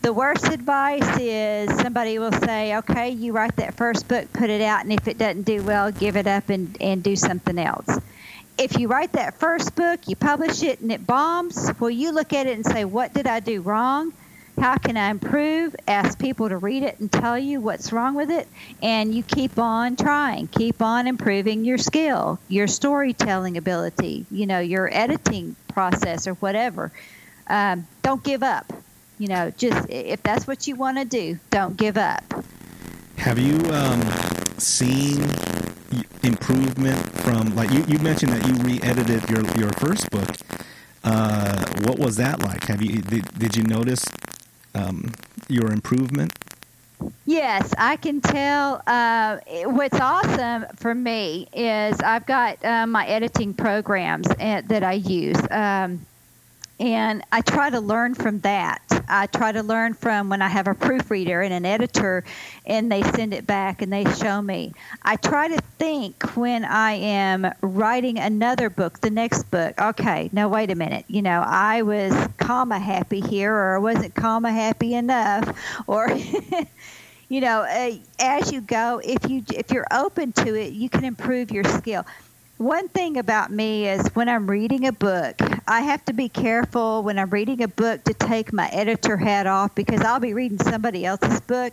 The 0.02 0.14
worst 0.14 0.46
advice 0.46 1.20
is 1.20 1.70
somebody 1.80 2.20
will 2.20 2.32
say 2.32 2.78
okay 2.78 3.10
you 3.10 3.34
write 3.34 3.56
that 3.58 3.74
first 3.76 4.08
book 4.08 4.32
put 4.34 4.50
it 4.50 4.62
out 4.62 4.84
and 4.84 4.94
if 4.94 5.08
it 5.08 5.18
doesn't 5.18 5.44
do 5.44 5.62
well 5.64 5.92
give 5.92 6.16
it 6.16 6.28
up 6.28 6.50
and, 6.50 6.76
and 6.80 7.04
do 7.04 7.16
something 7.16 7.58
else. 7.58 8.00
If 8.58 8.80
you 8.80 8.88
write 8.88 9.12
that 9.14 9.40
first 9.40 9.76
book 9.76 10.08
you 10.08 10.16
publish 10.16 10.64
it 10.64 10.80
and 10.80 10.92
it 10.92 11.06
bombs 11.06 11.72
well 11.80 11.90
you 11.90 12.12
look 12.12 12.34
at 12.34 12.48
it 12.48 12.56
and 12.56 12.66
say 12.66 12.86
what 12.86 13.14
did 13.14 13.28
i 13.28 13.40
do 13.40 13.62
wrong 13.62 14.14
how 14.60 14.78
can 14.78 14.98
I 14.98 15.10
improve? 15.10 15.76
Ask 15.88 16.20
people 16.20 16.50
to 16.50 16.58
read 16.58 16.84
it 16.84 17.00
and 17.00 17.12
tell 17.12 17.38
you 17.38 17.62
what's 17.62 17.92
wrong 17.92 18.16
with 18.16 18.30
it. 18.30 18.48
And 18.82 19.14
you 19.14 19.24
keep 19.24 19.58
on 19.58 19.96
trying, 19.96 20.48
keep 20.48 20.82
on 20.82 21.08
improving 21.08 21.66
your 21.66 21.78
skill, 21.78 22.40
your 22.48 22.68
storytelling 22.68 23.58
ability, 23.58 24.26
you 24.32 24.46
know, 24.46 24.60
your 24.60 24.90
editing 24.92 25.56
process 25.68 26.28
or 26.28 26.34
whatever. 26.36 26.92
Um, 27.48 27.88
don't 28.02 28.24
give 28.24 28.44
up. 28.44 28.72
You 29.20 29.30
know, 29.30 29.52
just 29.52 29.90
if 29.90 30.22
that's 30.24 30.46
what 30.46 30.68
you 30.68 30.76
want 30.76 30.98
to 30.98 31.06
do, 31.06 31.40
don't 31.50 31.76
give 31.76 31.98
up. 31.98 32.24
Have 33.18 33.40
you 33.40 33.58
um, 33.72 34.02
seen 34.60 35.24
improvement 36.24 36.98
from, 37.22 37.56
like, 37.56 37.72
you, 37.72 37.84
you 37.88 38.00
mentioned 38.00 38.32
that 38.34 38.46
you 38.48 38.54
re 38.64 38.80
edited 38.84 39.28
your, 39.30 39.44
your 39.58 39.72
first 39.74 40.10
book. 40.12 40.30
Uh, 41.04 41.66
what 41.84 41.98
was 42.00 42.18
that 42.18 42.42
like? 42.44 42.66
Have 42.66 42.82
you 42.82 43.02
did, 43.02 43.40
did 43.40 43.56
you 43.56 43.64
notice 43.64 44.04
um, 44.78 45.12
your 45.48 45.72
improvement? 45.72 46.34
Yes, 47.26 47.74
I 47.78 47.98
can 47.98 48.22
tell. 48.22 48.82
Uh, 48.88 49.38
what's 49.66 50.00
awesome 50.00 50.66
for 50.78 50.96
me 50.96 51.48
is 51.54 52.00
I've 52.02 52.26
got 52.26 52.64
uh, 52.66 52.88
my 52.88 53.06
editing 53.06 53.54
programs 53.54 54.28
uh, 54.28 54.62
that 54.68 54.84
I 54.84 54.94
use. 54.94 55.38
Um, 55.52 56.06
and 56.80 57.24
I 57.32 57.42
try 57.42 57.70
to 57.70 57.80
learn 57.80 58.14
from 58.14 58.40
that. 58.42 58.82
I 59.10 59.28
try 59.28 59.52
to 59.52 59.64
learn 59.64 59.94
from 59.94 60.30
when 60.30 60.42
I 60.42 60.48
have 60.48 60.68
a 60.68 60.76
proofreader 60.76 61.42
and 61.42 61.54
an 61.54 61.66
editor 61.66 62.24
and 62.66 62.92
they 62.92 63.02
send 63.04 63.34
it 63.34 63.48
back 63.48 63.82
and 63.82 63.92
they 63.92 64.04
show 64.16 64.42
me. 64.42 64.74
I 65.02 65.16
try 65.16 65.48
to 65.48 65.62
think 65.80 66.36
when 66.36 66.64
I 66.66 66.94
am 66.94 67.52
writing 67.62 68.20
another 68.20 68.70
book, 68.70 69.00
the 69.00 69.10
next 69.10 69.50
book, 69.50 69.80
okay, 69.80 70.30
now 70.34 70.50
wait 70.50 70.70
a 70.70 70.76
minute. 70.76 71.06
You 71.08 71.22
know, 71.22 71.42
I 71.46 71.82
was 71.82 72.14
comma 72.38 72.80
happy 72.80 73.22
here 73.22 73.54
or 73.54 73.76
I 73.76 73.80
wasn't 73.80 74.14
comma 74.14 74.52
happy 74.52 74.94
enough 74.94 75.58
or 75.88 76.10
you 77.30 77.42
know, 77.42 77.62
uh, 77.62 77.92
as 78.20 78.52
you 78.52 78.62
go, 78.62 79.02
if 79.04 79.30
you 79.30 79.44
if 79.54 79.72
you're 79.72 79.88
open 79.92 80.32
to 80.34 80.56
it, 80.56 80.74
you 80.74 80.90
can 80.90 81.04
improve 81.04 81.52
your 81.52 81.64
skill. 81.64 82.06
One 82.58 82.88
thing 82.90 83.18
about 83.18 83.52
me 83.52 83.88
is 83.88 84.08
when 84.16 84.28
I'm 84.28 84.50
reading 84.50 84.88
a 84.88 84.92
book, 84.92 85.36
I 85.68 85.82
have 85.82 86.04
to 86.06 86.14
be 86.14 86.28
careful 86.28 87.04
when 87.04 87.20
I'm 87.20 87.30
reading 87.30 87.62
a 87.62 87.68
book 87.68 88.04
to 88.06 88.16
take 88.16 88.52
my 88.52 88.68
editor 88.70 89.16
hat 89.16 89.46
off 89.46 89.76
because 89.76 90.02
I'll 90.02 90.20
be 90.20 90.34
reading 90.34 90.58
somebody 90.58 91.06
else's 91.06 91.40
book 91.42 91.72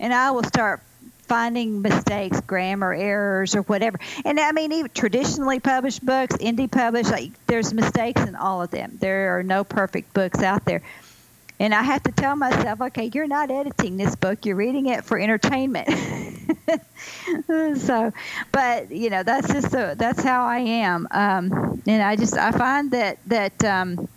and 0.00 0.14
I 0.14 0.30
will 0.30 0.44
start 0.44 0.80
finding 1.28 1.82
mistakes, 1.82 2.40
grammar 2.40 2.94
errors, 2.94 3.54
or 3.54 3.62
whatever. 3.62 3.98
And 4.24 4.40
I 4.40 4.52
mean, 4.52 4.72
even 4.72 4.90
traditionally 4.94 5.60
published 5.60 6.04
books, 6.04 6.36
indie 6.36 6.70
published, 6.70 7.10
like, 7.10 7.30
there's 7.46 7.72
mistakes 7.74 8.22
in 8.22 8.34
all 8.34 8.62
of 8.62 8.70
them. 8.70 8.96
There 9.00 9.38
are 9.38 9.42
no 9.42 9.64
perfect 9.64 10.14
books 10.14 10.42
out 10.42 10.64
there. 10.64 10.82
And 11.62 11.72
I 11.72 11.84
have 11.84 12.02
to 12.02 12.10
tell 12.10 12.34
myself, 12.34 12.80
okay, 12.80 13.08
you're 13.14 13.28
not 13.28 13.52
editing 13.52 13.96
this 13.96 14.16
book, 14.16 14.44
you're 14.44 14.56
reading 14.56 14.86
it 14.86 15.04
for 15.04 15.16
entertainment. 15.16 15.88
so, 17.78 18.12
but 18.50 18.90
you 18.90 19.10
know, 19.10 19.22
that's 19.22 19.46
just 19.46 19.70
the, 19.70 19.94
that's 19.96 20.24
how 20.24 20.44
I 20.44 20.58
am. 20.58 21.06
Um, 21.12 21.80
and 21.86 22.02
I 22.02 22.16
just 22.16 22.36
I 22.36 22.50
find 22.50 22.90
that 22.90 23.20
that 23.26 23.62
um, 23.62 24.08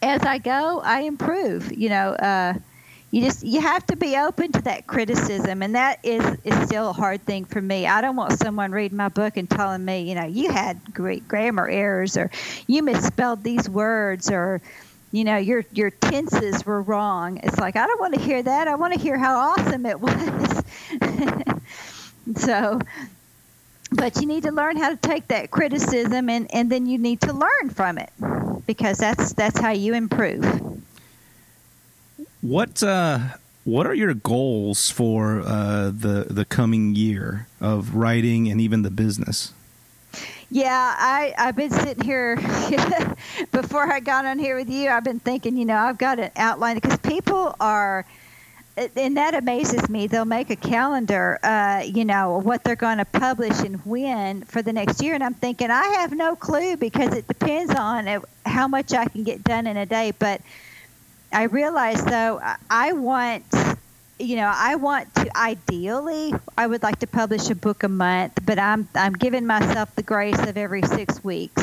as 0.00 0.22
I 0.22 0.38
go, 0.38 0.80
I 0.80 1.00
improve. 1.00 1.76
You 1.76 1.88
know, 1.88 2.10
uh, 2.10 2.54
you 3.10 3.20
just 3.20 3.44
you 3.44 3.60
have 3.60 3.84
to 3.86 3.96
be 3.96 4.16
open 4.16 4.52
to 4.52 4.62
that 4.62 4.86
criticism, 4.86 5.64
and 5.64 5.74
that 5.74 5.98
is 6.04 6.24
is 6.44 6.66
still 6.68 6.90
a 6.90 6.92
hard 6.92 7.20
thing 7.22 7.46
for 7.46 7.60
me. 7.60 7.88
I 7.88 8.00
don't 8.00 8.14
want 8.14 8.38
someone 8.38 8.70
reading 8.70 8.96
my 8.96 9.08
book 9.08 9.36
and 9.36 9.50
telling 9.50 9.84
me, 9.84 10.08
you 10.08 10.14
know, 10.14 10.26
you 10.26 10.52
had 10.52 10.94
great 10.94 11.26
grammar 11.26 11.68
errors, 11.68 12.16
or 12.16 12.30
you 12.68 12.84
misspelled 12.84 13.42
these 13.42 13.68
words, 13.68 14.30
or 14.30 14.62
you 15.16 15.24
know 15.24 15.38
your 15.38 15.64
your 15.72 15.90
tenses 15.90 16.66
were 16.66 16.82
wrong. 16.82 17.40
It's 17.42 17.58
like 17.58 17.76
i 17.76 17.86
don't 17.86 18.00
want 18.00 18.14
to 18.14 18.20
hear 18.20 18.42
that. 18.42 18.68
I 18.68 18.74
want 18.74 18.92
to 18.92 19.00
hear 19.00 19.16
how 19.16 19.36
awesome 19.36 19.86
it 19.86 20.00
was. 20.00 20.62
So 22.34 22.80
but 23.92 24.16
you 24.16 24.26
need 24.26 24.42
to 24.42 24.50
learn 24.50 24.76
how 24.76 24.90
to 24.90 24.96
take 24.96 25.28
that 25.28 25.52
criticism 25.52 26.28
and 26.28 26.52
and 26.52 26.70
then 26.70 26.86
you 26.86 26.98
need 26.98 27.20
to 27.20 27.32
learn 27.32 27.70
from 27.70 27.98
it 27.98 28.10
because 28.66 28.98
that's 28.98 29.32
that's 29.32 29.58
how 29.60 29.70
you 29.70 29.94
improve. 29.94 30.44
What 32.40 32.82
uh 32.82 33.20
what 33.62 33.86
are 33.86 33.94
your 33.94 34.14
goals 34.14 34.90
for 34.90 35.40
uh, 35.40 35.86
the 35.86 36.26
the 36.28 36.44
coming 36.44 36.94
year 36.94 37.46
of 37.60 37.94
writing 37.94 38.48
and 38.48 38.60
even 38.60 38.82
the 38.82 38.90
business 38.90 39.52
yeah, 40.50 40.94
I, 40.96 41.34
I've 41.36 41.56
been 41.56 41.70
sitting 41.70 42.04
here 42.04 42.36
before 43.52 43.92
I 43.92 44.00
got 44.00 44.24
on 44.24 44.38
here 44.38 44.56
with 44.56 44.68
you. 44.70 44.88
I've 44.88 45.04
been 45.04 45.20
thinking, 45.20 45.56
you 45.56 45.64
know, 45.64 45.76
I've 45.76 45.98
got 45.98 46.20
an 46.20 46.30
outline 46.36 46.76
because 46.76 46.98
people 46.98 47.54
are, 47.58 48.06
and 48.76 49.16
that 49.16 49.34
amazes 49.34 49.88
me. 49.88 50.06
They'll 50.06 50.24
make 50.24 50.50
a 50.50 50.56
calendar, 50.56 51.38
uh, 51.42 51.82
you 51.86 52.04
know, 52.04 52.38
what 52.38 52.64
they're 52.64 52.76
going 52.76 52.98
to 52.98 53.04
publish 53.06 53.60
and 53.60 53.84
when 53.86 54.44
for 54.44 54.62
the 54.62 54.72
next 54.72 55.02
year. 55.02 55.14
And 55.14 55.24
I'm 55.24 55.34
thinking, 55.34 55.70
I 55.70 55.84
have 56.00 56.12
no 56.12 56.36
clue 56.36 56.76
because 56.76 57.14
it 57.14 57.26
depends 57.28 57.74
on 57.74 58.22
how 58.44 58.68
much 58.68 58.92
I 58.92 59.06
can 59.06 59.24
get 59.24 59.44
done 59.44 59.66
in 59.66 59.76
a 59.76 59.86
day. 59.86 60.12
But 60.18 60.42
I 61.32 61.44
realize, 61.44 62.04
though, 62.04 62.40
I 62.70 62.92
want 62.92 63.46
you 64.18 64.36
know, 64.36 64.50
I 64.54 64.76
want 64.76 65.14
to 65.16 65.36
ideally, 65.36 66.32
I 66.56 66.66
would 66.66 66.82
like 66.82 67.00
to 67.00 67.06
publish 67.06 67.50
a 67.50 67.54
book 67.54 67.82
a 67.82 67.88
month, 67.88 68.32
but 68.44 68.58
I'm 68.58 68.88
I'm 68.94 69.12
giving 69.12 69.46
myself 69.46 69.94
the 69.94 70.02
grace 70.02 70.38
of 70.38 70.56
every 70.56 70.82
six 70.82 71.22
weeks. 71.22 71.62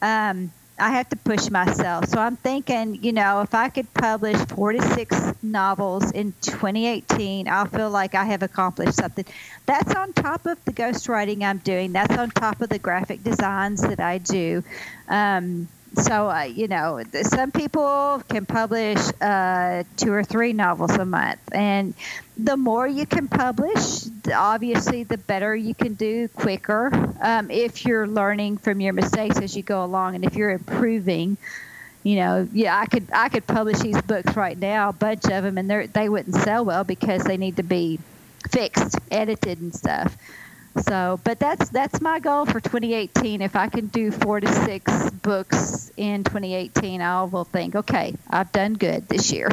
Um, 0.00 0.52
I 0.78 0.90
have 0.90 1.10
to 1.10 1.16
push 1.16 1.50
myself, 1.50 2.08
so 2.08 2.18
I'm 2.18 2.36
thinking, 2.36 3.02
you 3.02 3.12
know, 3.12 3.42
if 3.42 3.54
I 3.54 3.68
could 3.68 3.92
publish 3.92 4.38
four 4.46 4.72
to 4.72 4.80
six 4.94 5.14
novels 5.42 6.10
in 6.12 6.32
2018, 6.40 7.48
I'll 7.48 7.66
feel 7.66 7.90
like 7.90 8.14
I 8.14 8.24
have 8.24 8.42
accomplished 8.42 8.94
something. 8.94 9.26
That's 9.66 9.94
on 9.94 10.14
top 10.14 10.46
of 10.46 10.64
the 10.64 10.72
ghostwriting 10.72 11.42
I'm 11.42 11.58
doing. 11.58 11.92
That's 11.92 12.16
on 12.16 12.30
top 12.30 12.62
of 12.62 12.70
the 12.70 12.78
graphic 12.78 13.22
designs 13.22 13.82
that 13.82 14.00
I 14.00 14.18
do. 14.18 14.62
Um, 15.08 15.68
so 15.96 16.30
uh, 16.30 16.42
you 16.42 16.68
know 16.68 17.02
some 17.22 17.50
people 17.50 18.22
can 18.28 18.46
publish 18.46 18.98
uh, 19.20 19.82
two 19.96 20.12
or 20.12 20.22
three 20.22 20.52
novels 20.52 20.92
a 20.92 21.04
month 21.04 21.40
and 21.52 21.94
the 22.36 22.56
more 22.56 22.86
you 22.86 23.06
can 23.06 23.28
publish 23.28 24.04
obviously 24.34 25.02
the 25.02 25.18
better 25.18 25.54
you 25.54 25.74
can 25.74 25.94
do 25.94 26.28
quicker 26.28 26.90
um, 27.20 27.50
if 27.50 27.84
you're 27.84 28.06
learning 28.06 28.56
from 28.56 28.80
your 28.80 28.92
mistakes 28.92 29.38
as 29.38 29.56
you 29.56 29.62
go 29.62 29.84
along 29.84 30.14
and 30.14 30.24
if 30.24 30.34
you're 30.36 30.50
improving. 30.50 31.36
You 32.02 32.16
know 32.16 32.48
yeah 32.54 32.78
i 32.78 32.86
could 32.86 33.12
i 33.12 33.28
could 33.28 33.46
publish 33.46 33.80
these 33.80 34.00
books 34.00 34.34
right 34.34 34.56
now 34.56 34.88
a 34.88 34.92
bunch 34.94 35.24
of 35.26 35.44
them 35.44 35.58
and 35.58 35.68
they 35.68 35.86
they 35.86 36.08
wouldn't 36.08 36.34
sell 36.34 36.64
well 36.64 36.82
because 36.82 37.24
they 37.24 37.36
need 37.36 37.56
to 37.58 37.62
be 37.62 38.00
fixed 38.50 38.96
edited 39.10 39.60
and 39.60 39.74
stuff 39.74 40.16
So, 40.86 41.18
but 41.24 41.38
that's 41.40 41.68
that's 41.70 42.00
my 42.00 42.20
goal 42.20 42.46
for 42.46 42.60
2018. 42.60 43.42
If 43.42 43.56
I 43.56 43.68
can 43.68 43.86
do 43.88 44.10
four 44.12 44.40
to 44.40 44.46
six 44.64 45.10
books 45.10 45.90
in 45.96 46.22
2018, 46.24 47.00
I 47.02 47.24
will 47.24 47.44
think, 47.44 47.74
okay, 47.74 48.14
I've 48.28 48.52
done 48.52 48.74
good 48.74 49.08
this 49.08 49.32
year. 49.32 49.48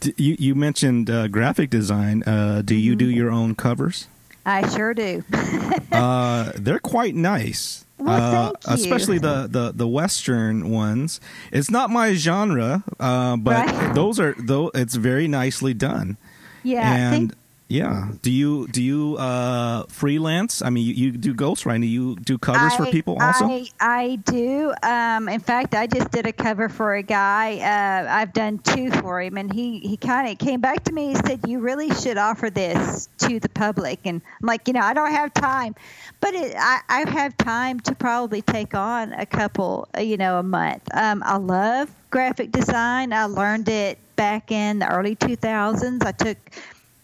D- 0.00 0.14
you 0.16 0.36
you 0.38 0.54
mentioned 0.54 1.08
uh, 1.08 1.28
graphic 1.28 1.70
design. 1.70 2.22
Uh, 2.24 2.62
do 2.64 2.74
you 2.74 2.92
Mm-hmm. 2.92 2.98
do 2.98 3.10
your 3.10 3.30
own 3.30 3.54
covers? 3.54 4.08
I 4.44 4.68
sure 4.68 4.94
do. 4.94 5.22
uh, 5.92 6.52
they're 6.56 6.78
quite 6.80 7.14
nice. 7.14 7.84
Well, 7.98 8.56
uh, 8.64 8.68
you. 8.68 8.74
Especially 8.74 9.18
the, 9.18 9.46
the, 9.50 9.72
the 9.74 9.86
western 9.88 10.70
ones. 10.70 11.20
It's 11.52 11.70
not 11.70 11.90
my 11.90 12.14
genre, 12.14 12.82
uh, 13.00 13.36
but 13.36 13.66
Right. 13.66 13.94
those 13.94 14.18
are 14.20 14.34
though. 14.38 14.70
It's 14.74 14.94
very 14.94 15.28
nicely 15.28 15.74
done. 15.74 16.16
Yeah, 16.62 17.12
and 17.12 17.34
yeah, 17.68 18.12
do 18.22 18.30
you 18.30 18.66
do 18.68 18.82
you 18.82 19.16
uh, 19.18 19.84
freelance? 19.88 20.62
I 20.62 20.70
mean, 20.70 20.86
you, 20.86 20.94
you 20.94 21.12
do 21.12 21.34
ghostwriting. 21.34 21.82
Do 21.82 21.86
you 21.86 22.16
do 22.16 22.38
covers 22.38 22.74
for 22.74 22.86
people 22.86 23.18
also? 23.20 23.44
I, 23.44 23.66
I 23.78 24.16
do. 24.24 24.72
Um, 24.82 25.28
in 25.28 25.40
fact, 25.40 25.74
I 25.74 25.86
just 25.86 26.10
did 26.10 26.26
a 26.26 26.32
cover 26.32 26.70
for 26.70 26.94
a 26.94 27.02
guy. 27.02 27.58
Uh, 27.58 28.10
I've 28.10 28.32
done 28.32 28.56
two 28.60 28.90
for 28.90 29.20
him, 29.20 29.36
and 29.36 29.52
he, 29.52 29.80
he 29.80 29.98
kind 29.98 30.30
of 30.30 30.38
came 30.38 30.62
back 30.62 30.84
to 30.84 30.92
me. 30.92 31.08
He 31.08 31.14
said, 31.16 31.40
"You 31.46 31.58
really 31.58 31.90
should 31.90 32.16
offer 32.16 32.48
this 32.48 33.10
to 33.18 33.38
the 33.38 33.50
public." 33.50 34.00
And 34.06 34.22
I'm 34.40 34.46
like, 34.46 34.66
you 34.66 34.72
know, 34.72 34.80
I 34.80 34.94
don't 34.94 35.12
have 35.12 35.34
time, 35.34 35.74
but 36.22 36.32
it, 36.32 36.54
I, 36.56 36.80
I 36.88 37.10
have 37.10 37.36
time 37.36 37.80
to 37.80 37.94
probably 37.94 38.40
take 38.40 38.74
on 38.74 39.12
a 39.12 39.26
couple, 39.26 39.88
uh, 39.94 40.00
you 40.00 40.16
know, 40.16 40.38
a 40.38 40.42
month. 40.42 40.82
Um, 40.94 41.22
I 41.26 41.36
love 41.36 41.90
graphic 42.08 42.50
design. 42.50 43.12
I 43.12 43.24
learned 43.24 43.68
it 43.68 43.98
back 44.16 44.50
in 44.50 44.78
the 44.78 44.90
early 44.90 45.16
2000s. 45.16 46.04
I 46.04 46.12
took 46.12 46.38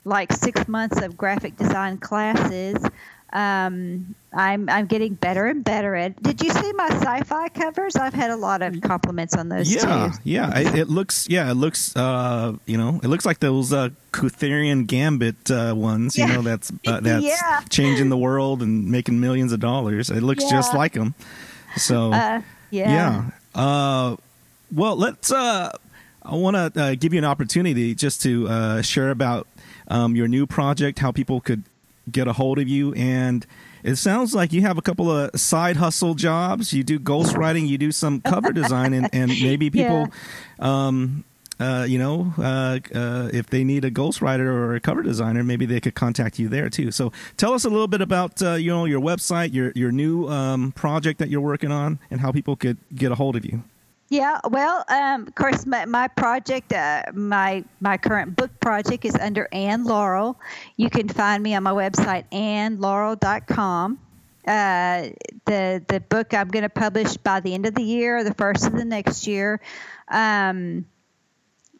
like 0.04 0.32
six 0.32 0.66
months 0.68 1.00
of 1.02 1.16
graphic 1.16 1.56
design 1.56 1.98
classes. 1.98 2.76
Um, 3.32 4.14
I'm 4.32 4.68
I'm 4.68 4.86
getting 4.86 5.14
better 5.14 5.46
and 5.46 5.64
better 5.64 5.96
at. 5.96 6.22
Did 6.22 6.40
you 6.40 6.50
see 6.50 6.72
my 6.74 6.86
sci-fi 6.88 7.48
covers? 7.48 7.96
I've 7.96 8.14
had 8.14 8.30
a 8.30 8.36
lot 8.36 8.62
of 8.62 8.80
compliments 8.80 9.34
on 9.34 9.48
those 9.48 9.74
yeah, 9.74 10.10
too. 10.12 10.18
yeah. 10.22 10.50
I, 10.54 10.60
it 10.76 10.88
looks, 10.88 11.28
yeah, 11.28 11.50
it 11.50 11.54
looks, 11.54 11.96
uh, 11.96 12.52
you 12.66 12.78
know, 12.78 13.00
it 13.02 13.08
looks 13.08 13.26
like 13.26 13.40
those 13.40 13.72
uh, 13.72 13.88
Kurtherian 14.12 14.86
Gambit 14.86 15.50
uh, 15.50 15.74
ones. 15.76 16.16
You 16.16 16.26
Yeah. 16.26 16.34
know, 16.36 16.42
that's 16.42 16.70
uh, 16.86 17.00
that's 17.02 17.24
Yeah. 17.24 17.60
changing 17.70 18.08
the 18.08 18.16
world 18.18 18.62
and 18.62 18.88
making 18.88 19.18
millions 19.20 19.52
of 19.52 19.58
dollars. 19.58 20.10
It 20.10 20.22
looks 20.22 20.44
just 20.48 20.72
like 20.72 20.92
them. 20.92 21.14
So 21.76 22.12
Uh, 22.12 22.40
yeah. 22.70 22.92
yeah. 23.54 23.60
Uh, 23.60 24.16
well, 24.72 24.94
let's. 24.96 25.32
Uh, 25.32 25.72
I 26.22 26.36
want 26.36 26.54
to 26.74 26.80
uh, 26.82 26.94
give 26.94 27.12
you 27.12 27.18
an 27.18 27.24
opportunity 27.24 27.94
just 27.96 28.22
to 28.22 28.48
uh, 28.48 28.82
share 28.82 29.10
about 29.10 29.46
um, 29.88 30.16
your 30.16 30.28
new 30.28 30.46
project, 30.46 30.98
how 30.98 31.12
people 31.12 31.40
could 31.40 31.62
get 32.10 32.28
a 32.28 32.32
hold 32.34 32.58
of 32.58 32.68
you, 32.68 32.92
and 32.94 33.46
it 33.82 33.96
sounds 33.96 34.34
like 34.34 34.52
you 34.52 34.62
have 34.62 34.78
a 34.78 34.82
couple 34.82 35.10
of 35.10 35.38
side 35.38 35.76
hustle 35.76 36.14
jobs. 36.14 36.72
You 36.72 36.82
do 36.82 36.98
ghostwriting, 36.98 37.68
you 37.68 37.78
do 37.78 37.92
some 37.92 38.20
cover 38.20 38.52
design, 38.52 38.94
and, 38.94 39.08
and 39.12 39.28
maybe 39.42 39.70
people. 39.70 40.08
Um, 40.58 41.24
uh, 41.60 41.86
you 41.88 41.98
know, 41.98 42.32
uh, 42.36 42.80
uh, 42.94 43.30
if 43.32 43.46
they 43.46 43.62
need 43.62 43.84
a 43.84 43.90
ghostwriter 43.90 44.40
or 44.40 44.74
a 44.74 44.80
cover 44.80 45.02
designer, 45.02 45.44
maybe 45.44 45.66
they 45.66 45.80
could 45.80 45.94
contact 45.94 46.38
you 46.38 46.48
there 46.48 46.68
too. 46.68 46.90
So, 46.90 47.12
tell 47.36 47.52
us 47.52 47.64
a 47.64 47.70
little 47.70 47.86
bit 47.86 48.00
about 48.00 48.42
uh, 48.42 48.54
you 48.54 48.70
know 48.70 48.86
your 48.86 49.00
website, 49.00 49.54
your 49.54 49.70
your 49.76 49.92
new 49.92 50.28
um, 50.28 50.72
project 50.72 51.20
that 51.20 51.28
you're 51.30 51.40
working 51.40 51.70
on, 51.70 52.00
and 52.10 52.20
how 52.20 52.32
people 52.32 52.56
could 52.56 52.78
get 52.94 53.12
a 53.12 53.14
hold 53.14 53.36
of 53.36 53.44
you. 53.44 53.62
Yeah, 54.10 54.38
well, 54.48 54.84
um, 54.88 55.26
of 55.26 55.34
course, 55.34 55.66
my, 55.66 55.86
my 55.86 56.08
project, 56.08 56.72
uh, 56.72 57.04
my 57.14 57.64
my 57.80 57.96
current 57.96 58.36
book 58.36 58.50
project 58.60 59.04
is 59.04 59.14
under 59.16 59.48
Ann 59.50 59.84
Laurel. 59.84 60.38
You 60.76 60.90
can 60.90 61.08
find 61.08 61.42
me 61.42 61.54
on 61.54 61.62
my 61.62 61.72
website, 61.72 62.24
annlaurel.com. 62.30 63.98
Uh, 64.46 65.08
the 65.46 65.82
the 65.88 66.00
book 66.00 66.34
I'm 66.34 66.48
going 66.48 66.64
to 66.64 66.68
publish 66.68 67.16
by 67.16 67.40
the 67.40 67.54
end 67.54 67.64
of 67.64 67.74
the 67.74 67.82
year, 67.82 68.18
or 68.18 68.24
the 68.24 68.34
first 68.34 68.66
of 68.66 68.74
the 68.74 68.84
next 68.84 69.26
year. 69.26 69.60
Um, 70.08 70.84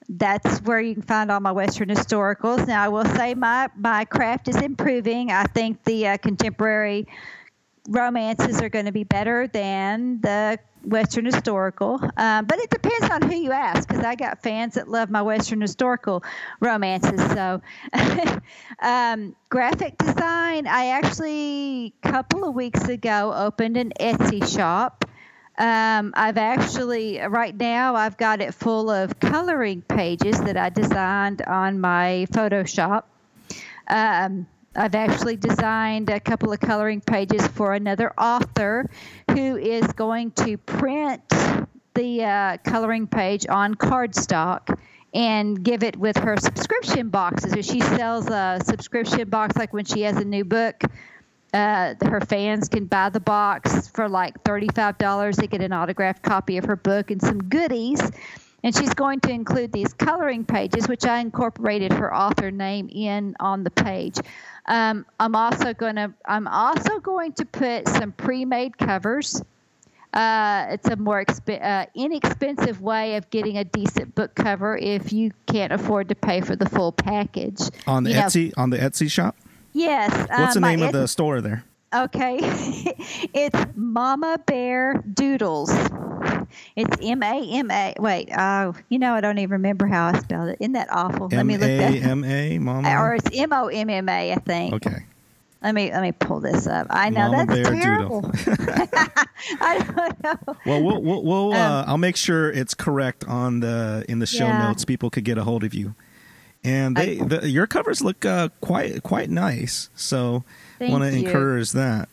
that's 0.09 0.59
where 0.61 0.81
you 0.81 0.95
can 0.95 1.03
find 1.03 1.31
all 1.31 1.41
my 1.41 1.53
Western 1.53 1.89
historicals. 1.89 2.66
Now, 2.66 2.83
I 2.83 2.89
will 2.89 3.05
say 3.05 3.35
my 3.35 3.68
my 3.77 4.07
craft 4.07 4.49
is 4.49 4.57
improving. 4.57 5.31
I 5.31 5.45
think 5.45 5.85
the 5.85 6.09
uh, 6.09 6.16
contemporary 6.16 7.07
romances 7.89 8.61
are 8.62 8.68
going 8.68 8.87
to 8.87 8.93
be 8.93 9.05
better 9.05 9.47
than 9.47 10.20
the 10.20 10.59
Western 10.85 11.24
historical. 11.24 11.99
Um, 12.16 12.45
but 12.45 12.59
it 12.59 12.70
depends 12.70 13.11
on 13.11 13.22
who 13.22 13.37
you 13.37 13.53
ask, 13.53 13.89
because 13.89 14.05
I 14.05 14.14
got 14.14 14.43
fans 14.43 14.74
that 14.74 14.89
love 14.89 15.11
my 15.11 15.22
Western 15.22 15.61
historical 15.61 16.22
romances. 16.61 17.20
So, 17.32 17.61
um, 18.80 19.35
graphic 19.49 19.99
design, 19.99 20.66
I 20.66 20.89
actually, 20.89 21.95
a 22.03 22.09
couple 22.09 22.45
of 22.45 22.55
weeks 22.55 22.89
ago, 22.89 23.32
opened 23.35 23.76
an 23.76 23.93
Etsy 23.99 24.47
shop. 24.47 25.05
Um, 25.57 26.12
I've 26.16 26.37
actually, 26.37 27.20
right 27.20 27.57
now, 27.57 27.95
I've 27.95 28.16
got 28.16 28.41
it 28.41 28.55
full 28.55 28.91
of 28.91 29.20
coloring 29.20 29.82
pages 29.82 30.41
that 30.41 30.57
I 30.57 30.68
designed 30.70 31.43
on 31.43 31.80
my 31.80 32.26
Photoshop. 32.32 33.05
Um, 33.87 34.47
I've 34.77 34.95
actually 34.95 35.37
designed 35.37 36.11
a 36.11 36.18
couple 36.18 36.53
of 36.53 36.61
coloring 36.61 37.01
pages 37.01 37.47
for 37.49 37.75
another 37.75 38.12
author 38.18 38.91
who 39.31 39.57
is 39.57 39.87
going 39.93 40.33
to 40.33 40.57
print 40.57 41.22
the 41.95 42.25
uh, 42.25 42.57
coloring 42.64 43.07
page 43.07 43.47
on 43.49 43.75
cardstock 43.75 44.77
and 45.12 45.62
give 45.62 45.85
it 45.85 45.97
with 45.97 46.16
her 46.16 46.37
subscription 46.37 47.09
boxes. 47.09 47.53
If 47.53 47.64
she 47.64 47.81
sells 47.81 48.29
a 48.29 48.61
subscription 48.64 49.29
box, 49.29 49.57
like 49.57 49.72
when 49.72 49.85
she 49.85 50.03
has 50.03 50.16
a 50.16 50.25
new 50.25 50.45
book, 50.45 50.83
uh, 51.53 51.95
her 52.03 52.20
fans 52.20 52.68
can 52.68 52.87
buy 52.87 53.11
the 53.11 53.20
box 53.20 53.87
for 53.89 54.09
like 54.09 54.43
$35. 54.43 55.37
They 55.37 55.47
get 55.47 55.61
an 55.61 55.72
autographed 55.72 56.22
copy 56.25 56.57
of 56.57 56.64
her 56.64 56.75
book 56.75 57.12
and 57.12 57.22
some 57.22 57.39
goodies. 57.39 58.01
And 58.64 58.75
she's 58.75 58.95
going 58.95 59.20
to 59.20 59.31
include 59.31 59.72
these 59.72 59.93
coloring 59.93 60.45
pages, 60.47 60.89
which 60.89 61.05
I 61.05 61.20
incorporated 61.20 61.93
her 61.93 62.12
author 62.12 62.51
name 62.51 62.89
in 62.91 63.37
on 63.39 63.62
the 63.62 63.70
page. 63.70 64.18
Um, 64.66 65.04
I'm 65.20 65.34
also 65.34 65.74
going 65.74 65.96
to 65.96 66.12
I'm 66.26 66.48
also 66.48 66.98
going 67.00 67.32
to 67.34 67.44
put 67.44 67.88
some 67.88 68.12
pre-made 68.12 68.78
covers. 68.78 69.42
Uh, 70.12 70.66
it's 70.70 70.88
a 70.88 70.96
more 70.96 71.24
exp- 71.24 71.60
uh, 71.62 71.86
inexpensive 71.94 72.80
way 72.80 73.16
of 73.16 73.28
getting 73.30 73.58
a 73.58 73.64
decent 73.64 74.14
book 74.14 74.34
cover 74.36 74.76
if 74.76 75.12
you 75.12 75.32
can't 75.46 75.72
afford 75.72 76.08
to 76.08 76.14
pay 76.14 76.40
for 76.40 76.54
the 76.54 76.68
full 76.68 76.92
package. 76.92 77.60
On 77.86 78.04
the 78.04 78.10
You 78.10 78.16
know, 78.16 78.22
Etsy, 78.22 78.52
on 78.56 78.70
the 78.70 78.78
Etsy 78.78 79.10
shop. 79.10 79.36
yes. 79.72 80.10
What's 80.12 80.30
uh, 80.30 80.54
the 80.54 80.60
name 80.60 80.82
of 80.82 80.90
Etsy- 80.90 80.92
the 80.92 81.08
store 81.08 81.40
there? 81.40 81.64
Okay. 81.95 82.38
it's 83.34 83.59
Mama 83.76 84.38
Bear 84.47 84.95
Doodles. 85.12 85.70
It's 86.76 86.97
M 87.03 87.22
A 87.22 87.51
M 87.53 87.70
A. 87.70 87.95
Wait, 87.99 88.28
oh, 88.36 88.74
you 88.88 88.99
know, 88.99 89.14
I 89.14 89.20
don't 89.20 89.38
even 89.38 89.53
remember 89.53 89.86
how 89.86 90.07
I 90.09 90.18
spelled 90.18 90.49
it. 90.51 90.59
Isn't 90.61 90.72
that 90.72 90.88
awful? 90.90 91.28
Let 91.30 91.47
me 91.47 91.57
look 91.57 91.68
that. 91.68 91.95
M 91.95 92.24
A, 92.24 92.59
Mama. 92.59 92.88
Or 93.01 93.14
it's 93.14 93.28
M 93.32 93.53
O 93.53 93.68
M 93.68 93.88
M 93.90 94.09
A, 94.09 94.32
I 94.32 94.36
think. 94.36 94.74
Okay. 94.74 95.05
Let 95.62 95.74
me 95.74 95.90
let 95.90 96.03
me 96.03 96.12
pull 96.12 96.40
this 96.40 96.66
up. 96.66 96.88
I 96.90 97.09
know 97.11 97.30
Mama 97.30 97.47
that's 97.47 97.68
Bear 97.68 97.80
terrible. 97.80 98.20
Doodle. 98.20 98.55
I 99.61 99.78
don't 99.97 100.22
know. 100.22 100.57
Well, 100.66 100.82
we'll, 100.82 101.03
we'll, 101.03 101.22
we'll 101.22 101.53
Um, 101.55 101.72
uh, 101.72 101.84
I'll 101.86 101.97
make 101.99 102.16
sure 102.16 102.51
it's 102.51 102.74
correct 102.74 103.24
on 103.26 103.61
the 103.61 104.05
in 104.09 104.18
the 104.18 104.26
show 104.26 104.47
Yeah. 104.47 104.59
notes. 104.68 104.84
People 104.84 105.09
could 105.11 105.24
get 105.24 105.38
a 105.38 105.45
hold 105.45 105.64
of 105.64 105.72
you, 105.72 105.95
and 106.62 106.95
they 106.97 107.16
the, 107.16 107.49
your 107.49 107.66
covers 107.66 108.03
look 108.03 108.26
uh, 108.26 108.51
quite 108.61 109.03
quite 109.03 109.30
nice. 109.30 109.88
So, 109.95 110.45
want 110.81 111.05
to 111.05 111.11
encourage 111.11 111.72
that. 111.72 112.09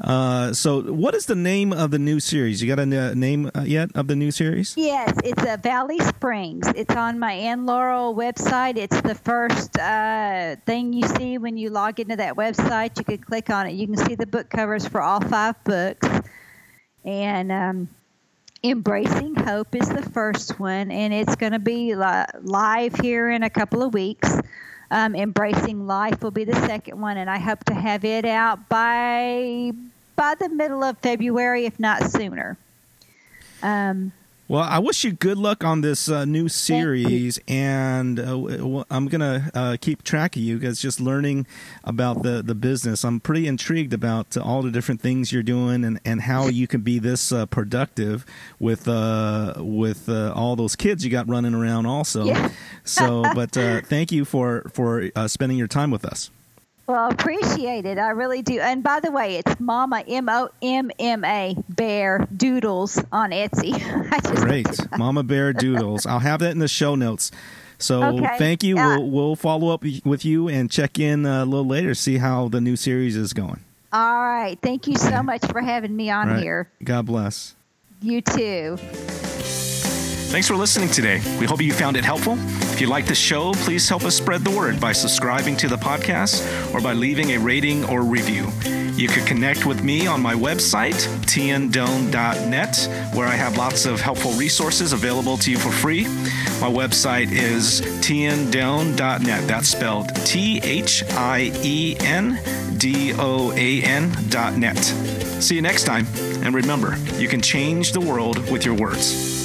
Uh, 0.00 0.52
so, 0.52 0.80
what 0.80 1.14
is 1.14 1.26
the 1.26 1.36
name 1.36 1.72
of 1.72 1.92
the 1.92 1.98
new 1.98 2.18
series? 2.18 2.60
You 2.60 2.68
got 2.74 2.80
a 2.80 2.82
n- 2.82 3.20
name 3.20 3.50
uh, 3.54 3.62
yet 3.62 3.90
of 3.94 4.08
the 4.08 4.16
new 4.16 4.32
series? 4.32 4.74
Yes, 4.76 5.14
it's 5.22 5.44
a 5.44 5.56
Valley 5.58 5.98
Springs. 6.00 6.66
It's 6.74 6.94
on 6.96 7.20
my 7.20 7.32
Ann 7.32 7.66
Laurel 7.66 8.12
website. 8.14 8.76
It's 8.76 9.00
the 9.02 9.14
first 9.14 9.78
uh, 9.78 10.56
thing 10.66 10.92
you 10.92 11.06
see 11.06 11.38
when 11.38 11.56
you 11.56 11.70
log 11.70 12.00
into 12.00 12.16
that 12.16 12.34
website. 12.34 12.98
You 12.98 13.04
can 13.04 13.18
click 13.18 13.48
on 13.48 13.68
it. 13.68 13.74
You 13.74 13.86
can 13.86 13.96
see 13.96 14.16
the 14.16 14.26
book 14.26 14.50
covers 14.50 14.88
for 14.88 15.00
all 15.00 15.20
five 15.20 15.62
books. 15.62 16.08
And 17.04 17.52
um, 17.52 17.88
Embracing 18.64 19.36
Hope 19.36 19.74
is 19.76 19.88
the 19.88 20.02
first 20.02 20.58
one, 20.58 20.90
and 20.90 21.12
it's 21.12 21.36
going 21.36 21.52
to 21.52 21.58
be 21.60 21.94
li- 21.94 22.24
live 22.42 22.94
here 22.96 23.30
in 23.30 23.44
a 23.44 23.50
couple 23.50 23.82
of 23.82 23.94
weeks. 23.94 24.36
Um, 24.92 25.14
Embracing 25.16 25.86
Life 25.86 26.22
will 26.22 26.30
be 26.30 26.44
the 26.44 26.54
second 26.66 27.00
one, 27.00 27.16
and 27.16 27.30
I 27.30 27.38
hope 27.38 27.64
to 27.64 27.74
have 27.74 28.04
it 28.04 28.26
out 28.26 28.68
by 28.68 29.72
by 30.16 30.34
the 30.34 30.50
middle 30.50 30.84
of 30.84 30.98
February, 30.98 31.64
if 31.64 31.80
not 31.80 32.10
sooner. 32.10 32.58
Um, 33.62 34.12
Well, 34.52 34.64
I 34.68 34.80
wish 34.80 35.02
you 35.02 35.12
good 35.12 35.38
luck 35.38 35.64
on 35.64 35.80
this 35.80 36.10
uh, 36.10 36.26
new 36.26 36.46
series, 36.46 37.40
and 37.48 38.20
uh, 38.20 38.84
I'm 38.90 39.08
gonna 39.08 39.50
uh, 39.54 39.78
keep 39.80 40.02
track 40.02 40.36
of 40.36 40.42
you 40.42 40.58
guys. 40.58 40.78
Just 40.78 41.00
learning 41.00 41.46
about 41.84 42.22
the 42.22 42.42
the 42.42 42.54
business, 42.54 43.02
I'm 43.02 43.18
pretty 43.18 43.46
intrigued 43.46 43.94
about 43.94 44.36
uh, 44.36 44.42
all 44.42 44.60
the 44.60 44.70
different 44.70 45.00
things 45.00 45.32
you're 45.32 45.42
doing, 45.42 45.86
and, 45.86 45.98
and 46.04 46.20
how 46.20 46.48
you 46.48 46.66
can 46.66 46.82
be 46.82 46.98
this 46.98 47.32
uh, 47.32 47.46
productive 47.46 48.26
with 48.58 48.86
uh, 48.88 49.54
with 49.56 50.10
uh, 50.10 50.34
all 50.36 50.54
those 50.54 50.76
kids 50.76 51.02
you 51.02 51.10
got 51.10 51.26
running 51.30 51.54
around. 51.54 51.86
Also, 51.86 52.24
Yeah. 52.26 52.50
so 52.84 53.22
but 53.34 53.56
uh, 53.56 53.80
thank 53.80 54.12
you 54.12 54.26
for 54.26 54.70
for 54.74 55.08
uh, 55.16 55.28
spending 55.28 55.56
your 55.56 55.66
time 55.66 55.90
with 55.90 56.04
us. 56.04 56.30
Well, 56.92 57.08
appreciate 57.08 57.86
it. 57.86 57.96
I 57.96 58.10
really 58.10 58.42
do. 58.42 58.60
And 58.60 58.82
by 58.82 59.00
the 59.00 59.10
way, 59.10 59.36
it's 59.36 59.58
Mama 59.58 60.04
M 60.06 60.28
O 60.28 60.50
M 60.60 60.90
M 60.98 61.24
A 61.24 61.56
Bear 61.70 62.28
Doodles 62.36 63.02
on 63.10 63.30
Etsy. 63.30 63.72
Great, 64.42 64.68
Mama 64.98 65.22
Bear 65.22 65.54
Doodles. 65.54 66.04
I'll 66.04 66.18
have 66.18 66.40
that 66.40 66.50
in 66.50 66.58
the 66.58 66.68
show 66.68 66.94
notes. 66.94 67.30
So 67.78 68.02
Okay. 68.02 68.36
thank 68.36 68.62
you. 68.62 68.76
Uh, 68.76 68.98
we'll, 68.98 69.10
we'll 69.10 69.36
follow 69.36 69.72
up 69.72 69.82
with 70.04 70.26
you 70.26 70.48
and 70.48 70.70
check 70.70 70.98
in 70.98 71.24
a 71.24 71.46
little 71.46 71.66
later, 71.66 71.94
see 71.94 72.18
how 72.18 72.48
the 72.48 72.60
new 72.60 72.76
series 72.76 73.16
is 73.16 73.32
going. 73.32 73.60
All 73.90 74.14
right. 74.22 74.58
Thank 74.60 74.86
you 74.86 74.96
so 74.96 75.22
much 75.22 75.46
for 75.46 75.62
having 75.62 75.96
me 75.96 76.10
on 76.10 76.28
right. 76.28 76.42
here. 76.42 76.68
God 76.84 77.06
bless. 77.06 77.54
You 78.02 78.20
too. 78.20 78.76
Thanks 80.32 80.48
for 80.48 80.56
listening 80.56 80.88
today. 80.88 81.20
We 81.38 81.44
hope 81.44 81.60
you 81.60 81.74
found 81.74 81.94
it 81.94 82.06
helpful. 82.06 82.38
If 82.72 82.80
you 82.80 82.86
like 82.86 83.04
the 83.04 83.14
show, 83.14 83.52
please 83.52 83.86
help 83.86 84.02
us 84.04 84.16
spread 84.16 84.40
the 84.40 84.50
word 84.50 84.80
by 84.80 84.92
subscribing 84.92 85.58
to 85.58 85.68
the 85.68 85.76
podcast 85.76 86.42
or 86.72 86.80
by 86.80 86.94
leaving 86.94 87.32
a 87.32 87.38
rating 87.38 87.84
or 87.84 88.00
review. 88.00 88.48
You 88.94 89.08
could 89.08 89.26
connect 89.26 89.66
with 89.66 89.84
me 89.84 90.06
on 90.06 90.22
my 90.22 90.32
website, 90.32 91.06
thiendoan.net, 91.26 93.14
where 93.14 93.28
I 93.28 93.34
have 93.34 93.58
lots 93.58 93.84
of 93.84 94.00
helpful 94.00 94.32
resources 94.32 94.94
available 94.94 95.36
to 95.36 95.50
you 95.50 95.58
for 95.58 95.70
free. 95.70 96.04
My 96.62 96.70
website 96.70 97.30
is 97.30 97.82
thiendoan.net. 98.00 99.46
That's 99.46 99.68
spelled 99.68 100.16
T 100.24 100.62
H 100.64 101.04
I 101.10 101.52
E 101.62 101.94
N 102.00 102.38
D 102.78 103.12
O 103.18 103.52
A 103.52 103.82
N 103.82 104.10
dot 104.30 104.56
net. 104.56 104.78
See 104.78 105.56
you 105.56 105.62
next 105.62 105.84
time, 105.84 106.06
and 106.42 106.54
remember, 106.54 106.96
you 107.18 107.28
can 107.28 107.42
change 107.42 107.92
the 107.92 108.00
world 108.00 108.50
with 108.50 108.64
your 108.64 108.74
words. 108.74 109.41